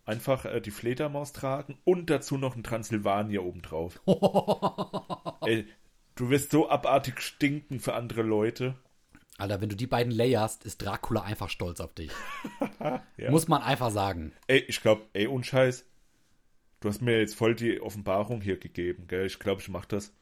einfach 0.05 0.45
äh, 0.45 0.59
die 0.59 0.71
Fledermaus 0.71 1.31
tragen 1.31 1.77
und 1.85 2.09
dazu 2.09 2.37
noch 2.37 2.55
ein 2.55 2.63
Transsilvanier 2.63 3.43
obendrauf. 3.43 4.01
Ey, 5.45 5.67
du 6.15 6.29
wirst 6.29 6.51
so 6.51 6.69
abartig 6.69 7.21
stinken 7.21 7.79
für 7.79 7.93
andere 7.93 8.23
Leute. 8.23 8.75
Alter, 9.37 9.59
wenn 9.61 9.69
du 9.69 9.75
die 9.75 9.87
beiden 9.87 10.13
layerst, 10.13 10.65
ist 10.65 10.81
Dracula 10.81 11.21
einfach 11.21 11.49
stolz 11.49 11.81
auf 11.81 11.93
dich. 11.93 12.11
ja. 13.17 13.31
Muss 13.31 13.47
man 13.47 13.61
einfach 13.61 13.91
sagen. 13.91 14.33
Ey, 14.47 14.59
ich 14.59 14.81
glaube, 14.81 15.03
ey, 15.13 15.27
unscheiß, 15.27 15.85
Du 16.79 16.89
hast 16.89 17.01
mir 17.01 17.19
jetzt 17.19 17.35
voll 17.35 17.55
die 17.55 17.81
Offenbarung 17.81 18.41
hier 18.41 18.57
gegeben, 18.57 19.07
gell? 19.07 19.25
Ich 19.25 19.39
glaube, 19.39 19.61
ich 19.61 19.69
mache 19.69 19.87
das. 19.87 20.13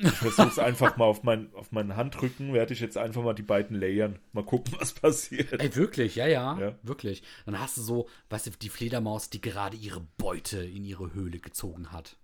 Ich 0.00 0.10
versuche 0.10 0.48
es 0.48 0.58
einfach 0.58 0.96
mal 0.96 1.06
auf, 1.06 1.24
mein, 1.24 1.52
auf 1.54 1.72
meinen 1.72 1.96
Handrücken, 1.96 2.52
werde 2.52 2.72
ich 2.72 2.80
jetzt 2.80 2.96
einfach 2.96 3.22
mal 3.22 3.34
die 3.34 3.42
beiden 3.42 3.76
layern. 3.76 4.18
Mal 4.32 4.44
gucken, 4.44 4.74
was 4.78 4.92
passiert. 4.92 5.60
Ey, 5.60 5.74
wirklich, 5.74 6.14
ja, 6.14 6.26
ja, 6.26 6.58
ja, 6.58 6.78
wirklich. 6.82 7.22
Dann 7.46 7.58
hast 7.58 7.76
du 7.78 7.82
so, 7.82 8.08
weißt 8.30 8.46
du, 8.46 8.50
die 8.50 8.68
Fledermaus, 8.68 9.30
die 9.30 9.40
gerade 9.40 9.76
ihre 9.76 10.06
Beute 10.16 10.62
in 10.62 10.84
ihre 10.84 11.14
Höhle 11.14 11.40
gezogen 11.40 11.90
hat. 11.90 12.16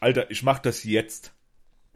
Alter, 0.00 0.30
ich 0.30 0.42
mache 0.42 0.62
das 0.62 0.82
jetzt. 0.84 1.34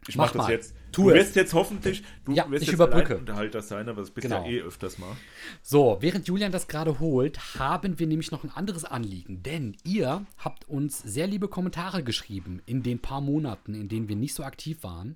Ich 0.07 0.15
mach, 0.15 0.33
mach 0.33 0.45
das 0.45 0.49
jetzt. 0.49 0.75
Tu 0.91 1.03
du 1.03 1.09
es. 1.09 1.15
wirst 1.15 1.35
jetzt 1.35 1.53
hoffentlich, 1.53 2.03
du 2.25 2.33
ja, 2.33 2.49
wirst 2.49 2.63
ich 2.63 2.67
jetzt 2.67 2.75
überbrücke. 2.75 3.17
Unterhalter 3.17 3.61
sein, 3.61 3.89
aber 3.89 4.01
das 4.01 4.11
bist 4.11 4.23
genau. 4.23 4.45
ja 4.45 4.51
eh 4.51 4.61
öfters 4.61 4.97
mal. 4.97 5.15
So, 5.61 5.97
während 6.01 6.27
Julian 6.27 6.51
das 6.51 6.67
gerade 6.67 6.99
holt, 6.99 7.57
haben 7.57 7.99
wir 7.99 8.07
nämlich 8.07 8.31
noch 8.31 8.43
ein 8.43 8.51
anderes 8.51 8.85
Anliegen. 8.85 9.43
Denn 9.43 9.75
ihr 9.83 10.25
habt 10.37 10.67
uns 10.67 10.99
sehr 10.99 11.27
liebe 11.27 11.47
Kommentare 11.47 12.03
geschrieben 12.03 12.61
in 12.65 12.83
den 12.83 12.99
paar 12.99 13.21
Monaten, 13.21 13.73
in 13.73 13.89
denen 13.89 14.07
wir 14.09 14.15
nicht 14.15 14.35
so 14.35 14.43
aktiv 14.43 14.83
waren. 14.83 15.15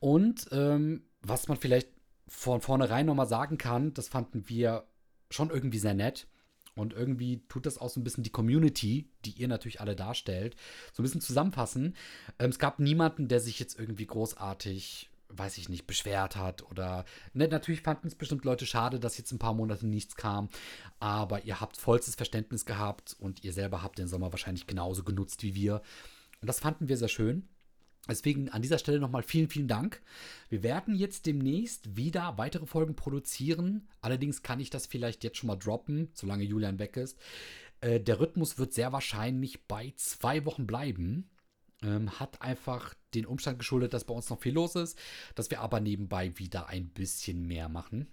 Und 0.00 0.48
ähm, 0.52 1.02
was 1.22 1.48
man 1.48 1.56
vielleicht 1.56 1.88
von 2.28 2.60
vornherein 2.60 3.06
nochmal 3.06 3.28
sagen 3.28 3.58
kann, 3.58 3.94
das 3.94 4.08
fanden 4.08 4.48
wir 4.48 4.84
schon 5.30 5.50
irgendwie 5.50 5.78
sehr 5.78 5.94
nett. 5.94 6.26
Und 6.74 6.92
irgendwie 6.92 7.42
tut 7.48 7.66
das 7.66 7.78
auch 7.78 7.88
so 7.88 8.00
ein 8.00 8.04
bisschen 8.04 8.24
die 8.24 8.30
Community, 8.30 9.08
die 9.24 9.30
ihr 9.30 9.48
natürlich 9.48 9.80
alle 9.80 9.94
darstellt, 9.94 10.56
so 10.92 11.02
ein 11.02 11.04
bisschen 11.04 11.20
zusammenfassen. 11.20 11.94
Ähm, 12.38 12.50
es 12.50 12.58
gab 12.58 12.80
niemanden, 12.80 13.28
der 13.28 13.40
sich 13.40 13.58
jetzt 13.58 13.78
irgendwie 13.78 14.06
großartig 14.06 15.10
weiß 15.36 15.58
ich 15.58 15.68
nicht, 15.68 15.86
beschwert 15.86 16.36
hat 16.36 16.62
oder 16.70 17.04
ne, 17.32 17.48
natürlich 17.48 17.80
fanden 17.80 18.06
es 18.06 18.14
bestimmt 18.14 18.44
Leute 18.44 18.66
schade, 18.66 19.00
dass 19.00 19.18
jetzt 19.18 19.32
ein 19.32 19.38
paar 19.38 19.54
Monate 19.54 19.86
nichts 19.86 20.16
kam, 20.16 20.48
aber 21.00 21.44
ihr 21.44 21.60
habt 21.60 21.76
vollstes 21.76 22.14
Verständnis 22.14 22.64
gehabt 22.66 23.16
und 23.18 23.42
ihr 23.42 23.52
selber 23.52 23.82
habt 23.82 23.98
den 23.98 24.06
Sommer 24.06 24.32
wahrscheinlich 24.32 24.66
genauso 24.66 25.02
genutzt 25.02 25.42
wie 25.42 25.54
wir. 25.54 25.82
Und 26.40 26.46
das 26.46 26.60
fanden 26.60 26.88
wir 26.88 26.96
sehr 26.96 27.08
schön. 27.08 27.48
Deswegen 28.08 28.50
an 28.50 28.60
dieser 28.60 28.78
Stelle 28.78 29.00
nochmal 29.00 29.22
vielen, 29.22 29.48
vielen 29.48 29.68
Dank. 29.68 30.02
Wir 30.50 30.62
werden 30.62 30.94
jetzt 30.94 31.26
demnächst 31.26 31.96
wieder 31.96 32.36
weitere 32.36 32.66
Folgen 32.66 32.96
produzieren. 32.96 33.88
Allerdings 34.00 34.42
kann 34.42 34.60
ich 34.60 34.70
das 34.70 34.86
vielleicht 34.86 35.24
jetzt 35.24 35.38
schon 35.38 35.46
mal 35.48 35.56
droppen, 35.56 36.10
solange 36.12 36.44
Julian 36.44 36.78
weg 36.78 36.96
ist. 36.96 37.18
Äh, 37.80 38.00
der 38.00 38.20
Rhythmus 38.20 38.58
wird 38.58 38.74
sehr 38.74 38.92
wahrscheinlich 38.92 39.66
bei 39.66 39.92
zwei 39.96 40.44
Wochen 40.44 40.66
bleiben. 40.66 41.30
Ähm, 41.82 42.18
hat 42.20 42.42
einfach 42.42 42.94
den 43.14 43.26
Umstand 43.26 43.58
geschuldet, 43.58 43.94
dass 43.94 44.04
bei 44.04 44.14
uns 44.14 44.28
noch 44.28 44.40
viel 44.40 44.54
los 44.54 44.74
ist, 44.74 44.98
dass 45.34 45.50
wir 45.50 45.60
aber 45.60 45.80
nebenbei 45.80 46.38
wieder 46.38 46.68
ein 46.68 46.88
bisschen 46.88 47.46
mehr 47.46 47.68
machen. 47.68 48.08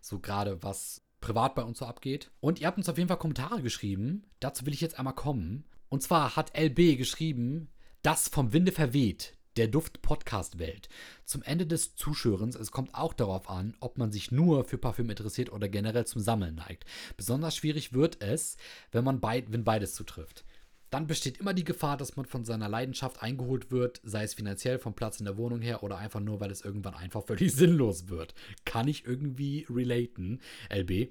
So 0.00 0.18
gerade 0.18 0.62
was 0.62 1.02
privat 1.20 1.54
bei 1.54 1.62
uns 1.62 1.78
so 1.78 1.86
abgeht. 1.86 2.30
Und 2.40 2.60
ihr 2.60 2.66
habt 2.66 2.76
uns 2.76 2.88
auf 2.88 2.98
jeden 2.98 3.08
Fall 3.08 3.18
Kommentare 3.18 3.62
geschrieben. 3.62 4.24
Dazu 4.40 4.66
will 4.66 4.74
ich 4.74 4.82
jetzt 4.82 4.98
einmal 4.98 5.14
kommen. 5.14 5.64
Und 5.88 6.02
zwar 6.02 6.36
hat 6.36 6.58
LB 6.58 6.98
geschrieben, 6.98 7.68
das 8.04 8.28
vom 8.28 8.52
Winde 8.52 8.70
verweht, 8.70 9.32
der 9.56 9.66
Duft-Podcast-Welt. 9.66 10.90
Zum 11.24 11.42
Ende 11.42 11.66
des 11.66 11.96
Zuschörens, 11.96 12.54
es 12.54 12.70
kommt 12.70 12.94
auch 12.94 13.14
darauf 13.14 13.48
an, 13.48 13.74
ob 13.80 13.96
man 13.96 14.12
sich 14.12 14.30
nur 14.30 14.64
für 14.64 14.76
Parfüm 14.76 15.08
interessiert 15.08 15.50
oder 15.50 15.70
generell 15.70 16.04
zum 16.04 16.20
Sammeln 16.20 16.56
neigt. 16.56 16.84
Besonders 17.16 17.56
schwierig 17.56 17.94
wird 17.94 18.22
es, 18.22 18.58
wenn 18.92 19.04
man 19.04 19.20
beid, 19.20 19.46
wenn 19.52 19.64
beides 19.64 19.94
zutrifft. 19.94 20.44
Dann 20.90 21.06
besteht 21.06 21.38
immer 21.38 21.54
die 21.54 21.64
Gefahr, 21.64 21.96
dass 21.96 22.14
man 22.14 22.26
von 22.26 22.44
seiner 22.44 22.68
Leidenschaft 22.68 23.22
eingeholt 23.22 23.70
wird, 23.70 24.02
sei 24.04 24.22
es 24.24 24.34
finanziell, 24.34 24.78
vom 24.78 24.94
Platz 24.94 25.18
in 25.18 25.24
der 25.24 25.38
Wohnung 25.38 25.62
her 25.62 25.82
oder 25.82 25.96
einfach 25.96 26.20
nur, 26.20 26.40
weil 26.40 26.50
es 26.50 26.60
irgendwann 26.60 26.94
einfach 26.94 27.24
völlig 27.24 27.52
sinnlos 27.56 28.08
wird. 28.08 28.34
Kann 28.66 28.86
ich 28.86 29.06
irgendwie 29.06 29.66
relaten, 29.70 30.42
LB. 30.70 31.08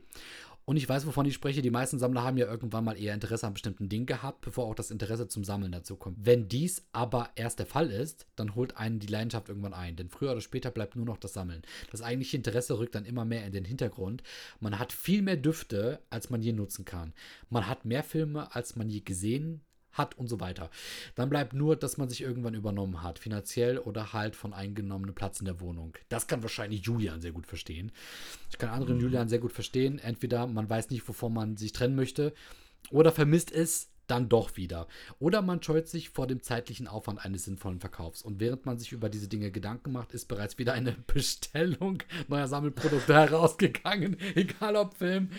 Und 0.66 0.78
ich 0.78 0.88
weiß, 0.88 1.06
wovon 1.06 1.26
ich 1.26 1.34
spreche. 1.34 1.62
Die 1.62 1.70
meisten 1.70 2.00
Sammler 2.00 2.24
haben 2.24 2.38
ja 2.38 2.46
irgendwann 2.46 2.86
mal 2.86 2.98
eher 2.98 3.14
Interesse 3.14 3.46
an 3.46 3.54
bestimmten 3.54 3.90
Dingen 3.90 4.06
gehabt, 4.06 4.42
bevor 4.42 4.66
auch 4.66 4.76
das 4.76 4.92
Interesse 4.92 5.28
zum 5.28 5.44
Sammeln 5.44 5.74
dazu 5.74 5.98
kommt. 5.98 6.18
Wenn 6.26 6.48
dies 6.48 6.86
aber 6.94 7.32
erst 7.36 7.60
der 7.60 7.66
Fall 7.66 7.92
ist, 7.92 8.28
dann 8.36 8.56
holt 8.56 8.78
einen 8.78 9.00
die 9.00 9.08
Leidenschaft 9.08 9.50
irgendwann 9.50 9.74
ein. 9.74 9.98
Denn 9.98 10.10
früher 10.10 10.32
oder 10.32 10.42
später 10.42 10.72
bleibt 10.72 10.96
nur 10.96 11.06
noch 11.06 11.18
das 11.18 11.34
Sammeln. 11.34 11.64
Das 11.92 12.02
eigentliche 12.02 12.38
Interesse 12.38 12.80
rückt 12.80 12.96
dann 12.96 13.06
immer 13.06 13.26
mehr 13.26 13.46
in 13.46 13.52
den 13.52 13.66
Hintergrund. 13.66 14.24
Man 14.62 14.80
hat 14.80 14.94
viel 14.94 15.22
mehr 15.22 15.38
Düfte, 15.38 16.00
als 16.10 16.30
man 16.30 16.42
je 16.42 16.54
nutzen 16.54 16.86
kann. 16.86 17.14
Man 17.50 17.68
hat 17.68 17.84
mehr 17.84 18.04
Filme, 18.04 18.56
als 18.56 18.76
man 18.78 18.90
je 18.90 19.02
gesehen 19.02 19.62
hat 19.94 20.18
und 20.18 20.28
so 20.28 20.40
weiter. 20.40 20.70
Dann 21.16 21.30
bleibt 21.30 21.54
nur, 21.54 21.76
dass 21.76 21.98
man 21.98 22.10
sich 22.10 22.22
irgendwann 22.22 22.54
übernommen 22.54 23.02
hat, 23.02 23.20
finanziell 23.20 23.78
oder 23.78 24.14
halt 24.14 24.36
von 24.36 24.54
eingenommenem 24.54 25.16
Platz 25.16 25.40
in 25.40 25.46
der 25.46 25.60
Wohnung. 25.60 25.94
Das 26.10 26.28
kann 26.28 26.44
wahrscheinlich 26.44 26.82
Julian 26.82 27.22
sehr 27.22 27.32
gut 27.32 27.48
verstehen. 27.48 27.92
Ich 28.50 28.58
kann 28.58 28.70
anderen 28.70 28.98
mhm. 28.98 29.02
Julian 29.02 29.30
sehr 29.30 29.40
gut 29.40 29.54
verstehen. 29.54 30.00
Entweder 30.00 30.48
man 30.48 30.70
weiß 30.70 30.90
nicht, 30.90 31.08
wovon 31.08 31.34
man 31.34 31.58
sich 31.58 31.72
trennen 31.72 31.96
möchte, 31.96 32.34
oder 32.92 33.12
vermisst 33.12 33.52
es 33.52 33.90
dann 34.08 34.30
doch 34.30 34.58
wieder. 34.58 34.88
Oder 35.20 35.42
man 35.42 35.62
scheut 35.64 35.88
sich 35.88 36.10
vor 36.10 36.28
dem 36.28 36.42
zeitlichen 36.42 36.88
Aufwand 36.88 37.24
eines 37.24 37.46
sinnvollen 37.46 37.80
Verkaufs. 37.80 38.22
Und 38.22 38.40
während 38.40 38.66
man 38.66 38.78
sich 38.78 38.92
über 38.92 39.10
diese 39.10 39.28
Dinge 39.28 39.52
Gedanken 39.52 39.92
macht, 39.92 40.14
ist 40.14 40.26
bereits 40.26 40.58
wieder 40.58 40.74
eine 40.74 40.92
Bestellung 41.14 42.00
neuer 42.28 42.48
Sammelprodukte 42.48 43.14
herausgegangen. 43.32 44.18
Egal 44.36 44.76
ob 44.76 44.96
Film, 44.96 45.30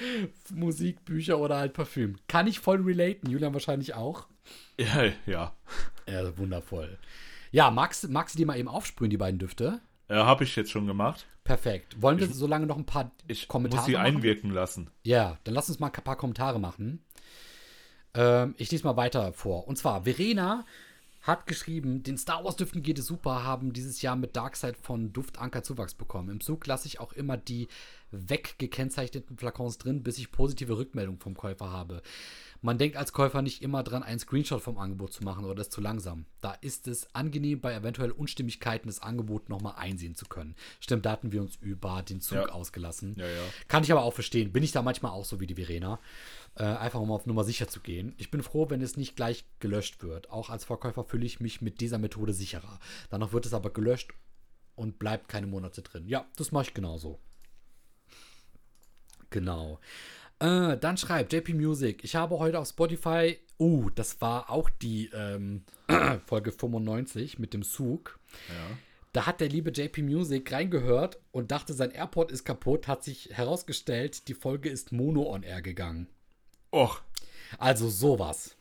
Musik, 0.52 1.04
Bücher 1.04 1.38
oder 1.38 1.58
halt 1.58 1.74
Parfüm. 1.74 2.16
Kann 2.28 2.46
ich 2.46 2.60
voll 2.60 2.80
relaten. 2.82 3.30
Julian 3.30 3.52
wahrscheinlich 3.52 3.94
auch. 3.94 4.26
Ja, 4.78 5.04
ja. 5.26 5.54
Ja, 6.08 6.36
wundervoll. 6.36 6.98
Ja, 7.50 7.70
magst, 7.70 8.08
magst 8.08 8.34
du 8.34 8.38
die 8.38 8.44
mal 8.44 8.58
eben 8.58 8.68
aufsprühen, 8.68 9.10
die 9.10 9.16
beiden 9.16 9.38
Düfte? 9.38 9.80
Ja, 10.08 10.26
habe 10.26 10.44
ich 10.44 10.56
jetzt 10.56 10.70
schon 10.70 10.86
gemacht. 10.86 11.26
Perfekt. 11.44 12.00
Wollen 12.02 12.18
wir 12.18 12.26
ich, 12.28 12.34
so 12.34 12.46
lange 12.46 12.66
noch 12.66 12.76
ein 12.76 12.86
paar 12.86 13.12
ich 13.26 13.48
Kommentare 13.48 13.80
muss 13.80 13.86
sie 13.86 13.92
machen? 13.92 14.06
einwirken 14.06 14.50
lassen. 14.50 14.90
Ja, 15.02 15.38
dann 15.44 15.54
lass 15.54 15.68
uns 15.68 15.78
mal 15.78 15.86
ein 15.86 16.04
paar 16.04 16.16
Kommentare 16.16 16.58
machen. 16.58 17.04
Ähm, 18.14 18.54
ich 18.58 18.70
lese 18.70 18.84
mal 18.84 18.96
weiter 18.96 19.32
vor. 19.32 19.68
Und 19.68 19.76
zwar, 19.76 20.04
Verena 20.04 20.64
hat 21.22 21.46
geschrieben, 21.46 22.02
den 22.02 22.18
Star 22.18 22.44
Wars 22.44 22.56
Düften 22.56 22.82
geht 22.82 22.98
es 22.98 23.06
super, 23.06 23.44
haben 23.44 23.72
dieses 23.72 24.02
Jahr 24.02 24.14
mit 24.14 24.36
Darkseid 24.36 24.76
von 24.76 25.12
Duftanker 25.12 25.62
Zuwachs 25.62 25.94
bekommen. 25.94 26.28
Im 26.28 26.40
Zug 26.40 26.66
lasse 26.66 26.86
ich 26.86 27.00
auch 27.00 27.14
immer 27.14 27.38
die 27.38 27.68
weggekennzeichneten 28.10 29.38
Flakons 29.38 29.78
drin, 29.78 30.02
bis 30.02 30.18
ich 30.18 30.32
positive 30.32 30.76
Rückmeldung 30.76 31.18
vom 31.18 31.34
Käufer 31.34 31.70
habe. 31.70 32.02
Man 32.64 32.78
denkt 32.78 32.96
als 32.96 33.12
Käufer 33.12 33.42
nicht 33.42 33.60
immer 33.60 33.82
dran, 33.82 34.02
einen 34.02 34.18
Screenshot 34.18 34.62
vom 34.62 34.78
Angebot 34.78 35.12
zu 35.12 35.22
machen 35.22 35.44
oder 35.44 35.60
ist 35.60 35.70
zu 35.70 35.82
langsam. 35.82 36.24
Da 36.40 36.52
ist 36.52 36.88
es 36.88 37.14
angenehm, 37.14 37.60
bei 37.60 37.74
eventuell 37.74 38.10
Unstimmigkeiten 38.10 38.88
des 38.88 39.00
Angebots 39.00 39.50
nochmal 39.50 39.74
einsehen 39.76 40.14
zu 40.14 40.24
können. 40.24 40.54
Stimmt, 40.80 41.04
da 41.04 41.10
hatten 41.10 41.30
wir 41.30 41.42
uns 41.42 41.56
über 41.56 42.00
den 42.00 42.22
Zug 42.22 42.38
ja. 42.38 42.48
ausgelassen. 42.48 43.16
Ja, 43.18 43.26
ja. 43.26 43.42
Kann 43.68 43.82
ich 43.82 43.92
aber 43.92 44.02
auch 44.02 44.14
verstehen. 44.14 44.50
Bin 44.50 44.62
ich 44.62 44.72
da 44.72 44.80
manchmal 44.80 45.12
auch 45.12 45.26
so 45.26 45.40
wie 45.40 45.46
die 45.46 45.56
Verena. 45.56 46.00
Äh, 46.54 46.62
einfach 46.64 47.00
um 47.00 47.10
auf 47.10 47.26
Nummer 47.26 47.44
sicher 47.44 47.68
zu 47.68 47.80
gehen. 47.80 48.14
Ich 48.16 48.30
bin 48.30 48.42
froh, 48.42 48.70
wenn 48.70 48.80
es 48.80 48.96
nicht 48.96 49.14
gleich 49.14 49.44
gelöscht 49.58 50.02
wird. 50.02 50.30
Auch 50.30 50.48
als 50.48 50.64
Verkäufer 50.64 51.04
fühle 51.04 51.26
ich 51.26 51.40
mich 51.40 51.60
mit 51.60 51.82
dieser 51.82 51.98
Methode 51.98 52.32
sicherer. 52.32 52.78
Danach 53.10 53.34
wird 53.34 53.44
es 53.44 53.52
aber 53.52 53.74
gelöscht 53.74 54.14
und 54.74 54.98
bleibt 54.98 55.28
keine 55.28 55.48
Monate 55.48 55.82
drin. 55.82 56.08
Ja, 56.08 56.24
das 56.36 56.50
mache 56.50 56.68
ich 56.68 56.72
genauso. 56.72 57.18
Genau. 59.28 59.80
Äh, 60.38 60.76
dann 60.76 60.96
schreibt 60.96 61.32
JP 61.32 61.54
Music, 61.54 62.04
ich 62.04 62.16
habe 62.16 62.38
heute 62.38 62.58
auf 62.58 62.68
Spotify, 62.68 63.38
uh, 63.58 63.90
das 63.90 64.20
war 64.20 64.50
auch 64.50 64.68
die 64.70 65.10
ähm, 65.14 65.62
Folge 66.26 66.52
95 66.52 67.38
mit 67.38 67.54
dem 67.54 67.62
Zug. 67.62 68.18
Ja. 68.48 68.76
Da 69.12 69.26
hat 69.26 69.40
der 69.40 69.48
liebe 69.48 69.70
JP 69.70 70.02
Music 70.02 70.50
reingehört 70.50 71.20
und 71.30 71.52
dachte, 71.52 71.72
sein 71.72 71.92
Airport 71.92 72.32
ist 72.32 72.44
kaputt, 72.44 72.88
hat 72.88 73.04
sich 73.04 73.30
herausgestellt, 73.30 74.26
die 74.26 74.34
Folge 74.34 74.68
ist 74.68 74.90
Mono 74.90 75.32
on 75.32 75.44
Air 75.44 75.62
gegangen. 75.62 76.08
Och. 76.72 77.00
Also 77.58 77.88
sowas. 77.88 78.56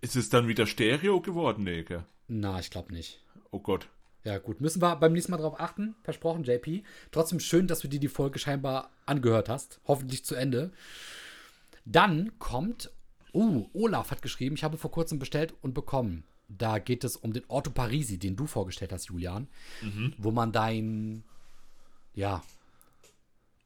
Ist 0.00 0.16
es 0.16 0.30
dann 0.30 0.48
wieder 0.48 0.66
Stereo 0.66 1.20
geworden, 1.20 1.64
Neke? 1.64 2.06
Na, 2.26 2.58
ich 2.58 2.70
glaube 2.70 2.94
nicht. 2.94 3.22
Oh 3.50 3.60
Gott. 3.60 3.88
Ja, 4.24 4.38
gut. 4.38 4.60
Müssen 4.60 4.82
wir 4.82 4.96
beim 4.96 5.12
nächsten 5.12 5.32
Mal 5.32 5.38
drauf 5.38 5.60
achten. 5.60 5.94
Versprochen, 6.02 6.44
JP. 6.44 6.82
Trotzdem 7.10 7.40
schön, 7.40 7.66
dass 7.66 7.80
du 7.80 7.88
dir 7.88 8.00
die 8.00 8.08
Folge 8.08 8.38
scheinbar 8.38 8.90
angehört 9.06 9.48
hast. 9.48 9.80
Hoffentlich 9.86 10.24
zu 10.24 10.34
Ende. 10.34 10.72
Dann 11.84 12.38
kommt. 12.38 12.90
Uh, 13.34 13.68
Olaf 13.74 14.10
hat 14.10 14.22
geschrieben, 14.22 14.56
ich 14.56 14.64
habe 14.64 14.78
vor 14.78 14.90
kurzem 14.90 15.18
bestellt 15.18 15.54
und 15.60 15.74
bekommen. 15.74 16.24
Da 16.48 16.78
geht 16.78 17.04
es 17.04 17.16
um 17.16 17.32
den 17.32 17.44
Orto 17.48 17.70
Parisi, 17.70 18.18
den 18.18 18.36
du 18.36 18.46
vorgestellt 18.46 18.92
hast, 18.92 19.06
Julian. 19.06 19.48
Mhm. 19.82 20.14
Wo 20.16 20.30
man 20.30 20.50
dein. 20.50 21.24
Ja. 22.14 22.42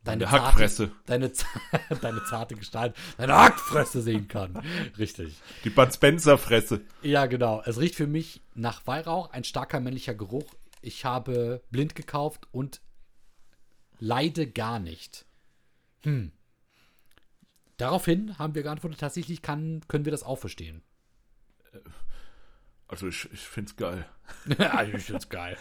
Deine 0.05 0.31
Hackfresse. 0.31 0.91
Deine, 1.07 1.31
deine 2.01 2.25
zarte 2.25 2.57
Gestalt, 2.57 2.97
deine 3.19 3.37
Hackfresse 3.37 4.03
sehen 4.03 4.27
kann. 4.27 4.61
Richtig. 4.99 5.41
Die 5.65 5.71
Bud 5.71 5.95
Spencer 5.95 6.39
Fresse. 6.39 6.81
Ja, 7.03 7.27
genau. 7.27 7.63
Es 7.65 7.79
riecht 7.79 7.95
für 7.95 8.09
mich 8.09 8.43
nach 8.55 8.87
Weihrauch, 8.87 9.31
ein 9.31 9.45
starker 9.45 9.79
männlicher 9.79 10.15
Geruch. 10.15 10.47
Ich 10.81 11.05
habe 11.05 11.63
blind 11.71 11.95
gekauft 11.95 12.49
und 12.51 12.81
leide 14.01 14.49
gar 14.49 14.81
nicht. 14.81 15.25
Hm. 16.03 16.33
Daraufhin 17.77 18.39
haben 18.39 18.57
wir 18.57 18.65
geantwortet, 18.65 19.01
tatsächlich 19.01 19.41
kann, 19.43 19.83
können 19.87 20.05
wir 20.05 20.13
das 20.13 20.25
auch 20.25 20.39
verstehen. 20.39 20.83
Also 22.89 23.07
ich, 23.09 23.33
ich 23.33 23.41
finde 23.41 23.71
es 23.71 23.77
geil. 23.77 24.07
ich 24.49 25.03
finde 25.05 25.19
es 25.19 25.29
geil. 25.29 25.57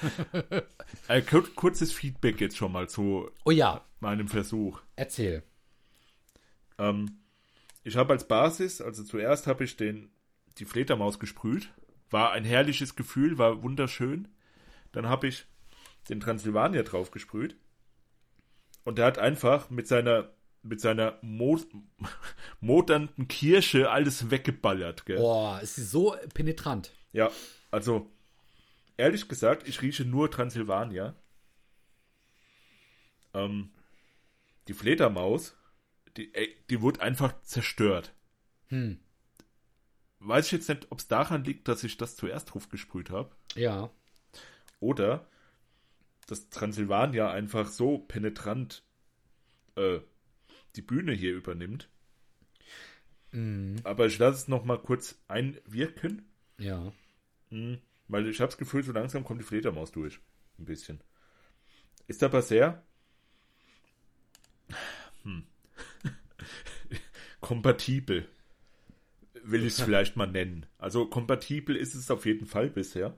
äh, 1.08 1.22
kurzes 1.22 1.94
Feedback 1.94 2.42
jetzt 2.42 2.58
schon 2.58 2.72
mal 2.72 2.90
zu 2.90 3.30
oh 3.46 3.52
ja. 3.52 3.86
Meinem 4.02 4.28
Versuch. 4.28 4.82
Erzähl. 4.96 5.44
Ähm, 6.78 7.20
ich 7.84 7.96
habe 7.96 8.14
als 8.14 8.28
Basis, 8.28 8.82
also 8.82 9.04
zuerst 9.04 9.48
habe 9.48 9.64
ich 9.64 9.78
den, 9.78 10.12
die 10.58 10.66
Fledermaus 10.66 11.20
gesprüht. 11.20 11.70
War 12.10 12.32
ein 12.32 12.44
herrliches 12.44 12.96
Gefühl, 12.96 13.38
war 13.38 13.64
wunderschön. 13.64 14.28
Dann 14.92 15.08
habe 15.08 15.28
ich 15.28 15.46
den 16.10 16.20
Transylvania 16.20 16.84
drauf 16.84 17.12
gesprüht. 17.12 17.56
Und 18.84 18.98
der 18.98 19.06
hat 19.06 19.20
einfach 19.20 19.70
mit 19.70 19.88
seiner 19.88 20.30
mit 20.64 20.80
seiner 20.80 21.18
Mo 21.22 21.60
modernden 22.60 23.28
Kirsche 23.28 23.90
alles 23.90 24.30
weggeballert. 24.30 25.06
Gell? 25.06 25.18
Boah, 25.18 25.60
ist 25.62 25.76
sie 25.76 25.84
so 25.84 26.16
penetrant. 26.34 26.92
Ja, 27.14 27.32
also 27.72 28.12
ehrlich 28.98 29.28
gesagt, 29.28 29.68
ich 29.68 29.82
rieche 29.82 30.06
nur 30.06 30.30
Transylvania. 30.30 31.16
Ähm, 33.34 33.72
die 34.72 34.78
Fledermaus, 34.78 35.54
die, 36.16 36.32
die 36.70 36.82
wurde 36.82 37.02
einfach 37.02 37.42
zerstört. 37.42 38.16
Hm. 38.68 39.00
Weiß 40.20 40.46
ich 40.46 40.52
jetzt 40.54 40.70
nicht, 40.70 40.88
ob 40.92 41.00
es 41.00 41.10
daran 41.10 41.44
liegt, 41.44 41.68
dass 41.68 41.84
ich 41.84 41.98
das 41.98 42.16
zuerst 42.16 42.54
draufgesprüht 42.54 43.10
habe. 43.10 43.36
Ja. 43.56 43.92
Oder 44.80 45.28
dass 46.28 46.50
Transylvania 46.50 47.30
einfach 47.32 47.68
so 47.68 47.98
penetrant 47.98 48.84
äh, 49.76 50.00
die 50.78 50.82
Bühne 50.82 51.12
hier 51.12 51.34
übernimmt. 51.34 51.90
Mhm. 53.32 53.76
Aber 53.84 54.06
ich 54.06 54.18
lasse 54.20 54.38
es 54.38 54.48
noch 54.48 54.64
mal 54.64 54.80
kurz 54.80 55.22
einwirken. 55.28 56.32
Ja. 56.60 56.94
Mhm. 57.50 57.82
Weil 58.08 58.26
ich 58.30 58.40
habe 58.40 58.48
das 58.48 58.58
Gefühl, 58.58 58.84
so 58.84 58.94
langsam 58.94 59.26
kommt 59.26 59.42
die 59.42 59.46
Fledermaus 59.46 59.92
durch. 59.92 60.22
Ein 60.58 60.66
bisschen. 60.66 61.02
Ist 62.08 62.24
aber 62.24 62.42
sehr 62.42 62.86
hm. 65.24 65.44
kompatibel. 67.42 68.28
Will 69.44 69.62
ich 69.62 69.74
es 69.74 69.82
vielleicht 69.82 70.16
mal 70.16 70.28
nennen. 70.28 70.66
Also 70.78 71.08
kompatibel 71.08 71.76
ist 71.76 71.96
es 71.96 72.12
auf 72.12 72.26
jeden 72.26 72.46
Fall 72.46 72.70
bisher. 72.70 73.16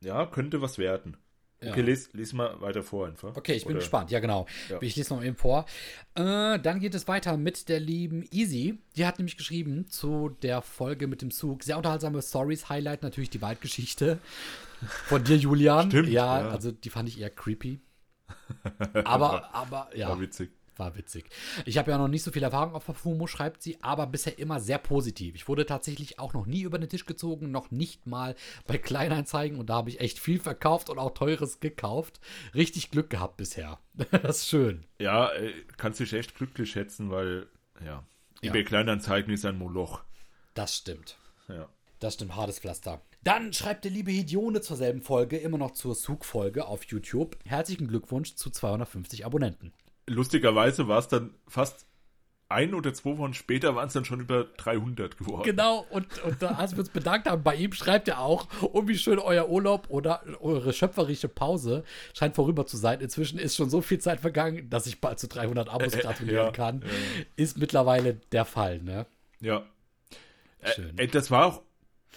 Ja, 0.00 0.26
könnte 0.26 0.60
was 0.60 0.78
werden. 0.78 1.16
Ja. 1.60 1.72
Okay, 1.72 1.80
les, 1.80 2.12
les 2.12 2.32
mal 2.34 2.60
weiter 2.60 2.84
vor 2.84 3.08
einfach. 3.08 3.34
Okay, 3.36 3.54
ich 3.54 3.64
bin 3.64 3.72
Oder- 3.72 3.80
gespannt. 3.80 4.10
Ja, 4.12 4.20
genau. 4.20 4.46
Ja. 4.68 4.80
Ich 4.80 4.94
lese 4.94 5.12
noch 5.12 5.24
eben 5.24 5.34
vor. 5.34 5.66
Äh, 6.14 6.60
dann 6.60 6.78
geht 6.78 6.94
es 6.94 7.08
weiter 7.08 7.36
mit 7.36 7.68
der 7.68 7.80
lieben 7.80 8.28
Easy. 8.30 8.78
Die 8.96 9.04
hat 9.04 9.18
nämlich 9.18 9.36
geschrieben 9.36 9.88
zu 9.88 10.28
der 10.42 10.62
Folge 10.62 11.08
mit 11.08 11.20
dem 11.20 11.32
Zug. 11.32 11.64
Sehr 11.64 11.76
unterhaltsame 11.76 12.22
Stories. 12.22 12.68
Highlight 12.68 13.02
natürlich 13.02 13.30
die 13.30 13.42
Waldgeschichte 13.42 14.20
von 15.06 15.24
dir, 15.24 15.36
Julian. 15.36 15.90
Stimmt, 15.90 16.10
Ja, 16.10 16.42
ja. 16.42 16.48
also 16.50 16.70
die 16.70 16.90
fand 16.90 17.08
ich 17.08 17.18
eher 17.18 17.30
creepy. 17.30 17.80
Aber, 19.04 19.54
aber, 19.54 19.90
ja. 19.96 20.08
War 20.08 20.20
witzig. 20.20 20.50
War 20.76 20.94
witzig. 20.96 21.28
Ich 21.64 21.76
habe 21.76 21.90
ja 21.90 21.98
noch 21.98 22.06
nicht 22.06 22.22
so 22.22 22.30
viel 22.30 22.42
Erfahrung 22.44 22.74
auf 22.74 22.86
Parfumo, 22.86 23.26
schreibt 23.26 23.62
sie, 23.64 23.78
aber 23.82 24.06
bisher 24.06 24.38
immer 24.38 24.60
sehr 24.60 24.78
positiv. 24.78 25.34
Ich 25.34 25.48
wurde 25.48 25.66
tatsächlich 25.66 26.20
auch 26.20 26.34
noch 26.34 26.46
nie 26.46 26.60
über 26.62 26.78
den 26.78 26.88
Tisch 26.88 27.04
gezogen, 27.04 27.50
noch 27.50 27.72
nicht 27.72 28.06
mal 28.06 28.36
bei 28.68 28.78
Kleinanzeigen 28.78 29.58
und 29.58 29.70
da 29.70 29.74
habe 29.74 29.90
ich 29.90 29.98
echt 30.00 30.20
viel 30.20 30.38
verkauft 30.38 30.88
und 30.88 31.00
auch 31.00 31.14
teures 31.14 31.58
gekauft. 31.58 32.20
Richtig 32.54 32.92
Glück 32.92 33.10
gehabt 33.10 33.38
bisher. 33.38 33.80
das 34.22 34.38
ist 34.42 34.48
schön. 34.48 34.86
Ja, 35.00 35.30
äh, 35.32 35.52
kannst 35.76 35.98
dich 35.98 36.12
echt 36.12 36.36
glücklich 36.36 36.70
schätzen, 36.70 37.10
weil, 37.10 37.48
ja, 37.84 38.04
Ja. 38.40 38.50
eBay 38.50 38.62
Kleinanzeigen 38.62 39.34
ist 39.34 39.44
ein 39.44 39.58
Moloch. 39.58 40.04
Das 40.54 40.76
stimmt. 40.76 41.18
Ja. 41.48 41.68
Das 41.98 42.14
stimmt, 42.14 42.36
hartes 42.36 42.60
Pflaster. 42.60 43.02
Dann 43.24 43.52
schreibt 43.52 43.84
der 43.84 43.90
liebe 43.90 44.10
Hidione 44.10 44.60
zur 44.60 44.76
selben 44.76 45.02
Folge, 45.02 45.36
immer 45.38 45.58
noch 45.58 45.72
zur 45.72 45.94
Zug-Folge 45.96 46.66
auf 46.66 46.84
YouTube. 46.84 47.36
Herzlichen 47.44 47.88
Glückwunsch 47.88 48.34
zu 48.36 48.50
250 48.50 49.26
Abonnenten. 49.26 49.72
Lustigerweise 50.06 50.88
war 50.88 50.98
es 50.98 51.08
dann 51.08 51.34
fast 51.46 51.86
ein 52.50 52.72
oder 52.72 52.94
zwei 52.94 53.18
Wochen 53.18 53.34
später 53.34 53.74
waren 53.74 53.88
es 53.88 53.92
dann 53.92 54.06
schon 54.06 54.20
über 54.20 54.44
300 54.56 55.18
geworden. 55.18 55.42
Genau, 55.42 55.84
und, 55.90 56.06
und 56.22 56.40
da, 56.40 56.52
als 56.52 56.72
wir 56.72 56.78
uns 56.78 56.88
bedankt 56.88 57.28
haben, 57.28 57.42
bei 57.42 57.54
ihm 57.56 57.72
schreibt 57.74 58.08
er 58.08 58.20
auch, 58.20 58.46
oh, 58.62 58.86
wie 58.86 58.96
schön 58.96 59.18
euer 59.18 59.50
Urlaub 59.50 59.90
oder 59.90 60.22
eure 60.40 60.72
schöpferische 60.72 61.28
Pause 61.28 61.84
scheint 62.14 62.36
vorüber 62.36 62.64
zu 62.66 62.78
sein. 62.78 63.00
Inzwischen 63.00 63.38
ist 63.38 63.54
schon 63.56 63.68
so 63.68 63.82
viel 63.82 63.98
Zeit 63.98 64.20
vergangen, 64.20 64.70
dass 64.70 64.86
ich 64.86 65.02
bald 65.02 65.18
zu 65.18 65.28
300 65.28 65.68
Abos 65.68 65.92
Äh, 65.92 65.98
äh, 65.98 66.02
gratulieren 66.02 66.46
ja, 66.46 66.50
kann. 66.52 66.80
ja. 66.80 66.88
Ist 67.36 67.58
mittlerweile 67.58 68.14
der 68.32 68.46
Fall, 68.46 68.80
ne? 68.80 69.04
Ja. 69.40 69.66
Äh, 70.60 70.70
Schön. 70.72 70.96
ey, 70.96 71.06
das 71.08 71.30
war 71.30 71.46
auch 71.46 71.62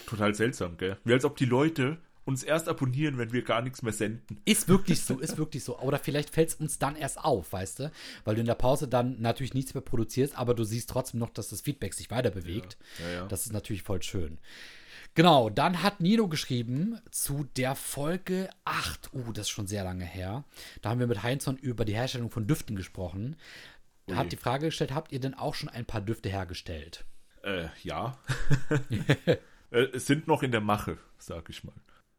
total 0.06 0.36
seltsam, 0.36 0.78
gell? 0.78 0.98
Wie 1.04 1.14
als 1.14 1.26
ob 1.26 1.38
die 1.38 1.46
Leute 1.46 1.98
uns 2.24 2.44
erst 2.44 2.70
abonnieren, 2.70 3.18
wenn 3.18 3.34
wir 3.34 3.42
gar 3.44 3.62
nichts 3.62 3.82
mehr 3.82 3.94
senden. 3.94 4.42
Ist 4.46 4.68
wirklich 4.68 5.02
so, 5.02 5.20
ist 5.20 5.38
wirklich 5.38 5.64
so. 5.64 5.80
Oder 5.80 5.98
vielleicht 5.98 6.30
fällt 6.30 6.50
es 6.50 6.56
uns 6.56 6.78
dann 6.78 6.96
erst 6.96 7.20
auf, 7.20 7.52
weißt 7.52 7.80
du? 7.80 7.92
Weil 8.24 8.36
du 8.36 8.42
in 8.42 8.48
der 8.48 8.56
Pause 8.56 8.88
dann 8.88 9.20
natürlich 9.20 9.54
nichts 9.54 9.74
mehr 9.74 9.82
produzierst, 9.82 10.38
aber 10.38 10.54
du 10.54 10.64
siehst 10.64 10.89
trotzdem 10.89 11.20
noch, 11.20 11.32
dass 11.32 11.50
das 11.50 11.62
Feedback 11.62 11.94
sich 11.94 12.12
weiter 12.12 12.30
bewegt. 12.30 12.78
Ja, 13.00 13.10
ja. 13.10 13.28
Das 13.28 13.46
ist 13.46 13.54
natürlich 13.54 13.82
voll 13.82 14.02
schön. 14.04 14.38
Genau, 15.14 15.50
dann 15.50 15.84
hat 15.84 16.00
Nino 16.00 16.28
geschrieben 16.30 17.00
zu 17.10 17.46
der 17.58 17.76
Folge 17.76 18.50
8. 18.64 19.14
Uh, 19.14 19.34
das 19.34 19.48
ist 19.48 19.50
schon 19.50 19.68
sehr 19.68 19.84
lange 19.84 20.06
her. 20.06 20.46
Da 20.82 20.89
haben 20.89 21.00
wir 21.00 21.08
mit 21.08 21.24
Heinzon 21.24 21.58
über 21.58 21.84
die 21.86 21.96
Herstellung 21.96 22.30
von 22.30 22.48
Düften 22.48 22.76
gesprochen. 22.76 23.36
Ui. 24.08 24.16
hat 24.16 24.32
die 24.32 24.38
Frage 24.38 24.68
gestellt, 24.68 24.94
habt 24.94 25.12
ihr 25.12 25.20
denn 25.20 25.34
auch 25.34 25.54
schon 25.54 25.70
ein 25.70 25.86
paar 25.86 26.02
Düfte 26.02 26.30
hergestellt? 26.30 27.04
Äh, 27.44 27.68
ja. 27.84 28.18
äh, 29.72 29.98
sind 29.98 30.28
noch 30.28 30.44
in 30.44 30.52
der 30.52 30.62
Mache, 30.62 30.98
sag 31.18 31.50
ich 31.50 31.64
mal. 31.64 31.74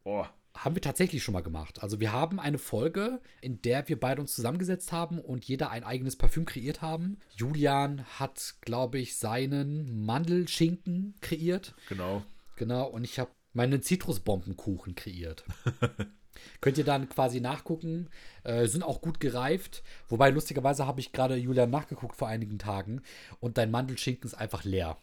Oh, 0.05 0.25
Haben 0.57 0.75
wir 0.75 0.83
tatsächlich 0.83 1.23
schon 1.23 1.35
mal 1.35 1.43
gemacht. 1.43 1.83
Also 1.83 2.01
wir 2.01 2.13
haben 2.13 2.41
eine 2.41 2.59
Folge, 2.59 3.21
in 3.41 3.63
der 3.63 3.89
wir 3.89 3.99
beide 3.99 4.21
uns 4.21 4.35
zusammengesetzt 4.35 4.91
haben 4.93 5.19
und 5.21 5.45
jeder 5.45 5.71
ein 5.71 5.85
eigenes 5.85 6.17
Parfüm 6.17 6.45
kreiert 6.45 6.83
haben. 6.83 7.19
Julian 7.37 8.05
hat, 8.19 8.57
glaube 8.61 8.99
ich, 8.99 9.17
seinen 9.17 10.05
Mandelschinken 10.05 11.15
kreiert. 11.21 11.75
genau. 11.89 12.23
Genau, 12.57 12.87
und 12.87 13.05
ich 13.05 13.19
habe 13.19 13.31
meinen 13.55 13.83
Zitrusbombenkuchen 13.83 14.95
kreiert. 14.95 15.45
Könnt 16.61 16.79
ihr 16.79 16.85
dann 16.85 17.09
quasi 17.09 17.41
nachgucken. 17.41 18.09
Äh, 18.45 18.67
sind 18.67 18.83
auch 18.83 19.01
gut 19.01 19.21
gereift. 19.21 19.83
Wobei, 20.09 20.31
lustigerweise 20.31 20.87
habe 20.87 21.01
ich 21.01 21.13
gerade 21.13 21.37
Julian 21.37 21.71
nachgeguckt 21.71 22.17
vor 22.17 22.29
einigen 22.29 22.59
Tagen 22.59 23.03
und 23.41 23.59
dein 23.59 23.71
Mandelschinken 23.71 24.27
ist 24.27 24.35
einfach 24.35 24.65
leer. 24.65 24.99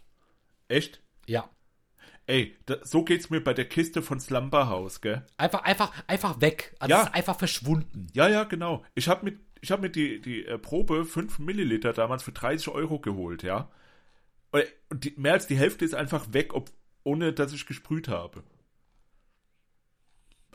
Echt? 0.67 1.01
Ja. 1.27 1.49
Ey, 2.29 2.55
da, 2.67 2.77
so 2.83 3.03
geht's 3.03 3.31
mir 3.31 3.43
bei 3.43 3.55
der 3.55 3.67
Kiste 3.67 4.03
von 4.03 4.19
Slumberhouse, 4.19 5.01
gell? 5.01 5.25
Einfach, 5.37 5.63
einfach, 5.63 5.91
einfach 6.05 6.39
weg. 6.41 6.75
Also 6.77 6.93
Ja. 6.93 7.05
einfach 7.11 7.35
verschwunden. 7.39 8.05
Ja, 8.13 8.27
ja, 8.29 8.43
genau. 8.43 8.85
Ich 8.93 9.07
habe 9.07 9.25
mit, 9.25 9.39
ich 9.61 9.71
hab 9.71 9.81
mir 9.81 9.89
die, 9.89 10.21
die 10.21 10.45
äh, 10.45 10.59
Probe 10.59 11.05
5 11.05 11.39
Milliliter 11.39 11.91
damals 11.91 12.21
für 12.21 12.31
30 12.31 12.67
Euro 12.67 12.99
geholt, 12.99 13.41
ja. 13.41 13.71
Und 14.51 14.63
und 14.89 15.03
die, 15.05 15.13
mehr 15.17 15.33
als 15.33 15.47
die 15.47 15.57
Hälfte 15.57 15.85
ist 15.85 15.95
einfach 15.95 16.31
weg, 16.31 16.53
ob, 16.53 16.69
ohne 17.03 17.33
dass 17.33 17.51
ich 17.51 17.65
gesprüht 17.65 18.07
habe. 18.07 18.43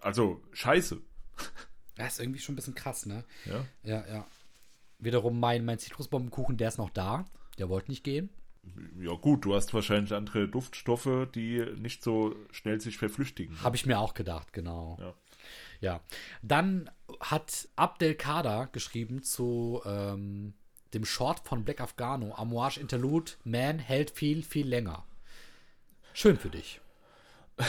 Also, 0.01 0.43
scheiße. 0.53 1.01
Das 1.97 2.15
ist 2.15 2.21
irgendwie 2.21 2.41
schon 2.41 2.55
ein 2.55 2.57
bisschen 2.57 2.75
krass, 2.75 3.07
ne? 3.07 3.25
Ja. 3.45 3.65
Ja, 3.85 4.07
ja. 4.09 4.27
Wiederum 4.99 5.39
mein, 5.39 5.65
mein 5.65 5.79
Zitrusbombenkuchen, 5.79 6.57
der 6.57 6.67
ist 6.69 6.79
noch 6.79 6.91
da. 6.91 7.25
Der 7.59 7.69
wollte 7.69 7.91
nicht 7.93 8.03
gehen. 8.03 8.31
Ja, 8.99 9.13
gut, 9.15 9.45
du 9.45 9.55
hast 9.55 9.75
wahrscheinlich 9.75 10.13
andere 10.13 10.49
Duftstoffe, 10.49 11.29
die 11.35 11.65
nicht 11.77 12.03
so 12.03 12.35
schnell 12.53 12.81
sich 12.81 12.97
verflüchtigen. 12.99 13.63
Habe 13.63 13.77
ich 13.77 13.87
mir 13.87 13.99
auch 13.99 14.15
gedacht, 14.15 14.53
genau. 14.53 14.97
Ja. 15.01 15.15
Ja. 15.81 16.01
Dann 16.43 16.91
hat 17.21 17.69
Abdelkader 17.77 18.69
geschrieben 18.73 19.23
zu 19.23 19.83
ähm, 19.85 20.55
dem 20.95 21.05
Short 21.05 21.41
von 21.47 21.65
Black 21.65 21.81
Afghano, 21.81 22.35
Amouage 22.35 22.81
Interlude, 22.81 23.33
Man 23.45 23.79
hält 23.79 24.11
viel, 24.11 24.43
viel 24.43 24.67
länger. 24.67 25.05
Schön 26.13 26.39
für 26.39 26.51
dich. 26.51 26.81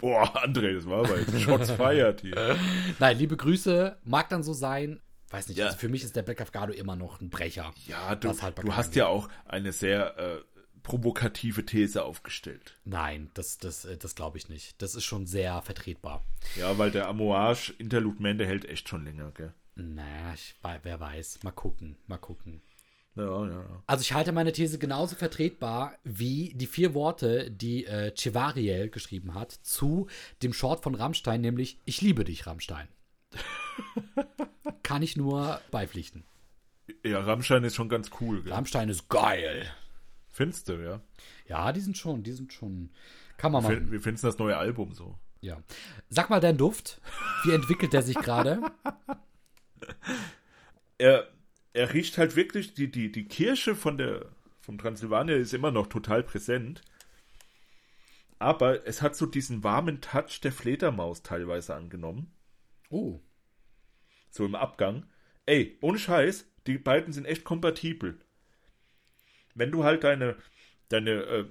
Boah, 0.00 0.44
André, 0.44 0.74
das 0.74 0.86
war 0.86 1.04
aber 1.04 1.18
jetzt 1.18 1.40
Shots 1.40 1.70
fired 1.70 2.20
hier. 2.22 2.56
Nein, 2.98 3.18
liebe 3.18 3.36
Grüße, 3.36 3.96
mag 4.04 4.28
dann 4.28 4.42
so 4.42 4.52
sein. 4.52 5.00
Weiß 5.30 5.48
nicht, 5.48 5.58
Ja. 5.58 5.66
also 5.66 5.78
für 5.78 5.88
mich 5.88 6.04
ist 6.04 6.14
der 6.16 6.22
Black 6.22 6.40
Afghano 6.40 6.72
immer 6.72 6.96
noch 6.96 7.20
ein 7.20 7.30
Brecher. 7.30 7.72
Ja, 7.86 8.14
du, 8.14 8.28
halt 8.40 8.58
du 8.62 8.74
hast 8.76 8.94
ja 8.94 9.06
auch 9.06 9.28
eine 9.46 9.72
sehr 9.72 10.16
äh, 10.18 10.40
provokative 10.82 11.64
These 11.66 12.04
aufgestellt. 12.04 12.76
Nein, 12.84 13.30
das, 13.34 13.58
das, 13.58 13.84
äh, 13.84 13.96
das 13.96 14.14
glaube 14.14 14.38
ich 14.38 14.48
nicht. 14.48 14.80
Das 14.80 14.94
ist 14.94 15.04
schon 15.04 15.26
sehr 15.26 15.60
vertretbar. 15.62 16.22
Ja, 16.56 16.78
weil 16.78 16.90
der 16.90 17.08
Amouage 17.08 17.72
Interlude 17.78 18.22
Man, 18.22 18.38
der 18.38 18.46
hält 18.46 18.64
echt 18.66 18.88
schon 18.88 19.04
länger, 19.04 19.32
gell? 19.32 19.52
Naja, 19.76 20.34
ich, 20.34 20.54
wer 20.82 21.00
weiß. 21.00 21.40
Mal 21.42 21.50
gucken, 21.50 21.96
mal 22.06 22.18
gucken. 22.18 22.62
Ja, 23.16 23.24
ja, 23.46 23.50
ja. 23.50 23.82
Also 23.86 24.02
ich 24.02 24.12
halte 24.12 24.32
meine 24.32 24.52
These 24.52 24.78
genauso 24.78 25.16
vertretbar 25.16 25.96
wie 26.04 26.52
die 26.54 26.66
vier 26.66 26.94
Worte, 26.94 27.50
die 27.50 27.86
äh, 27.86 28.12
Chevariel 28.16 28.88
geschrieben 28.90 29.34
hat 29.34 29.52
zu 29.52 30.08
dem 30.42 30.52
Short 30.52 30.82
von 30.82 30.94
Rammstein, 30.94 31.40
nämlich 31.40 31.78
Ich 31.84 32.00
liebe 32.02 32.24
dich, 32.24 32.46
Rammstein. 32.46 32.88
Kann 34.84 35.02
ich 35.02 35.16
nur 35.16 35.60
beipflichten. 35.72 36.22
Ja, 37.04 37.18
Rammstein 37.20 37.64
ist 37.64 37.74
schon 37.74 37.88
ganz 37.88 38.10
cool, 38.20 38.42
gell? 38.42 38.52
Rammstein 38.52 38.88
ist 38.88 39.08
geil. 39.08 39.68
Findest 40.30 40.68
du, 40.68 40.74
ja? 40.74 41.00
Ja, 41.48 41.72
die 41.72 41.80
sind 41.80 41.96
schon, 41.98 42.22
die 42.22 42.32
sind 42.32 42.52
schon. 42.52 42.90
Kann 43.36 43.50
man 43.50 43.64
Fin- 43.64 43.74
machen. 43.74 43.92
Wie 43.92 43.98
findest 43.98 44.22
du 44.22 44.28
das 44.28 44.38
neue 44.38 44.56
Album 44.56 44.94
so? 44.94 45.18
Ja. 45.40 45.62
Sag 46.08 46.30
mal 46.30 46.40
deinen 46.40 46.58
Duft. 46.58 47.00
Wie 47.44 47.52
entwickelt 47.52 47.92
der 47.92 48.02
sich 48.02 48.16
gerade? 48.16 48.60
Er, 50.96 51.28
er 51.72 51.92
riecht 51.92 52.16
halt 52.18 52.36
wirklich, 52.36 52.72
die, 52.72 52.90
die, 52.90 53.10
die 53.10 53.26
Kirsche 53.26 53.74
von 53.74 53.98
der, 53.98 54.26
vom 54.60 54.78
Transsilvania 54.78 55.36
ist 55.36 55.52
immer 55.52 55.72
noch 55.72 55.88
total 55.88 56.22
präsent. 56.22 56.82
Aber 58.38 58.86
es 58.86 59.02
hat 59.02 59.16
so 59.16 59.26
diesen 59.26 59.64
warmen 59.64 60.00
Touch 60.00 60.40
der 60.40 60.52
Fledermaus 60.52 61.22
teilweise 61.22 61.74
angenommen. 61.74 62.32
Oh. 62.90 63.20
So 64.34 64.44
im 64.44 64.56
Abgang. 64.56 65.06
Ey, 65.46 65.78
ohne 65.80 65.96
Scheiß, 65.96 66.44
die 66.66 66.76
beiden 66.76 67.12
sind 67.12 67.24
echt 67.24 67.44
kompatibel. 67.44 68.18
Wenn 69.54 69.70
du 69.70 69.84
halt 69.84 70.02
deine, 70.02 70.36
deine, 70.88 71.10
äh, 71.10 71.46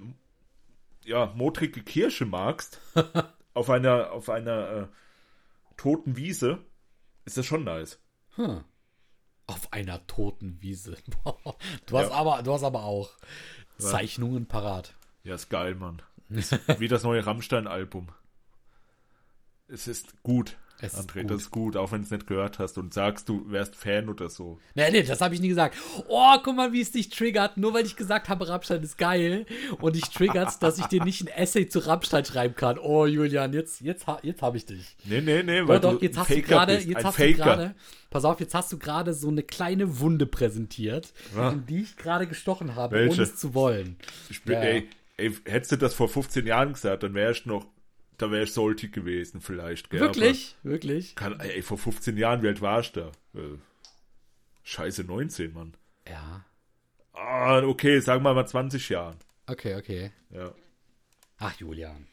ja, 1.06 1.32
modrige 1.34 1.82
Kirsche 1.82 2.26
magst, 2.26 2.82
auf 3.54 3.70
einer, 3.70 4.12
auf 4.12 4.28
einer 4.28 4.68
äh, 4.68 4.86
toten 5.78 6.18
Wiese, 6.18 6.58
ist 7.24 7.38
das 7.38 7.46
schon 7.46 7.64
nice. 7.64 7.98
Hm. 8.34 8.64
Auf 9.46 9.72
einer 9.72 10.06
toten 10.06 10.60
Wiese. 10.60 10.98
Du 11.86 11.96
hast, 11.98 12.10
Ja. 12.10 12.14
aber, 12.14 12.42
du 12.42 12.52
hast 12.52 12.64
aber 12.64 12.84
auch 12.84 13.12
Zeichnungen 13.78 14.44
parat. 14.44 14.94
Ja, 15.22 15.36
ist 15.36 15.48
geil, 15.48 15.74
Mann. 15.74 16.02
Ist 16.28 16.52
wie 16.78 16.88
das 16.88 17.02
neue 17.02 17.24
Rammstein-Album. 17.24 18.08
Es 19.68 19.88
ist 19.88 20.22
gut. 20.22 20.58
Es 20.80 20.96
André, 20.96 21.20
ist 21.20 21.30
das 21.30 21.42
ist 21.42 21.50
gut, 21.50 21.76
auch 21.76 21.92
wenn 21.92 22.00
du 22.00 22.04
es 22.04 22.10
nicht 22.10 22.26
gehört 22.26 22.58
hast 22.58 22.76
und 22.78 22.92
sagst, 22.92 23.28
du 23.28 23.50
wärst 23.50 23.76
Fan 23.76 24.08
oder 24.08 24.28
so. 24.28 24.58
Nee, 24.74 24.90
nee, 24.90 25.02
das 25.02 25.20
habe 25.20 25.34
ich 25.34 25.40
nie 25.40 25.48
gesagt. 25.48 25.76
Oh, 26.08 26.34
guck 26.42 26.56
mal, 26.56 26.72
wie 26.72 26.80
es 26.80 26.90
dich 26.90 27.08
triggert. 27.10 27.56
Nur 27.56 27.74
weil 27.74 27.86
ich 27.86 27.96
gesagt 27.96 28.28
habe, 28.28 28.48
Rammstein 28.48 28.82
ist 28.82 28.98
geil 28.98 29.46
und 29.80 29.94
dich 29.94 30.04
triggert 30.04 30.50
dass 30.60 30.78
ich 30.78 30.86
dir 30.86 31.04
nicht 31.04 31.22
ein 31.22 31.28
Essay 31.28 31.68
zu 31.68 31.78
Rammstein 31.78 32.24
schreiben 32.24 32.54
kann. 32.54 32.78
Oh, 32.78 33.06
Julian, 33.06 33.52
jetzt, 33.52 33.80
jetzt, 33.80 34.06
jetzt 34.22 34.42
habe 34.42 34.56
ich 34.56 34.66
dich. 34.66 34.96
Nee, 35.04 35.20
nee, 35.20 35.42
nee, 35.42 35.66
weil 35.66 35.80
doch, 35.80 36.00
jetzt 36.02 36.18
hast 36.18 36.30
du 36.30 36.42
gerade, 36.42 36.78
jetzt 36.78 37.04
hast 37.04 37.16
Faker. 37.16 37.30
du 37.30 37.36
gerade, 37.36 37.74
pass 38.10 38.24
auf, 38.24 38.40
jetzt 38.40 38.54
hast 38.54 38.72
du 38.72 38.78
gerade 38.78 39.14
so 39.14 39.28
eine 39.28 39.42
kleine 39.42 40.00
Wunde 40.00 40.26
präsentiert, 40.26 41.12
ja. 41.36 41.50
in 41.50 41.66
die 41.66 41.82
ich 41.82 41.96
gerade 41.96 42.26
gestochen 42.26 42.74
habe, 42.74 42.96
Welche? 42.96 43.14
ohne 43.14 43.22
es 43.22 43.36
zu 43.36 43.54
wollen. 43.54 43.96
Ich 44.28 44.42
bin, 44.42 44.54
ja. 44.54 44.60
ey, 44.60 44.88
ey, 45.16 45.34
hättest 45.44 45.72
du 45.72 45.76
das 45.76 45.94
vor 45.94 46.08
15 46.08 46.46
Jahren 46.46 46.72
gesagt, 46.72 47.02
dann 47.02 47.14
wäre 47.14 47.32
ich 47.32 47.46
noch 47.46 47.66
da 48.18 48.30
wäre 48.30 48.44
ich 48.44 48.52
salty 48.52 48.88
gewesen, 48.88 49.40
vielleicht. 49.40 49.90
Gell? 49.90 50.00
Wirklich? 50.00 50.56
Aber 50.62 50.72
Wirklich? 50.72 51.14
Kann, 51.14 51.40
ey, 51.40 51.62
vor 51.62 51.78
15 51.78 52.16
Jahren, 52.16 52.42
wie 52.42 52.48
alt 52.48 52.60
warst 52.60 52.96
du 52.96 53.00
da? 53.32 53.40
Äh, 53.40 53.58
scheiße, 54.62 55.04
19, 55.04 55.52
Mann. 55.52 55.74
Ja. 56.08 56.44
Ah, 57.12 57.62
okay, 57.62 58.00
sagen 58.00 58.22
wir 58.24 58.34
mal 58.34 58.46
20 58.46 58.88
Jahren. 58.88 59.16
Okay, 59.46 59.76
okay. 59.76 60.10
Ja. 60.30 60.52
Ach, 61.38 61.54
Julian. 61.58 62.06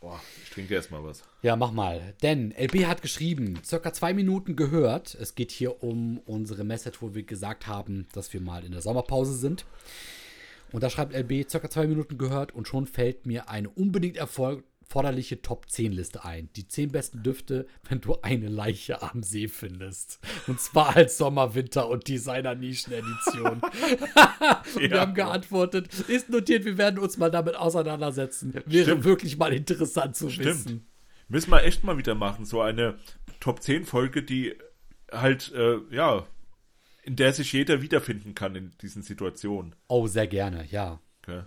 Boah, 0.00 0.20
ich 0.44 0.50
trinke 0.50 0.74
erstmal 0.74 1.02
was. 1.02 1.22
Ja, 1.42 1.56
mach 1.56 1.72
mal. 1.72 2.14
Denn 2.22 2.52
LB 2.52 2.86
hat 2.86 3.02
geschrieben, 3.02 3.58
circa 3.64 3.92
zwei 3.92 4.12
Minuten 4.12 4.54
gehört. 4.54 5.14
Es 5.14 5.34
geht 5.34 5.50
hier 5.50 5.82
um 5.82 6.18
unsere 6.18 6.64
Message, 6.64 7.00
wo 7.00 7.14
wir 7.14 7.22
gesagt 7.22 7.66
haben, 7.66 8.06
dass 8.12 8.32
wir 8.32 8.40
mal 8.40 8.64
in 8.64 8.72
der 8.72 8.82
Sommerpause 8.82 9.34
sind. 9.34 9.64
Und 10.72 10.82
da 10.82 10.90
schreibt 10.90 11.14
LB, 11.14 11.48
circa 11.50 11.70
zwei 11.70 11.86
Minuten 11.86 12.18
gehört 12.18 12.54
und 12.54 12.68
schon 12.68 12.86
fällt 12.86 13.24
mir 13.26 13.48
eine 13.48 13.70
unbedingt 13.70 14.16
Erfolg 14.16 14.64
forderliche 14.88 15.42
Top 15.42 15.68
10 15.68 15.92
Liste 15.92 16.24
ein. 16.24 16.48
Die 16.54 16.68
10 16.68 16.92
besten 16.92 17.22
Düfte, 17.22 17.66
wenn 17.88 18.00
du 18.00 18.18
eine 18.22 18.48
Leiche 18.48 19.02
am 19.02 19.22
See 19.22 19.48
findest. 19.48 20.20
Und 20.46 20.60
zwar 20.60 20.96
als 20.96 21.18
Sommer, 21.18 21.54
Winter 21.54 21.88
und 21.88 22.06
Designer-Nischen-Edition. 22.08 23.62
ja. 24.20 24.62
Wir 24.76 25.00
haben 25.00 25.14
geantwortet, 25.14 25.88
ist 26.08 26.30
notiert, 26.30 26.64
wir 26.64 26.78
werden 26.78 26.98
uns 26.98 27.16
mal 27.16 27.30
damit 27.30 27.56
auseinandersetzen. 27.56 28.54
Wäre 28.66 28.84
Stimmt. 28.84 29.04
wirklich 29.04 29.36
mal 29.36 29.52
interessant 29.52 30.16
zu 30.16 30.30
Stimmt. 30.30 30.46
wissen. 30.46 30.86
Müssen 31.28 31.50
wir 31.50 31.64
echt 31.64 31.82
mal 31.82 31.98
wieder 31.98 32.14
machen, 32.14 32.44
so 32.44 32.60
eine 32.60 32.98
Top 33.40 33.62
10 33.62 33.84
Folge, 33.84 34.22
die 34.22 34.54
halt, 35.10 35.52
äh, 35.52 35.78
ja, 35.90 36.26
in 37.02 37.16
der 37.16 37.32
sich 37.32 37.52
jeder 37.52 37.82
wiederfinden 37.82 38.34
kann 38.34 38.54
in 38.54 38.72
diesen 38.80 39.02
Situationen. 39.02 39.74
Oh, 39.88 40.06
sehr 40.06 40.26
gerne, 40.26 40.66
ja. 40.70 41.00
Okay. 41.22 41.42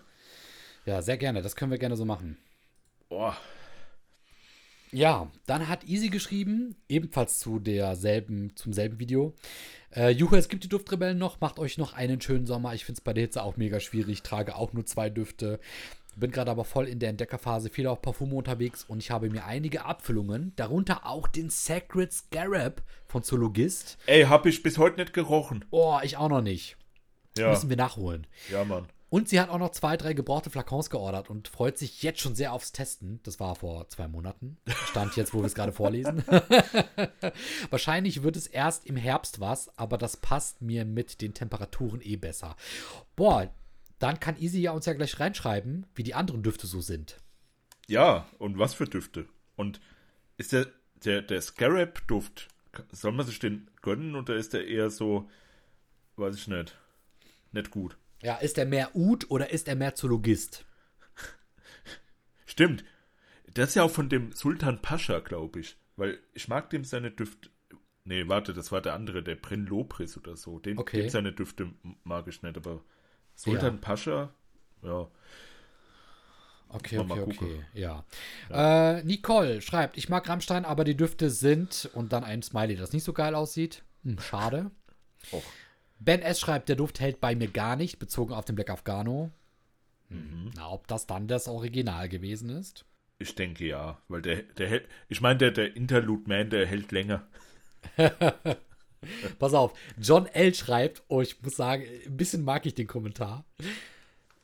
Ja, 0.85 1.01
sehr 1.01 1.17
gerne. 1.17 1.41
Das 1.41 1.55
können 1.55 1.71
wir 1.71 1.77
gerne 1.77 1.95
so 1.95 2.05
machen. 2.05 2.37
Boah. 3.09 3.35
Ja, 4.91 5.31
dann 5.45 5.67
hat 5.67 5.83
Easy 5.83 6.09
geschrieben, 6.09 6.75
ebenfalls 6.87 7.39
zu 7.39 7.59
derselben, 7.59 8.55
zum 8.55 8.73
selben 8.73 8.99
Video. 8.99 9.35
Äh, 9.95 10.09
Juhu, 10.09 10.35
es 10.35 10.49
gibt 10.49 10.63
die 10.63 10.69
Duftrebellen 10.69 11.17
noch, 11.17 11.41
macht 11.41 11.59
euch 11.59 11.77
noch 11.77 11.93
einen 11.93 12.21
schönen 12.21 12.47
Sommer. 12.47 12.73
Ich 12.73 12.85
finde 12.85 12.99
es 12.99 13.03
bei 13.03 13.13
der 13.13 13.23
Hitze 13.23 13.43
auch 13.43 13.57
mega 13.57 13.79
schwierig, 13.79 14.23
trage 14.23 14.55
auch 14.55 14.73
nur 14.73 14.85
zwei 14.85 15.09
Düfte. 15.09 15.59
Bin 16.15 16.31
gerade 16.31 16.51
aber 16.51 16.65
voll 16.65 16.87
in 16.87 16.99
der 16.99 17.09
Entdeckerphase, 17.09 17.69
viel 17.69 17.87
auf 17.87 18.01
Parfume 18.01 18.35
unterwegs 18.35 18.83
und 18.83 18.99
ich 18.99 19.09
habe 19.09 19.29
mir 19.29 19.45
einige 19.45 19.85
Abfüllungen, 19.85 20.53
darunter 20.55 21.05
auch 21.05 21.27
den 21.27 21.49
Sacred 21.49 22.11
Scarab 22.11 22.81
von 23.05 23.23
Zoologist. 23.23 23.97
Ey, 24.05 24.23
hab 24.23 24.45
ich 24.45 24.61
bis 24.63 24.77
heute 24.77 24.99
nicht 24.99 25.13
gerochen. 25.13 25.65
Oh, 25.71 25.99
ich 26.03 26.17
auch 26.17 26.29
noch 26.29 26.41
nicht. 26.41 26.77
Ja. 27.37 27.51
Müssen 27.51 27.69
wir 27.69 27.77
nachholen. 27.77 28.27
Ja, 28.51 28.65
Mann. 28.65 28.87
Und 29.09 29.27
sie 29.27 29.39
hat 29.39 29.49
auch 29.49 29.57
noch 29.57 29.71
zwei, 29.71 29.97
drei 29.97 30.13
gebrauchte 30.13 30.51
Flakons 30.51 30.91
geordert 30.91 31.29
und 31.31 31.47
freut 31.47 31.79
sich 31.79 32.03
jetzt 32.03 32.19
schon 32.19 32.35
sehr 32.35 32.53
aufs 32.53 32.71
Testen. 32.71 33.19
Das 33.23 33.39
war 33.39 33.55
vor 33.55 33.89
zwei 33.89 34.07
Monaten. 34.07 34.57
Stand 34.85 35.15
jetzt, 35.15 35.33
wo 35.33 35.39
wir 35.39 35.45
es 35.45 35.55
gerade 35.55 35.71
vorlesen. 35.71 36.23
Wahrscheinlich 37.71 38.21
wird 38.21 38.37
es 38.37 38.45
erst 38.45 38.85
im 38.85 38.95
Herbst 38.95 39.39
was, 39.39 39.75
aber 39.79 39.97
das 39.97 40.17
passt 40.17 40.61
mir 40.61 40.85
mit 40.85 41.21
den 41.21 41.33
Temperaturen 41.33 42.01
eh 42.01 42.17
besser. 42.17 42.55
Boah, 43.15 43.51
dann 43.97 44.19
kann 44.19 44.39
Easy 44.39 44.61
ja 44.61 44.71
uns 44.71 44.85
ja 44.85 44.93
gleich 44.93 45.19
reinschreiben, 45.19 45.87
wie 45.95 46.03
die 46.03 46.13
anderen 46.13 46.43
Düfte 46.43 46.67
so 46.67 46.79
sind. 46.79 47.17
Ja, 47.87 48.27
und 48.37 48.59
was 48.59 48.75
für 48.75 48.85
Düfte. 48.85 49.27
Und 49.55 49.81
ist 50.37 50.53
der, 50.53 50.67
der, 51.03 51.23
der 51.23 51.41
Scarab-Duft, 51.41 52.47
soll 52.91 53.13
man 53.13 53.25
sich 53.25 53.39
den 53.39 53.69
gönnen 53.81 54.15
oder 54.15 54.35
ist 54.35 54.53
der 54.53 54.67
eher 54.67 54.91
so, 54.91 55.27
weiß 56.15 56.35
ich 56.35 56.47
nicht, 56.47 56.77
nicht 57.51 57.71
gut? 57.71 57.97
Ja, 58.21 58.35
ist 58.37 58.57
er 58.57 58.65
mehr 58.65 58.95
Ud 58.95 59.29
oder 59.29 59.49
ist 59.51 59.67
er 59.67 59.75
mehr 59.75 59.95
Zoologist? 59.95 60.65
Stimmt. 62.45 62.83
Das 63.53 63.69
ist 63.69 63.75
ja 63.75 63.83
auch 63.83 63.91
von 63.91 64.09
dem 64.09 64.31
Sultan 64.33 64.81
Pascha, 64.81 65.19
glaube 65.19 65.61
ich. 65.61 65.77
Weil 65.95 66.19
ich 66.33 66.47
mag 66.47 66.69
dem 66.69 66.83
seine 66.83 67.11
Düfte. 67.11 67.49
Nee, 68.05 68.27
warte, 68.27 68.53
das 68.53 68.71
war 68.71 68.81
der 68.81 68.93
andere, 68.93 69.21
der 69.21 69.35
Brin 69.35 69.65
Lopris 69.65 70.17
oder 70.17 70.35
so. 70.35 70.59
Den, 70.59 70.77
okay. 70.77 71.01
dem 71.01 71.09
seine 71.09 71.31
Düfte 71.31 71.71
mag 72.03 72.27
ich 72.27 72.41
nicht, 72.41 72.57
aber 72.57 72.81
Sultan 73.35 73.75
ja. 73.75 73.81
Pascha, 73.81 74.33
ja. 74.81 75.07
Okay, 76.69 76.99
okay, 76.99 77.21
okay, 77.21 77.63
ja. 77.73 78.05
ja. 78.49 78.97
Äh, 78.97 79.03
Nicole 79.03 79.61
schreibt, 79.61 79.97
ich 79.97 80.07
mag 80.07 80.29
Rammstein, 80.29 80.65
aber 80.65 80.83
die 80.83 80.95
Düfte 80.95 81.31
sind 81.31 81.89
und 81.93 82.13
dann 82.13 82.23
ein 82.23 82.43
Smiley, 82.43 82.75
das 82.75 82.93
nicht 82.93 83.03
so 83.03 83.13
geil 83.13 83.33
aussieht. 83.33 83.83
Hm, 84.03 84.19
schade. 84.19 84.69
Och. 85.31 85.43
Ben 85.99 86.21
S. 86.21 86.39
schreibt, 86.39 86.69
der 86.69 86.75
Duft 86.75 86.99
hält 86.99 87.19
bei 87.19 87.35
mir 87.35 87.49
gar 87.49 87.75
nicht, 87.75 87.99
bezogen 87.99 88.33
auf 88.33 88.45
den 88.45 88.55
Black 88.55 88.69
Afghano. 88.69 89.31
Mhm. 90.09 90.51
Na, 90.55 90.71
ob 90.71 90.87
das 90.87 91.05
dann 91.05 91.27
das 91.27 91.47
Original 91.47 92.09
gewesen 92.09 92.49
ist? 92.49 92.85
Ich 93.19 93.35
denke 93.35 93.67
ja, 93.67 94.01
weil 94.07 94.21
der, 94.21 94.43
der 94.43 94.69
hält, 94.69 94.87
ich 95.09 95.19
meine, 95.21 95.37
der, 95.37 95.51
der 95.51 95.75
Interlude 95.75 96.23
Man, 96.27 96.49
der 96.49 96.65
hält 96.65 96.91
länger. 96.91 97.27
Pass 99.39 99.53
auf, 99.53 99.77
John 99.99 100.25
L. 100.27 100.53
schreibt, 100.53 101.03
oh, 101.09 101.21
ich 101.21 101.41
muss 101.41 101.55
sagen, 101.55 101.83
ein 102.05 102.17
bisschen 102.17 102.43
mag 102.43 102.65
ich 102.65 102.75
den 102.75 102.87
Kommentar. 102.87 103.45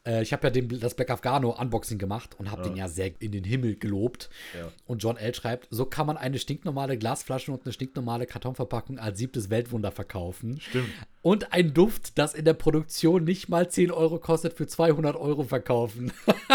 Äh, 0.06 0.22
ich 0.22 0.34
habe 0.34 0.47
ja 0.47 0.51
den, 0.51 0.80
das 0.80 0.95
Black 0.95 1.10
Afghano 1.10 1.60
Unboxing 1.60 1.97
gemacht 1.97 2.36
und 2.38 2.51
habe 2.51 2.64
ja. 2.64 2.70
den 2.70 2.78
ja 2.78 2.88
sehr 2.88 3.12
in 3.20 3.32
den 3.32 3.43
Himmel 3.43 3.76
gelobt. 3.76 4.30
Ja. 4.58 4.72
Und 4.86 5.03
John 5.03 5.18
L. 5.18 5.34
schreibt, 5.34 5.68
so 5.72 5.86
kann 5.86 6.08
man 6.08 6.18
eine 6.18 6.39
stinknormale 6.39 6.97
Glasflasche 6.97 7.51
und 7.51 7.66
eine 7.66 7.74
stinknormale 7.74 8.26
Kartonverpackung 8.26 8.99
als 8.99 9.18
siebtes 9.18 9.49
Weltwunder 9.49 9.91
verkaufen. 9.91 10.60
Stimmt. 10.60 10.89
Und 11.22 11.53
ein 11.53 11.74
Duft, 11.74 12.18
das 12.18 12.34
in 12.34 12.45
der 12.45 12.53
Produktion 12.53 13.24
nicht 13.24 13.49
mal 13.49 13.70
10 13.70 13.91
Euro 13.91 14.20
kostet, 14.20 14.53
für 14.53 14.68
200 14.68 15.16
Euro 15.16 15.43
verkaufen. 15.43 16.12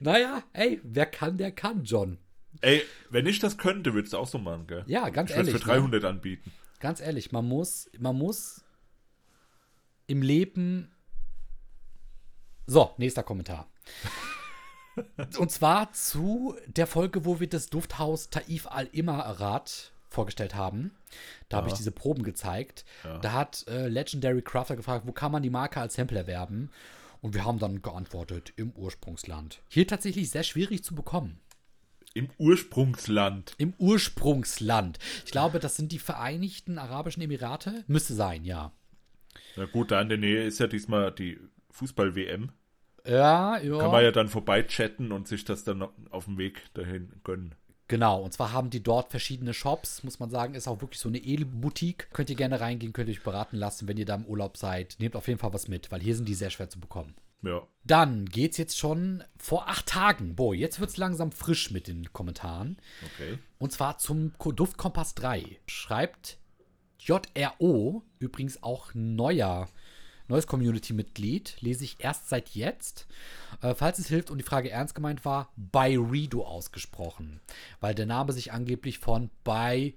naja, 0.00 0.42
ey, 0.52 0.80
wer 0.82 1.06
kann, 1.06 1.36
der 1.36 1.52
kann, 1.52 1.84
John. 1.84 2.18
Ey, 2.60 2.82
wenn 3.10 3.26
ich 3.26 3.38
das 3.38 3.58
könnte, 3.58 3.94
würdest 3.94 4.14
du 4.14 4.18
auch 4.18 4.26
so 4.26 4.38
machen, 4.38 4.66
gell? 4.66 4.84
Ja, 4.86 5.10
ganz 5.10 5.30
ich 5.30 5.36
ehrlich. 5.36 5.54
Ich 5.54 5.60
für 5.60 5.68
300 5.68 6.02
ne? 6.02 6.08
anbieten. 6.08 6.52
Ganz 6.80 7.00
ehrlich, 7.00 7.30
man 7.30 7.46
muss, 7.46 7.90
man 7.98 8.16
muss 8.16 8.64
im 10.06 10.22
Leben 10.22 10.90
so, 12.68 12.90
nächster 12.98 13.22
Kommentar. 13.22 13.66
Und 15.38 15.50
zwar 15.50 15.92
zu 15.94 16.54
der 16.66 16.86
Folge, 16.86 17.24
wo 17.24 17.40
wir 17.40 17.48
das 17.48 17.70
Dufthaus 17.70 18.28
Taif 18.28 18.66
al-Imarat 18.66 19.92
vorgestellt 20.08 20.54
haben. 20.54 20.90
Da 21.48 21.56
ja. 21.56 21.62
habe 21.62 21.68
ich 21.70 21.74
diese 21.74 21.92
Proben 21.92 22.24
gezeigt. 22.24 22.84
Ja. 23.04 23.18
Da 23.18 23.32
hat 23.32 23.64
äh, 23.68 23.88
Legendary 23.88 24.42
Crafter 24.42 24.76
gefragt, 24.76 25.06
wo 25.06 25.12
kann 25.12 25.32
man 25.32 25.42
die 25.42 25.50
Marke 25.50 25.80
als 25.80 25.94
Sample 25.94 26.18
erwerben? 26.18 26.70
Und 27.22 27.34
wir 27.34 27.44
haben 27.46 27.58
dann 27.58 27.80
geantwortet, 27.80 28.52
im 28.56 28.70
Ursprungsland. 28.72 29.60
Hier 29.68 29.86
tatsächlich 29.86 30.28
sehr 30.30 30.42
schwierig 30.42 30.84
zu 30.84 30.94
bekommen. 30.94 31.40
Im 32.12 32.28
Ursprungsland. 32.36 33.54
Im 33.56 33.72
Ursprungsland. 33.78 34.98
Ich 35.24 35.32
glaube, 35.32 35.58
das 35.58 35.76
sind 35.76 35.90
die 35.90 35.98
Vereinigten 35.98 36.78
Arabischen 36.78 37.22
Emirate. 37.22 37.84
Müsste 37.86 38.14
sein, 38.14 38.44
ja. 38.44 38.72
Na 39.56 39.64
gut, 39.64 39.90
da 39.90 40.02
in 40.02 40.10
der 40.10 40.18
Nähe 40.18 40.44
ist 40.44 40.60
ja 40.60 40.66
diesmal 40.66 41.12
die 41.12 41.38
Fußball-WM. 41.78 42.50
Ja, 43.06 43.58
ja. 43.58 43.78
Kann 43.78 43.90
man 43.90 44.04
ja 44.04 44.12
dann 44.12 44.28
vorbei 44.28 44.62
chatten 44.64 45.12
und 45.12 45.28
sich 45.28 45.44
das 45.44 45.64
dann 45.64 45.86
auf 46.10 46.26
dem 46.26 46.36
Weg 46.36 46.62
dahin 46.74 47.12
gönnen. 47.24 47.54
Genau, 47.86 48.22
und 48.22 48.32
zwar 48.34 48.52
haben 48.52 48.68
die 48.68 48.82
dort 48.82 49.10
verschiedene 49.10 49.54
Shops, 49.54 50.02
muss 50.02 50.18
man 50.18 50.28
sagen, 50.28 50.54
ist 50.54 50.68
auch 50.68 50.82
wirklich 50.82 51.00
so 51.00 51.08
eine 51.08 51.18
Edelboutique. 51.18 52.10
Könnt 52.12 52.28
ihr 52.28 52.36
gerne 52.36 52.60
reingehen, 52.60 52.92
könnt 52.92 53.08
ihr 53.08 53.14
euch 53.14 53.22
beraten 53.22 53.56
lassen, 53.56 53.88
wenn 53.88 53.96
ihr 53.96 54.04
da 54.04 54.14
im 54.14 54.26
Urlaub 54.26 54.58
seid. 54.58 54.96
Nehmt 54.98 55.16
auf 55.16 55.26
jeden 55.26 55.40
Fall 55.40 55.54
was 55.54 55.68
mit, 55.68 55.90
weil 55.90 56.02
hier 56.02 56.14
sind 56.14 56.28
die 56.28 56.34
sehr 56.34 56.50
schwer 56.50 56.68
zu 56.68 56.80
bekommen. 56.80 57.14
Ja. 57.40 57.62
Dann 57.84 58.26
geht's 58.26 58.58
jetzt 58.58 58.76
schon 58.76 59.24
vor 59.38 59.68
acht 59.68 59.86
Tagen. 59.86 60.34
Boah, 60.34 60.54
jetzt 60.54 60.80
wird's 60.80 60.98
langsam 60.98 61.32
frisch 61.32 61.70
mit 61.70 61.86
den 61.86 62.12
Kommentaren. 62.12 62.76
Okay. 63.14 63.38
Und 63.58 63.72
zwar 63.72 63.96
zum 63.96 64.32
Duftkompass 64.38 65.14
3. 65.14 65.58
Schreibt 65.66 66.38
JRO, 66.98 68.02
übrigens 68.18 68.62
auch 68.62 68.90
neuer 68.92 69.68
neues 70.28 70.46
Community-Mitglied, 70.46 71.56
lese 71.60 71.84
ich 71.84 71.96
erst 72.00 72.28
seit 72.28 72.50
jetzt. 72.50 73.06
Äh, 73.62 73.74
falls 73.74 73.98
es 73.98 74.08
hilft 74.08 74.30
und 74.30 74.38
die 74.38 74.44
Frage 74.44 74.70
ernst 74.70 74.94
gemeint 74.94 75.24
war, 75.24 75.52
bei 75.56 75.96
Redo 75.98 76.44
ausgesprochen, 76.46 77.40
weil 77.80 77.94
der 77.94 78.06
Name 78.06 78.32
sich 78.32 78.52
angeblich 78.52 78.98
von 78.98 79.30
bei 79.44 79.94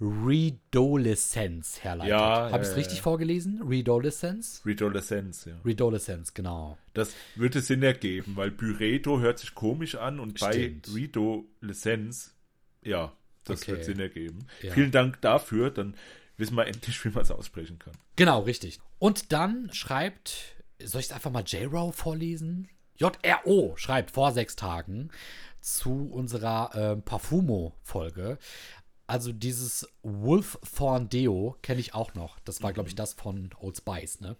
Redolescence 0.00 1.84
herleitet. 1.84 2.10
Ja, 2.10 2.50
Habe 2.50 2.62
ich 2.62 2.68
es 2.68 2.70
ja, 2.70 2.78
richtig 2.78 3.02
vorgelesen? 3.02 3.62
Redolescence? 3.62 4.62
Redolescence, 4.64 5.44
ja. 5.44 5.54
Redolescence, 5.64 6.32
genau. 6.32 6.78
Das 6.94 7.12
würde 7.34 7.60
Sinn 7.60 7.82
ergeben, 7.82 8.36
weil 8.36 8.50
Pyredo 8.50 9.20
hört 9.20 9.38
sich 9.38 9.54
komisch 9.54 9.96
an 9.96 10.18
und 10.20 10.38
Stimmt. 10.38 10.86
bei 10.86 10.94
Redolescence 10.94 12.34
Ja, 12.82 13.12
das 13.44 13.62
Okay. 13.62 13.72
wird 13.72 13.84
Sinn 13.84 14.00
ergeben. 14.00 14.46
Ja. 14.62 14.72
Vielen 14.72 14.90
Dank 14.90 15.20
dafür. 15.20 15.70
Dann 15.70 15.94
wissen 16.40 16.56
wir 16.56 16.66
endlich, 16.66 17.04
wie 17.04 17.10
man 17.10 17.22
es 17.22 17.30
aussprechen 17.30 17.78
kann. 17.78 17.92
Genau, 18.16 18.40
richtig. 18.40 18.80
Und 18.98 19.32
dann 19.32 19.72
schreibt, 19.72 20.56
soll 20.82 21.00
ich 21.00 21.06
es 21.06 21.12
einfach 21.12 21.30
mal 21.30 21.44
J-Row 21.44 21.94
vorlesen? 21.94 22.68
JRO 22.96 23.74
schreibt 23.76 24.10
vor 24.10 24.32
sechs 24.32 24.56
Tagen 24.56 25.10
zu 25.60 26.10
unserer 26.10 26.70
ähm, 26.74 27.02
Parfumo-Folge. 27.02 28.38
Also 29.06 29.32
dieses 29.32 29.88
Wolfthorn 30.02 31.08
Deo 31.08 31.56
kenne 31.62 31.80
ich 31.80 31.94
auch 31.94 32.14
noch. 32.14 32.38
Das 32.40 32.62
war, 32.62 32.72
glaube 32.72 32.88
ich, 32.88 32.94
das 32.94 33.14
von 33.14 33.50
Old 33.58 33.76
Spice, 33.76 34.20
ne? 34.20 34.36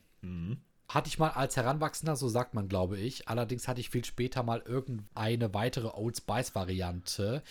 Hatte 0.88 1.08
ich 1.08 1.18
mal 1.18 1.30
als 1.30 1.56
Heranwachsender, 1.56 2.16
so 2.16 2.28
sagt 2.28 2.54
man, 2.54 2.68
glaube 2.68 2.98
ich. 2.98 3.28
Allerdings 3.28 3.66
hatte 3.66 3.80
ich 3.80 3.90
viel 3.90 4.04
später 4.04 4.42
mal 4.42 4.60
irgendeine 4.64 5.54
weitere 5.54 5.88
Old 5.88 6.18
Spice-Variante. 6.18 7.42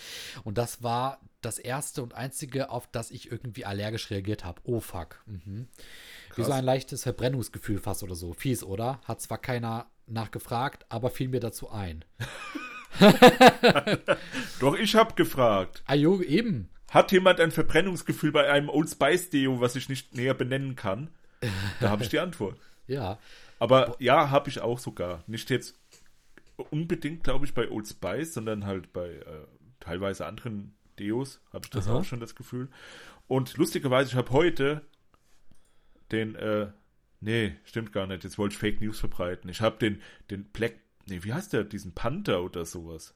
Und 0.43 0.57
das 0.57 0.83
war 0.83 1.19
das 1.41 1.59
erste 1.59 2.03
und 2.03 2.13
einzige, 2.13 2.69
auf 2.69 2.87
das 2.87 3.11
ich 3.11 3.31
irgendwie 3.31 3.65
allergisch 3.65 4.09
reagiert 4.09 4.43
habe. 4.43 4.61
Oh 4.63 4.79
fuck. 4.79 5.21
Mhm. 5.25 5.67
Wie 6.35 6.43
so 6.43 6.51
ein 6.51 6.65
leichtes 6.65 7.03
Verbrennungsgefühl 7.03 7.79
fast 7.79 8.03
oder 8.03 8.15
so. 8.15 8.33
Fies, 8.33 8.63
oder? 8.63 9.01
Hat 9.05 9.21
zwar 9.21 9.37
keiner 9.37 9.87
nachgefragt, 10.05 10.85
aber 10.89 11.09
fiel 11.09 11.29
mir 11.29 11.39
dazu 11.39 11.69
ein. 11.69 12.05
Doch 14.59 14.75
ich 14.75 14.95
habe 14.95 15.13
gefragt. 15.15 15.83
Ajo, 15.85 16.21
eben. 16.21 16.69
Hat 16.89 17.11
jemand 17.11 17.39
ein 17.39 17.51
Verbrennungsgefühl 17.51 18.31
bei 18.31 18.49
einem 18.49 18.69
Old 18.69 18.89
Spice 18.89 19.29
Deo, 19.29 19.61
was 19.61 19.75
ich 19.75 19.89
nicht 19.89 20.15
näher 20.15 20.33
benennen 20.33 20.75
kann? 20.75 21.09
Da 21.79 21.89
habe 21.89 22.03
ich 22.03 22.09
die 22.09 22.19
Antwort. 22.19 22.57
Ja. 22.87 23.19
Aber 23.59 23.95
ja, 23.99 24.31
habe 24.31 24.49
ich 24.49 24.61
auch 24.61 24.79
sogar. 24.79 25.23
Nicht 25.27 25.51
jetzt 25.51 25.79
unbedingt, 26.71 27.23
glaube 27.23 27.45
ich, 27.45 27.53
bei 27.53 27.69
Old 27.69 27.87
Spice, 27.87 28.33
sondern 28.33 28.65
halt 28.65 28.91
bei 28.93 29.09
äh, 29.09 29.45
teilweise 29.79 30.25
anderen 30.25 30.75
Deos 30.99 31.39
habe 31.53 31.65
ich 31.65 31.69
das 31.71 31.87
Aha. 31.87 31.95
auch 31.99 32.03
schon 32.03 32.19
das 32.19 32.35
Gefühl. 32.35 32.69
Und 33.27 33.57
lustigerweise, 33.57 34.09
ich 34.09 34.15
habe 34.15 34.31
heute 34.31 34.81
den, 36.11 36.35
äh, 36.35 36.67
nee, 37.21 37.55
stimmt 37.63 37.91
gar 37.91 38.07
nicht, 38.07 38.23
jetzt 38.23 38.37
wollte 38.37 38.53
ich 38.53 38.59
Fake 38.59 38.81
News 38.81 38.99
verbreiten. 38.99 39.49
Ich 39.49 39.61
habe 39.61 39.77
den, 39.77 40.01
den 40.29 40.45
Black, 40.45 40.75
nee, 41.07 41.19
wie 41.23 41.33
heißt 41.33 41.53
der, 41.53 41.63
diesen 41.63 41.93
Panther 41.93 42.43
oder 42.43 42.65
sowas. 42.65 43.13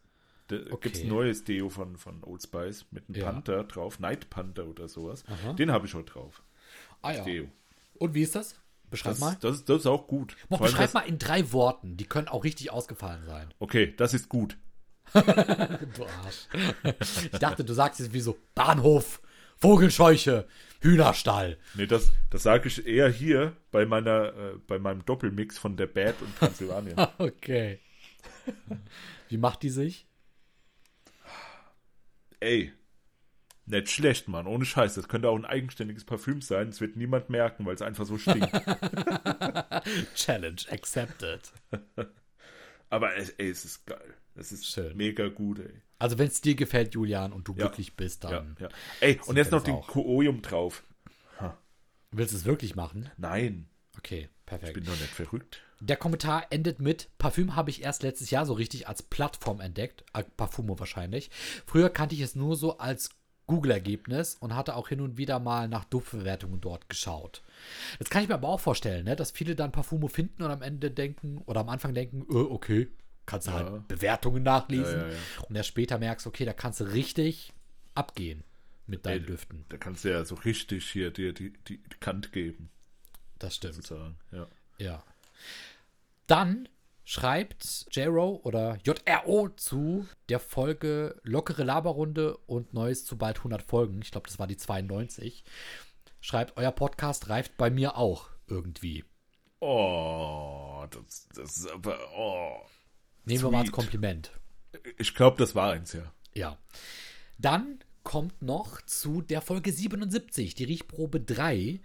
Da 0.47 0.57
Okay. 0.57 0.77
gibt's 0.81 1.01
ein 1.01 1.07
neues 1.07 1.43
Deo 1.45 1.69
von, 1.69 1.97
von 1.97 2.23
Old 2.23 2.43
Spice 2.43 2.85
mit 2.91 3.07
einem 3.09 3.17
Ja. 3.21 3.31
Panther 3.31 3.63
drauf, 3.63 3.99
Night 3.99 4.29
Panther 4.29 4.67
oder 4.67 4.87
sowas. 4.87 5.23
Aha. 5.27 5.53
Den 5.53 5.71
habe 5.71 5.87
ich 5.87 5.93
heute 5.93 6.11
drauf. 6.13 6.43
Ah 7.01 7.13
ja. 7.13 7.23
Deo. 7.23 7.47
Und 7.95 8.13
wie 8.13 8.21
ist 8.23 8.35
das? 8.35 8.59
Beschreib 8.89 9.13
Das, 9.13 9.19
mal. 9.21 9.37
das, 9.39 9.65
das 9.65 9.79
ist 9.79 9.85
auch 9.87 10.05
gut. 10.07 10.35
Allem 10.49 10.61
beschreib 10.61 10.81
das- 10.87 10.93
mal 10.93 11.01
in 11.07 11.17
drei 11.17 11.51
Worten. 11.51 11.97
Die 11.97 12.05
können 12.05 12.27
auch 12.27 12.43
richtig 12.43 12.71
ausgefallen 12.71 13.25
sein. 13.25 13.51
Okay, 13.59 13.93
das 13.97 14.13
ist 14.13 14.29
gut. 14.29 14.57
Du 15.95 16.05
Arsch. 16.05 16.47
Ich 17.31 17.39
dachte, 17.39 17.63
du 17.63 17.73
sagst 17.73 17.99
jetzt 17.99 18.13
wie 18.13 18.19
so 18.19 18.37
Bahnhof, 18.55 19.21
Vogelscheuche, 19.57 20.47
Hühnerstall. 20.81 21.57
Nee, 21.75 21.87
das, 21.87 22.11
das 22.29 22.43
sage 22.43 22.67
ich 22.67 22.85
eher 22.85 23.09
hier 23.09 23.55
bei 23.71 23.85
meiner, 23.85 24.33
äh, 24.33 24.57
bei 24.67 24.79
meinem 24.79 25.05
Doppelmix 25.05 25.57
von 25.57 25.77
der 25.77 25.87
Bad 25.87 26.21
und 26.21 26.37
Transsilvanien. 26.37 26.95
Okay. 27.17 27.79
Wie 29.29 29.37
macht 29.37 29.63
die 29.63 29.69
sich? 29.69 30.05
Ey, 32.39 32.73
nicht 33.65 33.89
schlecht, 33.89 34.27
Mann. 34.27 34.47
Ohne 34.47 34.65
Scheiß. 34.65 34.95
Das 34.95 35.07
könnte 35.07 35.29
auch 35.29 35.37
ein 35.37 35.45
eigenständiges 35.45 36.03
Parfüm 36.03 36.41
sein. 36.41 36.67
Das 36.67 36.81
wird 36.81 36.97
niemand 36.97 37.29
merken, 37.29 37.65
weil 37.65 37.75
es 37.75 37.81
einfach 37.81 38.05
so 38.05 38.17
stinkt. 38.17 38.51
Challenge 40.15 40.61
accepted. 40.69 41.53
Aber 42.89 43.15
es, 43.15 43.29
ey, 43.31 43.49
es 43.49 43.63
ist 43.63 43.85
geil. 43.85 44.15
Es 44.35 44.51
ist 44.51 44.65
Schön. 44.65 44.95
mega 44.97 45.27
gut, 45.29 45.59
ey. 45.59 45.81
Also 45.99 46.17
wenn 46.17 46.27
es 46.27 46.41
dir 46.41 46.55
gefällt, 46.55 46.93
Julian, 46.95 47.31
und 47.33 47.47
du 47.47 47.53
Ja. 47.53 47.67
glücklich 47.67 47.95
bist, 47.95 48.23
Ja, 48.23 48.31
dann 48.31 48.55
ja. 48.59 48.69
Ey, 48.99 49.19
und 49.25 49.35
jetzt 49.37 49.51
noch 49.51 49.63
das 49.63 49.81
den. 49.81 49.81
Koolium 49.81 50.41
drauf. 50.41 50.83
willst 52.11 52.33
du 52.33 52.37
es 52.37 52.45
wirklich 52.45 52.75
machen? 52.75 53.09
Nein, 53.17 53.67
Okay, 53.97 54.27
ich 54.29 54.45
perfekt. 54.45 54.73
bin 54.73 54.85
doch 54.85 54.91
nicht 54.99 55.13
verrückt. 55.13 55.61
Der 55.79 55.97
Kommentar 55.97 56.47
endet 56.51 56.79
mit: 56.79 57.09
Parfüm 57.19 57.55
habe 57.55 57.69
ich 57.69 57.83
erst 57.83 58.03
letztes 58.03 58.31
Jahr 58.31 58.45
so 58.45 58.53
richtig 58.53 58.87
als 58.87 59.03
Plattform 59.03 59.59
entdeckt. 59.61 60.03
Äh, 60.13 60.23
Parfumo 60.23 60.79
wahrscheinlich. 60.79 61.29
Früher 61.65 61.89
kannte 61.89 62.15
ich 62.15 62.21
es 62.21 62.35
nur 62.35 62.55
so 62.55 62.77
als 62.79 63.11
Google-Ergebnis 63.47 64.35
und 64.35 64.55
hatte 64.55 64.75
auch 64.75 64.87
hin 64.89 65.01
und 65.01 65.17
wieder 65.17 65.39
mal 65.39 65.67
nach 65.67 65.83
Duftbewertungen 65.85 66.61
dort 66.61 66.87
geschaut. 66.89 67.43
Jetzt 67.99 68.09
kann 68.09 68.23
ich 68.23 68.29
mir 68.29 68.35
aber 68.35 68.47
auch 68.47 68.59
vorstellen, 68.59 69.05
ne, 69.05 69.15
dass 69.15 69.31
viele 69.31 69.55
dann 69.55 69.71
Parfumo 69.71 70.07
finden 70.07 70.43
und 70.43 70.51
am 70.51 70.61
Ende 70.61 70.89
denken 70.91 71.39
oder 71.45 71.61
am 71.61 71.69
Anfang 71.69 71.93
denken: 71.93 72.21
äh, 72.29 72.35
okay, 72.37 72.87
kannst 73.25 73.47
du 73.47 73.51
Ja. 73.51 73.57
halt 73.57 73.87
Bewertungen 73.87 74.43
nachlesen. 74.43 74.99
Ja, 75.01 75.07
ja. 75.09 75.17
Und 75.47 75.55
erst 75.55 75.69
später 75.69 75.97
merkst, 75.97 76.27
okay, 76.27 76.45
da 76.45 76.53
kannst 76.53 76.79
du 76.79 76.85
richtig 76.85 77.53
abgehen 77.95 78.43
mit 78.87 79.05
deinen 79.05 79.21
Ey, 79.21 79.25
Düften. 79.27 79.65
Da 79.69 79.77
kannst 79.77 80.03
du 80.03 80.11
ja 80.11 80.25
so 80.25 80.35
richtig 80.35 80.89
hier 80.91 81.11
dir 81.11 81.33
die, 81.33 81.53
die, 81.67 81.77
die 81.77 81.97
Kant 81.99 82.31
geben, 82.31 82.69
Das 83.39 83.55
stimmt. 83.55 83.75
sozusagen. 83.75 84.17
Ja. 84.31 84.47
Ja. 84.77 85.03
Dann 86.27 86.67
schreibt 87.05 87.85
JRO 87.91 88.39
oder 88.43 88.77
JRO 88.83 89.49
zu 89.49 90.07
der 90.29 90.39
Folge 90.39 91.19
Lockere 91.23 91.63
Laberrunde 91.63 92.37
und 92.47 92.73
Neues 92.73 93.05
zu 93.05 93.17
bald 93.17 93.37
100 93.39 93.61
Folgen. 93.61 94.01
Ich 94.01 94.11
glaube, 94.11 94.27
das 94.27 94.39
war 94.39 94.47
die 94.47 94.57
92. 94.57 95.43
Schreibt, 96.21 96.55
euer 96.57 96.71
Podcast 96.71 97.27
reift 97.29 97.57
bei 97.57 97.69
mir 97.69 97.97
auch 97.97 98.29
irgendwie. 98.47 99.03
Oh, 99.59 100.85
das, 100.91 101.27
das 101.35 101.57
ist 101.57 101.71
aber, 101.71 101.97
oh. 102.17 102.55
Nehmen 103.25 103.43
wir 103.43 103.51
mal 103.51 103.59
als 103.59 103.67
Sweet. 103.67 103.73
Kompliment. 103.75 104.31
Ich 104.97 105.15
glaube, 105.15 105.37
das 105.37 105.55
war 105.55 105.71
eins, 105.73 105.93
ja. 105.93 106.11
Ja. 106.33 106.57
Dann 107.37 107.79
kommt 108.03 108.41
noch 108.41 108.81
zu 108.81 109.21
der 109.21 109.41
Folge 109.41 109.71
77, 109.71 110.55
die 110.55 110.63
Riechprobe 110.65 111.19
3. 111.21 111.79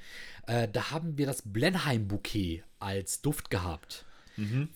Äh, 0.46 0.68
da 0.72 0.90
haben 0.90 1.16
wir 1.18 1.26
das 1.26 1.42
Blenheim-Bouquet 1.42 2.64
als 2.80 3.20
Duft 3.22 3.50
gehabt. 3.50 4.04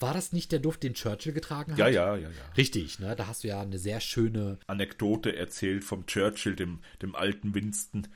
War 0.01 0.13
das 0.13 0.33
nicht 0.33 0.51
der 0.51 0.59
Duft, 0.59 0.83
den 0.83 0.95
Churchill 0.95 1.33
getragen 1.33 1.71
hat? 1.73 1.79
Ja, 1.79 1.87
ja, 1.87 2.17
ja, 2.17 2.29
ja. 2.29 2.53
Richtig, 2.57 2.99
ne? 2.99 3.15
Da 3.15 3.29
hast 3.29 3.45
du 3.45 3.49
ja 3.49 3.61
eine 3.61 3.79
sehr 3.79 4.01
schöne, 4.01 4.59
Anekdote 4.67 5.37
erzählt 5.37 5.85
vom 5.85 6.05
Churchill, 6.07 6.57
dem, 6.57 6.81
dem 7.01 7.15
alten 7.15 7.55
Winston. 7.55 8.09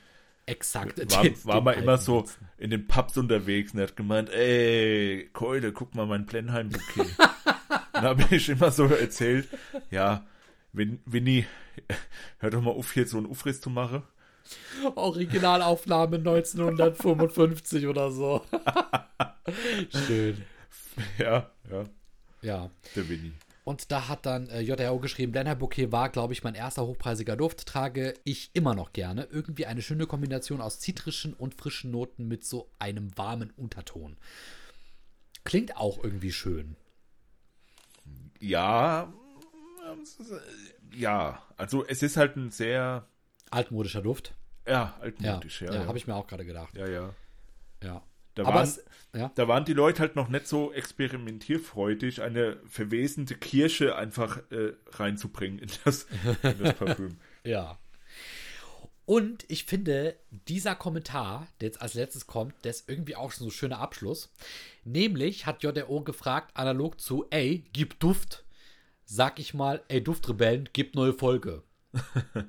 exakt. 0.45 0.99
War, 1.13 1.23
den- 1.23 1.45
war 1.45 1.61
mal 1.61 1.71
immer 1.71 1.97
so 1.97 2.19
Winston. 2.23 2.47
in 2.57 2.69
den 2.71 2.85
Pubs 2.87 3.15
unterwegs 3.17 3.73
und 3.73 3.79
hat 3.79 3.95
gemeint, 3.95 4.29
ey, 4.29 5.29
Keule, 5.31 5.71
guck 5.71 5.95
mal 5.95 6.05
mein 6.05 6.25
Blenheim-Bouquet. 6.25 7.15
Dann 7.97 8.05
habe 8.05 8.35
ich 8.35 8.47
immer 8.49 8.69
so 8.71 8.85
erzählt, 8.85 9.47
ja, 9.89 10.23
Win 10.71 10.99
Winnie, 11.05 11.45
hör 12.37 12.51
doch 12.51 12.61
mal 12.61 12.71
auf, 12.71 12.91
hier 12.93 13.07
so 13.07 13.17
einen 13.17 13.25
Ufriss 13.25 13.59
zu 13.59 13.71
machen. 13.71 14.03
Originalaufnahme 14.95 16.17
1955 16.17 17.87
oder 17.87 18.11
so. 18.11 18.45
Schön. 20.07 20.43
Ja, 21.17 21.49
ja, 21.71 21.83
Ja. 22.41 22.69
der 22.95 23.09
Winnie. 23.09 23.33
Und 23.63 23.91
da 23.91 24.07
hat 24.07 24.25
dann 24.25 24.47
äh, 24.49 24.61
JRO 24.61 24.99
geschrieben, 24.99 25.31
Blenheim 25.33 25.57
Bouquet 25.57 25.91
war, 25.91 26.09
glaube 26.09 26.31
ich, 26.33 26.43
mein 26.43 26.55
erster 26.55 26.85
hochpreisiger 26.85 27.35
Duft. 27.35 27.65
Trage 27.65 28.13
ich 28.23 28.51
immer 28.53 28.75
noch 28.75 28.93
gerne. 28.93 29.27
Irgendwie 29.29 29.65
eine 29.65 29.81
schöne 29.81 30.05
Kombination 30.07 30.61
aus 30.61 30.79
zitrischen 30.79 31.33
und 31.33 31.55
frischen 31.55 31.91
Noten 31.91 32.27
mit 32.27 32.45
so 32.45 32.69
einem 32.79 33.17
warmen 33.17 33.51
Unterton. 33.57 34.15
Klingt 35.43 35.75
auch 35.75 36.01
irgendwie 36.01 36.31
schön. 36.31 36.77
Ja, 38.39 39.11
ja, 40.93 41.41
also 41.57 41.85
es 41.85 42.03
ist 42.03 42.17
halt 42.17 42.35
ein 42.35 42.51
sehr, 42.51 43.07
Altmodischer 43.49 44.01
Duft. 44.01 44.35
ja, 44.67 44.95
altmodisch, 44.99 45.61
ja, 45.61 45.71
ja. 45.71 45.81
Ja, 45.81 45.87
habe 45.87 45.97
ich 45.97 46.07
mir 46.07 46.15
auch 46.15 46.27
gerade 46.27 46.45
gedacht. 46.45 46.75
ja, 46.75 46.87
ja. 46.87 47.13
Ja. 47.83 48.03
Da 48.35 48.45
waren, 48.45 48.63
es, 48.63 48.83
ja. 49.15 49.31
da 49.33 49.47
waren 49.47 49.65
die 49.65 49.73
Leute 49.73 50.01
halt 50.01 50.15
noch 50.15 50.29
nicht 50.29 50.45
so 50.45 50.71
experimentierfreudig, 50.71 52.21
eine 52.21 52.57
verwesende 52.67 53.33
Kirsche 53.33 53.95
einfach 53.95 54.39
äh, 54.51 54.73
reinzubringen 54.91 55.57
in 55.57 55.69
das, 55.83 56.05
in 56.43 56.59
das 56.59 56.73
Parfüm. 56.75 57.17
Ja. 57.43 57.79
Und 59.07 59.45
ich 59.47 59.63
finde, 59.63 60.17
dieser 60.49 60.75
Kommentar, 60.75 61.47
der 61.61 61.69
jetzt 61.69 61.81
als 61.81 61.93
letztes 61.93 62.27
kommt, 62.27 62.53
der 62.65 62.71
ist 62.71 62.89
irgendwie 62.89 63.15
auch 63.15 63.31
schon 63.31 63.45
so 63.45 63.45
ein 63.45 63.57
schöner 63.57 63.79
Abschluss. 63.79 64.33
Nämlich 64.83 65.45
hat 65.45 65.63
JRO 65.63 66.01
gefragt, 66.01 66.51
analog 66.55 66.99
zu, 66.99 67.25
ey, 67.29 67.63
gib 67.71 68.01
Duft. 68.01 68.43
Sag 69.05 69.39
ich 69.39 69.53
mal, 69.53 69.81
ey, 69.87 70.03
Duftrebellen, 70.03 70.67
gib 70.73 70.93
neue 70.93 71.13
Folge. 71.13 71.63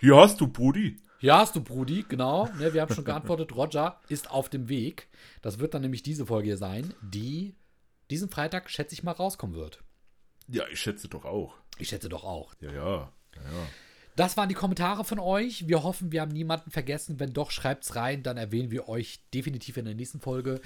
Hier 0.00 0.16
hast 0.16 0.40
du, 0.40 0.46
Brudi. 0.46 0.96
Ja, 1.20 1.40
hast 1.40 1.54
du, 1.56 1.62
Brudi, 1.62 2.06
genau. 2.08 2.48
Ne, 2.58 2.72
wir 2.72 2.80
haben 2.80 2.94
schon 2.94 3.04
geantwortet, 3.04 3.52
Roger 3.54 4.00
ist 4.08 4.30
auf 4.30 4.48
dem 4.48 4.70
Weg. 4.70 5.08
Das 5.42 5.58
wird 5.58 5.74
dann 5.74 5.82
nämlich 5.82 6.02
diese 6.02 6.24
Folge 6.24 6.46
hier 6.46 6.56
sein, 6.56 6.94
die 7.02 7.54
diesen 8.08 8.30
Freitag, 8.30 8.70
schätze 8.70 8.94
ich 8.94 9.02
mal, 9.02 9.12
rauskommen 9.12 9.56
wird. 9.56 9.84
Ja, 10.48 10.66
ich 10.72 10.80
schätze 10.80 11.06
doch 11.08 11.26
auch. 11.26 11.52
Ich 11.76 11.88
schätze 11.88 12.08
doch 12.08 12.24
auch. 12.24 12.54
Ja, 12.60 12.72
ja. 12.72 13.12
ja, 13.34 13.42
ja. 13.42 13.68
Das 14.16 14.36
waren 14.36 14.48
die 14.48 14.54
Kommentare 14.54 15.04
von 15.04 15.18
euch. 15.18 15.66
Wir 15.66 15.82
hoffen, 15.82 16.12
wir 16.12 16.20
haben 16.20 16.30
niemanden 16.30 16.70
vergessen. 16.70 17.18
Wenn 17.18 17.32
doch, 17.32 17.50
schreibt's 17.50 17.96
rein, 17.96 18.22
dann 18.22 18.36
erwähnen 18.36 18.70
wir 18.70 18.88
euch 18.88 19.18
definitiv 19.34 19.76
in 19.76 19.86
der 19.86 19.96
nächsten 19.96 20.20
Folge. 20.20 20.60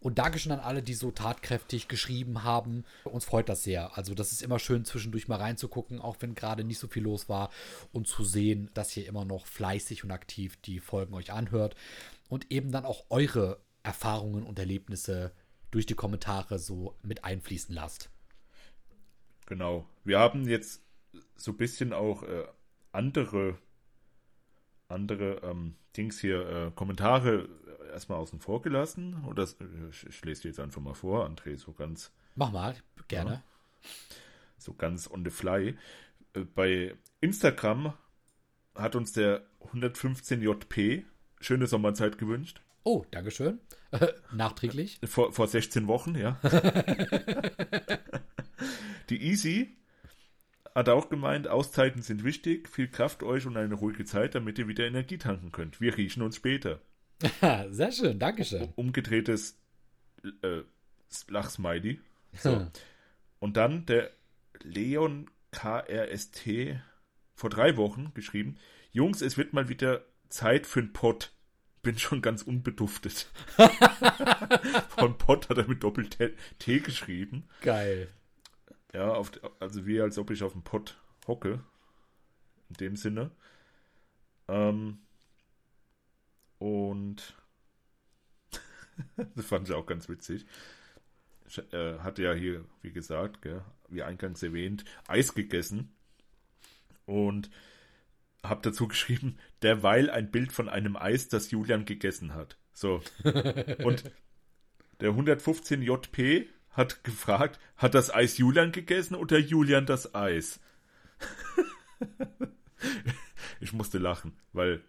Und 0.00 0.18
Dankeschön 0.18 0.50
an 0.50 0.58
alle, 0.58 0.82
die 0.82 0.94
so 0.94 1.12
tatkräftig 1.12 1.86
geschrieben 1.86 2.42
haben. 2.42 2.84
Uns 3.04 3.24
freut 3.24 3.48
das 3.48 3.62
sehr. 3.62 3.96
Also, 3.96 4.14
das 4.14 4.32
ist 4.32 4.42
immer 4.42 4.58
schön, 4.58 4.84
zwischendurch 4.84 5.28
mal 5.28 5.36
reinzugucken, 5.36 6.00
auch 6.00 6.16
wenn 6.20 6.34
gerade 6.34 6.64
nicht 6.64 6.80
so 6.80 6.88
viel 6.88 7.04
los 7.04 7.28
war. 7.28 7.50
Und 7.92 8.08
zu 8.08 8.24
sehen, 8.24 8.68
dass 8.74 8.96
ihr 8.96 9.06
immer 9.06 9.24
noch 9.24 9.46
fleißig 9.46 10.02
und 10.02 10.10
aktiv 10.10 10.56
die 10.62 10.80
Folgen 10.80 11.14
euch 11.14 11.32
anhört. 11.32 11.76
Und 12.28 12.50
eben 12.50 12.72
dann 12.72 12.84
auch 12.84 13.04
eure 13.10 13.60
Erfahrungen 13.84 14.42
und 14.42 14.58
Erlebnisse 14.58 15.30
durch 15.70 15.86
die 15.86 15.94
Kommentare 15.94 16.58
so 16.58 16.96
mit 17.02 17.22
einfließen 17.22 17.72
lasst. 17.72 18.10
Genau. 19.46 19.86
Wir 20.04 20.18
haben 20.18 20.48
jetzt 20.48 20.82
so 21.36 21.52
ein 21.52 21.56
bisschen 21.56 21.92
auch 21.92 22.22
äh, 22.24 22.44
andere 22.98 23.58
andere 24.88 25.40
ähm, 25.42 25.74
Dings 25.96 26.18
hier, 26.18 26.48
äh, 26.48 26.70
Kommentare 26.74 27.48
erstmal 27.92 28.18
außen 28.18 28.40
vor 28.40 28.62
gelassen. 28.62 29.24
Oder 29.26 29.46
ich, 29.90 30.06
ich 30.06 30.24
lese 30.24 30.42
die 30.42 30.48
jetzt 30.48 30.60
einfach 30.60 30.80
mal 30.80 30.94
vor, 30.94 31.28
André, 31.28 31.56
so 31.56 31.72
ganz. 31.72 32.12
Mach 32.34 32.50
mal, 32.52 32.74
gerne. 33.08 33.30
Ja, 33.30 33.42
so 34.56 34.74
ganz 34.74 35.10
on 35.10 35.24
the 35.24 35.30
fly. 35.30 35.76
Äh, 36.34 36.40
bei 36.40 36.96
Instagram 37.20 37.92
hat 38.74 38.96
uns 38.96 39.12
der 39.12 39.42
115JP 39.72 41.04
schöne 41.40 41.66
Sommerzeit 41.66 42.18
gewünscht. 42.18 42.62
Oh, 42.84 43.04
Dankeschön. 43.10 43.60
Nachträglich. 44.32 45.00
Vor, 45.04 45.32
vor 45.32 45.48
16 45.48 45.86
Wochen, 45.88 46.14
ja. 46.14 46.40
Die 49.10 49.22
Easy 49.22 49.76
hat 50.78 50.88
auch 50.88 51.08
gemeint, 51.08 51.48
Auszeiten 51.48 52.02
sind 52.02 52.24
wichtig, 52.24 52.68
viel 52.68 52.88
Kraft 52.88 53.22
euch 53.22 53.46
und 53.46 53.56
eine 53.56 53.74
ruhige 53.74 54.04
Zeit, 54.04 54.34
damit 54.34 54.58
ihr 54.58 54.68
wieder 54.68 54.86
Energie 54.86 55.18
tanken 55.18 55.52
könnt. 55.52 55.80
Wir 55.80 55.96
riechen 55.96 56.22
uns 56.22 56.36
später. 56.36 56.80
Sehr 57.70 57.92
schön, 57.92 58.18
Dankeschön. 58.18 58.72
Umgedrehtes 58.76 59.58
äh, 60.42 60.62
Lachsmiley. 61.28 62.00
So. 62.40 62.70
und 63.38 63.56
dann 63.56 63.86
der 63.86 64.10
Leon 64.62 65.30
KRST 65.50 66.76
vor 67.34 67.48
drei 67.48 67.78
Wochen 67.78 68.12
geschrieben, 68.12 68.58
Jungs, 68.92 69.22
es 69.22 69.38
wird 69.38 69.54
mal 69.54 69.70
wieder 69.70 70.04
Zeit 70.28 70.66
für 70.66 70.80
einen 70.80 70.92
Pott. 70.92 71.32
Bin 71.82 71.98
schon 71.98 72.20
ganz 72.20 72.42
unbeduftet. 72.42 73.30
Von 74.88 75.16
Pott 75.16 75.48
hat 75.48 75.56
er 75.56 75.66
mit 75.66 75.82
Doppel-T 75.82 76.80
geschrieben. 76.80 77.48
Geil. 77.62 78.08
Ja, 78.92 79.12
auf, 79.12 79.32
also 79.60 79.86
wie 79.86 80.00
als 80.00 80.18
ob 80.18 80.30
ich 80.30 80.42
auf 80.42 80.52
dem 80.52 80.62
Pott 80.62 81.00
hocke. 81.26 81.62
In 82.70 82.74
dem 82.76 82.96
Sinne. 82.96 83.30
Ähm, 84.48 84.98
und 86.58 87.36
das 89.34 89.46
fand 89.46 89.68
ich 89.68 89.74
auch 89.74 89.86
ganz 89.86 90.08
witzig. 90.08 90.46
Ich 91.46 91.58
äh, 91.72 91.98
hatte 92.00 92.22
ja 92.22 92.32
hier, 92.34 92.64
wie 92.82 92.92
gesagt, 92.92 93.42
gell, 93.42 93.62
wie 93.88 94.02
eingangs 94.02 94.42
erwähnt, 94.42 94.84
Eis 95.06 95.34
gegessen. 95.34 95.94
Und 97.06 97.50
habe 98.42 98.60
dazu 98.62 98.88
geschrieben, 98.88 99.38
derweil 99.62 100.10
ein 100.10 100.30
Bild 100.30 100.52
von 100.52 100.68
einem 100.68 100.96
Eis, 100.96 101.28
das 101.28 101.50
Julian 101.50 101.84
gegessen 101.84 102.34
hat. 102.34 102.58
So. 102.72 103.02
Und 103.84 104.04
der 105.00 105.10
115 105.10 105.82
JP 105.82 106.48
hat 106.78 107.04
gefragt, 107.04 107.58
hat 107.76 107.94
das 107.94 108.14
Eis 108.14 108.38
Julian 108.38 108.72
gegessen 108.72 109.14
oder 109.14 109.38
Julian 109.38 109.84
das 109.84 110.14
Eis? 110.14 110.60
ich 113.60 113.72
musste 113.72 113.98
lachen, 113.98 114.38
weil 114.52 114.80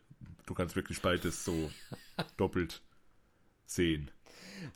du 0.45 0.53
kannst 0.53 0.75
wirklich 0.75 1.01
beides 1.01 1.43
so 1.43 1.71
doppelt 2.37 2.81
sehen. 3.65 4.11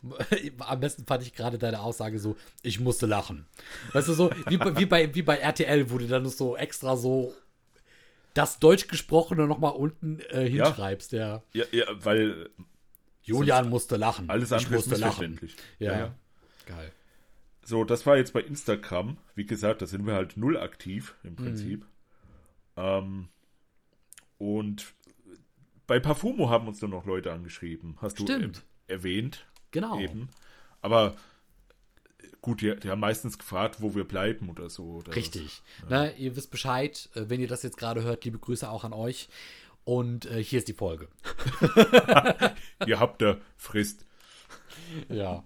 Am 0.58 0.80
besten 0.80 1.06
fand 1.06 1.22
ich 1.22 1.34
gerade 1.34 1.58
deine 1.58 1.80
Aussage 1.80 2.18
so, 2.18 2.36
ich 2.62 2.80
musste 2.80 3.06
lachen. 3.06 3.46
Weißt 3.92 4.08
du, 4.08 4.14
so 4.14 4.30
wie, 4.48 4.58
wie, 4.76 4.86
bei, 4.86 5.14
wie 5.14 5.22
bei 5.22 5.36
RTL, 5.36 5.90
wo 5.90 5.98
du 5.98 6.08
dann 6.08 6.28
so 6.28 6.56
extra 6.56 6.96
so 6.96 7.34
das 8.32 8.58
Deutsch 8.58 8.88
gesprochene 8.88 9.46
nochmal 9.46 9.72
unten 9.72 10.20
äh, 10.30 10.48
hinschreibst, 10.48 11.12
ja. 11.12 11.42
ja. 11.52 11.64
Ja, 11.70 11.84
weil. 12.04 12.50
Julian 13.22 13.70
musste 13.70 13.96
lachen. 13.96 14.28
Alles 14.28 14.52
andere 14.52 14.76
ist 14.76 14.88
missverständlich. 14.88 15.56
Ja. 15.78 15.92
ja. 15.92 15.98
ja. 15.98 16.14
Geil. 16.66 16.92
So, 17.64 17.84
das 17.84 18.04
war 18.06 18.16
jetzt 18.16 18.32
bei 18.32 18.40
Instagram. 18.40 19.16
Wie 19.34 19.46
gesagt, 19.46 19.82
da 19.82 19.86
sind 19.86 20.06
wir 20.06 20.14
halt 20.14 20.36
null 20.36 20.56
aktiv 20.56 21.14
im 21.24 21.36
Prinzip. 21.36 21.80
Mhm. 21.80 21.88
Ähm, 22.76 23.28
und 24.38 24.94
bei 25.86 26.00
Parfumo 26.00 26.50
haben 26.50 26.68
uns 26.68 26.80
nur 26.80 26.90
noch 26.90 27.06
Leute 27.06 27.32
angeschrieben. 27.32 27.96
Hast 28.00 28.18
du 28.18 28.24
Stimmt. 28.24 28.64
erwähnt? 28.86 29.46
Genau. 29.70 29.98
Eben. 29.98 30.28
Aber 30.80 31.16
gut, 32.42 32.60
die, 32.60 32.76
die, 32.76 32.90
haben 32.90 33.00
meistens 33.00 33.38
gefragt, 33.38 33.80
wo 33.80 33.94
wir 33.94 34.04
bleiben 34.04 34.50
oder 34.50 34.68
so. 34.68 34.84
Oder 34.84 35.14
Richtig. 35.14 35.62
Ja. 35.82 35.86
Na, 35.88 36.10
ihr 36.12 36.36
wisst 36.36 36.50
Bescheid. 36.50 37.08
Äh, 37.14 37.24
wenn 37.28 37.40
ihr 37.40 37.48
das 37.48 37.62
jetzt 37.62 37.76
gerade 37.76 38.02
hört, 38.02 38.24
liebe 38.24 38.38
Grüße 38.38 38.68
auch 38.68 38.84
an 38.84 38.92
euch. 38.92 39.28
Und 39.84 40.26
äh, 40.26 40.42
hier 40.42 40.58
ist 40.58 40.68
die 40.68 40.74
Folge. 40.74 41.08
ihr 42.86 43.00
habt 43.00 43.20
da 43.20 43.38
Frist. 43.56 44.06
Ja. 45.08 45.44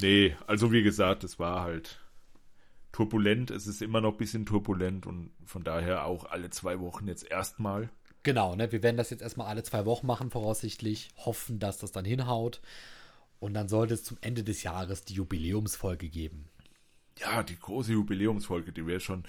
Nee, 0.00 0.36
also 0.46 0.72
wie 0.72 0.82
gesagt, 0.82 1.24
es 1.24 1.38
war 1.38 1.62
halt 1.62 2.00
turbulent. 2.92 3.50
Es 3.50 3.66
ist 3.66 3.82
immer 3.82 4.00
noch 4.00 4.12
ein 4.12 4.18
bisschen 4.18 4.46
turbulent 4.46 5.06
und 5.06 5.30
von 5.44 5.64
daher 5.64 6.04
auch 6.04 6.24
alle 6.24 6.50
zwei 6.50 6.80
Wochen 6.80 7.06
jetzt 7.06 7.30
erstmal. 7.30 7.90
Genau, 8.22 8.54
ne? 8.54 8.70
Wir 8.72 8.82
werden 8.82 8.96
das 8.96 9.10
jetzt 9.10 9.22
erstmal 9.22 9.46
alle 9.46 9.62
zwei 9.62 9.86
Wochen 9.86 10.06
machen, 10.06 10.30
voraussichtlich. 10.30 11.08
Hoffen, 11.16 11.58
dass 11.58 11.78
das 11.78 11.92
dann 11.92 12.04
hinhaut. 12.04 12.60
Und 13.38 13.54
dann 13.54 13.68
sollte 13.68 13.94
es 13.94 14.04
zum 14.04 14.18
Ende 14.20 14.44
des 14.44 14.62
Jahres 14.62 15.04
die 15.04 15.14
Jubiläumsfolge 15.14 16.08
geben. 16.08 16.48
Ja, 17.18 17.42
die 17.42 17.58
große 17.58 17.92
Jubiläumsfolge, 17.92 18.72
die 18.72 18.86
wir 18.86 19.00
schon 19.00 19.24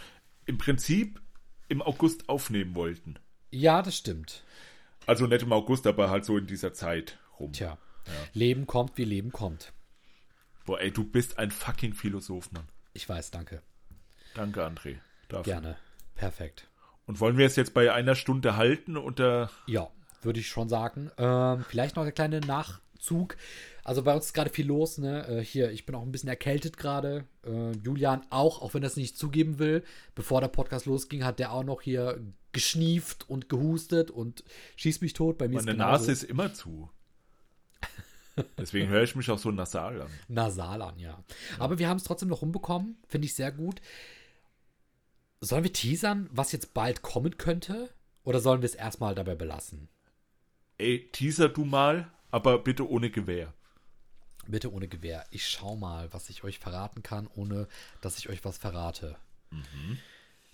im 0.45 0.57
Prinzip 0.57 1.21
im 1.69 1.81
August 1.81 2.27
aufnehmen 2.27 2.75
wollten. 2.75 3.15
Ja, 3.51 3.81
das 3.81 3.95
stimmt. 3.95 4.43
Also 5.05 5.27
nicht 5.27 5.43
im 5.43 5.53
August, 5.53 5.87
aber 5.87 6.09
halt 6.09 6.25
so 6.25 6.37
in 6.37 6.47
dieser 6.47 6.73
Zeit 6.73 7.17
rum. 7.39 7.53
Tja. 7.53 7.77
Ja. 8.07 8.13
Leben 8.33 8.67
kommt, 8.67 8.97
wie 8.97 9.05
Leben 9.05 9.31
kommt. 9.31 9.73
Boah, 10.71 10.79
ey, 10.79 10.89
du 10.89 11.03
bist 11.03 11.37
ein 11.37 11.51
fucking 11.51 11.93
Philosoph, 11.93 12.49
Mann. 12.53 12.63
Ich 12.93 13.09
weiß, 13.09 13.29
danke. 13.29 13.61
Danke, 14.35 14.65
André. 14.65 14.99
Dafür. 15.27 15.43
Gerne. 15.43 15.77
Perfekt. 16.15 16.69
Und 17.05 17.19
wollen 17.19 17.37
wir 17.37 17.45
es 17.45 17.57
jetzt 17.57 17.73
bei 17.73 17.91
einer 17.91 18.15
Stunde 18.15 18.55
halten 18.55 18.95
oder? 18.95 19.51
Ja, 19.67 19.89
würde 20.21 20.39
ich 20.39 20.47
schon 20.47 20.69
sagen. 20.69 21.11
Ähm, 21.17 21.65
vielleicht 21.67 21.97
noch 21.97 22.03
der 22.03 22.13
kleine 22.13 22.39
Nachzug. 22.39 23.35
Also 23.83 24.01
bei 24.03 24.15
uns 24.15 24.27
ist 24.27 24.33
gerade 24.33 24.49
viel 24.49 24.65
los, 24.65 24.97
ne? 24.97 25.27
Äh, 25.27 25.43
hier, 25.43 25.71
ich 25.71 25.85
bin 25.85 25.93
auch 25.93 26.03
ein 26.03 26.11
bisschen 26.13 26.29
erkältet 26.29 26.77
gerade. 26.77 27.25
Äh, 27.45 27.71
Julian 27.83 28.21
auch, 28.29 28.61
auch 28.61 28.73
wenn 28.73 28.81
er 28.81 28.87
es 28.87 28.95
nicht 28.95 29.17
zugeben 29.17 29.59
will. 29.59 29.83
Bevor 30.15 30.39
der 30.39 30.47
Podcast 30.47 30.85
losging, 30.85 31.25
hat 31.25 31.39
der 31.39 31.51
auch 31.51 31.65
noch 31.65 31.81
hier 31.81 32.17
geschnieft 32.53 33.29
und 33.29 33.49
gehustet 33.49 34.09
und 34.09 34.45
schießt 34.77 35.01
mich 35.01 35.11
tot. 35.11 35.37
Bei 35.37 35.49
mir 35.49 35.55
Meine 35.55 35.73
Nase 35.73 36.13
ist 36.13 36.23
immer 36.23 36.53
zu. 36.53 36.89
Deswegen 38.57 38.87
höre 38.87 39.03
ich 39.03 39.15
mich 39.15 39.29
auch 39.29 39.39
so 39.39 39.51
nasal 39.51 40.01
an. 40.01 40.09
Nasal 40.27 40.81
an, 40.81 40.97
ja. 40.99 41.23
Aber 41.59 41.79
wir 41.79 41.89
haben 41.89 41.97
es 41.97 42.03
trotzdem 42.03 42.29
noch 42.29 42.41
rumbekommen. 42.41 42.97
Finde 43.07 43.25
ich 43.25 43.33
sehr 43.33 43.51
gut. 43.51 43.81
Sollen 45.41 45.63
wir 45.63 45.73
teasern, 45.73 46.29
was 46.31 46.51
jetzt 46.51 46.73
bald 46.73 47.01
kommen 47.01 47.37
könnte? 47.37 47.89
Oder 48.23 48.39
sollen 48.39 48.61
wir 48.61 48.67
es 48.67 48.75
erstmal 48.75 49.15
dabei 49.15 49.35
belassen? 49.35 49.89
Ey, 50.77 51.09
teaser 51.11 51.49
du 51.49 51.65
mal, 51.65 52.11
aber 52.29 52.59
bitte 52.59 52.89
ohne 52.89 53.09
Gewehr. 53.09 53.53
Bitte 54.47 54.71
ohne 54.71 54.87
Gewehr. 54.87 55.25
Ich 55.31 55.47
schau 55.47 55.75
mal, 55.75 56.11
was 56.13 56.29
ich 56.29 56.43
euch 56.43 56.59
verraten 56.59 57.03
kann, 57.03 57.27
ohne 57.35 57.67
dass 58.01 58.17
ich 58.17 58.29
euch 58.29 58.43
was 58.43 58.57
verrate. 58.57 59.15
Mhm. 59.49 59.97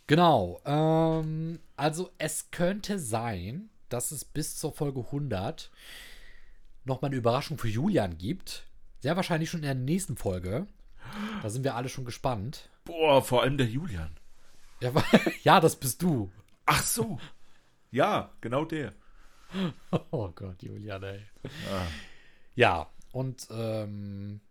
Genau. 0.07 0.61
Ähm, 0.65 1.59
also 1.75 2.11
es 2.17 2.51
könnte 2.51 2.99
sein, 2.99 3.69
dass 3.89 4.11
es 4.11 4.25
bis 4.25 4.57
zur 4.57 4.73
Folge 4.73 5.01
100 5.01 5.69
nochmal 6.87 7.09
eine 7.09 7.17
Überraschung 7.17 7.57
für 7.57 7.67
Julian 7.67 8.17
gibt. 8.17 8.65
Sehr 8.99 9.15
wahrscheinlich 9.15 9.49
schon 9.49 9.59
in 9.59 9.65
der 9.65 9.75
nächsten 9.75 10.17
Folge. 10.17 10.67
Da 11.41 11.49
sind 11.49 11.63
wir 11.63 11.75
alle 11.75 11.89
schon 11.89 12.05
gespannt. 12.05 12.69
Boah, 12.83 13.21
vor 13.21 13.43
allem 13.43 13.57
der 13.57 13.67
Julian. 13.67 14.17
Ja, 14.81 14.91
ja 15.43 15.59
das 15.59 15.75
bist 15.75 16.01
du. 16.01 16.31
Ach 16.65 16.83
so. 16.83 17.19
Ja, 17.91 18.31
genau 18.41 18.65
der. 18.65 18.93
Oh 20.11 20.29
Gott, 20.29 20.61
Julian, 20.61 21.03
ey. 21.03 21.25
Ah. 21.71 21.87
Ja, 22.55 22.89
und 23.13 23.47
ähm, 23.49 24.41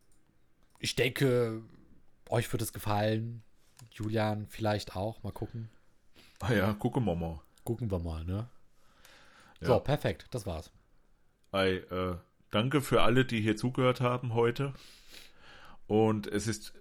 ich 0.78 0.96
denke, 0.96 1.62
euch 2.30 2.50
wird 2.50 2.62
es 2.62 2.72
gefallen. 2.72 3.42
Julian 3.90 4.46
vielleicht 4.46 4.96
auch. 4.96 5.22
Mal 5.22 5.32
gucken. 5.32 5.68
Ah 6.40 6.52
ja, 6.52 6.72
gucken 6.74 7.04
wir 7.04 7.14
mal. 7.14 7.40
Gucken 7.64 7.90
wir 7.90 7.98
mal, 7.98 8.24
ne? 8.24 8.48
Ja. 9.60 9.66
So, 9.66 9.80
perfekt. 9.80 10.26
Das 10.30 10.46
war's. 10.46 10.70
Hi, 11.52 11.76
äh, 11.76 12.16
danke 12.50 12.80
für 12.80 13.02
alle, 13.02 13.24
die 13.24 13.40
hier 13.40 13.56
zugehört 13.56 14.00
haben 14.00 14.34
heute. 14.34 14.74
Und 15.86 16.26
es 16.26 16.46
ist 16.46 16.74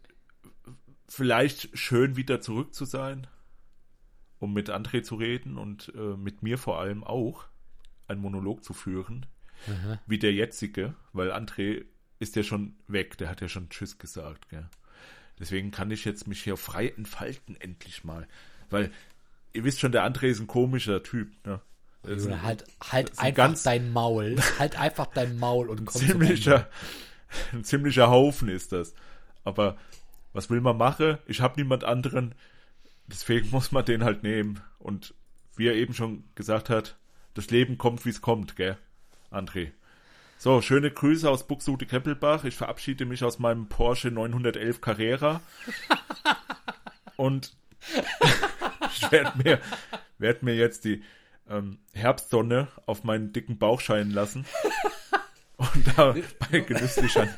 vielleicht 1.08 1.78
schön, 1.78 2.16
wieder 2.16 2.42
zurück 2.42 2.74
zu 2.74 2.86
sein. 2.86 3.28
um 4.40 4.54
mit 4.54 4.70
André 4.70 5.02
zu 5.02 5.16
reden 5.16 5.58
und 5.58 5.92
äh, 5.96 6.18
mit 6.18 6.44
mir 6.44 6.58
vor 6.58 6.80
allem 6.80 7.04
auch 7.04 7.46
einen 8.08 8.22
Monolog 8.22 8.64
zu 8.64 8.74
führen, 8.74 9.26
Aha. 9.68 10.00
wie 10.06 10.20
der 10.20 10.34
jetzige, 10.34 10.94
weil 11.14 11.32
André 11.32 11.86
ist 12.20 12.36
ja 12.36 12.44
schon 12.44 12.76
weg, 12.88 13.18
der 13.18 13.30
hat 13.30 13.42
ja 13.42 13.48
schon 13.48 13.70
Tschüss 13.70 13.98
gesagt, 13.98 14.50
gell. 14.50 14.70
Deswegen 15.40 15.72
kann 15.72 15.92
ich 15.92 16.06
jetzt 16.06 16.28
mich 16.28 16.44
hier 16.44 16.58
frei 16.58 16.90
entfalten, 16.90 17.56
endlich 17.60 18.04
mal. 18.04 18.28
Weil, 18.70 18.92
ihr 19.54 19.64
wisst 19.64 19.80
schon, 19.80 19.92
der 19.92 20.06
André 20.06 20.28
ist 20.28 20.40
ein 20.40 20.48
komischer 20.48 21.04
Typ, 21.04 21.32
ne? 21.46 21.62
Ein 22.08 22.42
halt, 22.44 22.66
halt 22.92 23.12
ein 23.12 23.26
einfach 23.26 23.36
ganz- 23.36 23.64
dein 23.64 23.92
Maul. 23.92 24.36
Halt 24.60 24.78
einfach 24.80 25.08
dein 25.08 25.38
Maul 25.38 25.70
und 25.70 25.86
komm 25.86 26.02
Ende. 26.02 26.14
ziemlicher, 26.14 26.70
ein 27.54 27.64
ziemlicher 27.64 28.10
Haufen 28.10 28.48
ist 28.50 28.72
das. 28.72 28.94
Aber 29.44 29.78
was 30.34 30.50
will 30.50 30.62
man 30.62 30.78
machen? 30.78 31.18
Ich 31.28 31.42
habe 31.42 31.60
niemand 31.62 31.84
anderen, 31.84 32.36
deswegen 33.08 33.50
muss 33.52 33.72
man 33.72 33.86
den 33.86 34.04
halt 34.04 34.24
nehmen. 34.24 34.62
Und 34.80 35.14
wie 35.56 35.68
er 35.68 35.76
eben 35.76 35.94
schon 35.94 36.24
gesagt 36.36 36.70
hat, 36.70 36.98
das 37.34 37.50
Leben 37.50 37.78
kommt, 37.78 38.06
wie 38.06 38.10
es 38.10 38.22
kommt, 38.22 38.56
gell, 38.56 38.78
André. 39.32 39.72
So, 40.38 40.62
schöne 40.62 40.92
Grüße 40.92 41.30
aus 41.30 41.48
Buxtehude 41.48 41.86
Keppelbach. 41.86 42.44
Ich 42.44 42.56
verabschiede 42.56 43.06
mich 43.06 43.24
aus 43.24 43.40
meinem 43.40 43.68
Porsche 43.68 44.12
911 44.12 44.82
Carrera. 44.82 45.42
Und 47.16 47.56
ich 48.94 49.12
werde 49.12 49.38
mir, 49.42 49.60
werd 50.18 50.44
mir 50.44 50.56
jetzt 50.56 50.84
die 50.86 51.04
ähm, 51.50 51.80
Herbstsonne 51.94 52.68
auf 52.86 53.04
meinen 53.04 53.34
dicken 53.34 53.58
Bauch 53.58 53.82
scheinen 53.82 54.12
lassen. 54.12 54.46
Und 55.58 55.88
dabei 55.98 56.22
genüsslich 56.60 57.18
ein, 57.18 57.30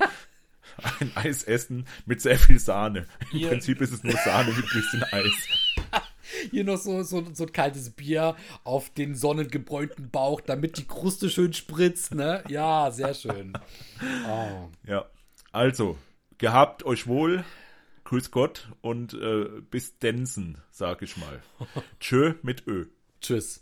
ein 1.00 1.12
Eis 1.16 1.44
essen 1.44 1.86
mit 2.06 2.22
sehr 2.22 2.38
viel 2.40 2.60
Sahne. 2.60 3.06
Im 3.32 3.40
Ihr- 3.40 3.50
Prinzip 3.50 3.80
ist 3.82 3.92
es 3.92 4.04
nur 4.04 4.18
Sahne 4.18 4.52
mit 4.52 4.66
bisschen 4.72 5.04
Eis. 5.12 5.48
Hier 6.52 6.64
noch 6.66 6.78
so, 6.78 7.04
so, 7.04 7.26
so 7.34 7.46
ein 7.46 7.52
kaltes 7.54 7.90
Bier 7.92 8.36
auf 8.64 8.90
den 8.94 9.16
sonnengebräunten 9.16 10.10
Bauch, 10.10 10.42
damit 10.42 10.78
die 10.78 10.86
Kruste 10.86 11.30
schön 11.30 11.54
spritzt, 11.54 12.14
ne? 12.14 12.44
Ja, 12.50 12.92
sehr 12.92 13.14
schön. 13.14 13.54
Oh. 14.28 14.70
Ja. 14.86 15.06
Also, 15.52 15.98
gehabt 16.38 16.84
euch 16.86 17.08
wohl. 17.08 17.44
Grüß 18.04 18.32
Gott 18.32 18.70
und 18.82 19.14
äh, 19.14 19.46
bis 19.70 20.00
Densen, 20.00 20.58
sag 20.72 21.02
ich 21.02 21.18
mal. 21.18 21.42
Tschö 22.00 22.34
mit 22.42 22.66
Ö. 22.68 22.86
Tschüss. 23.22 23.56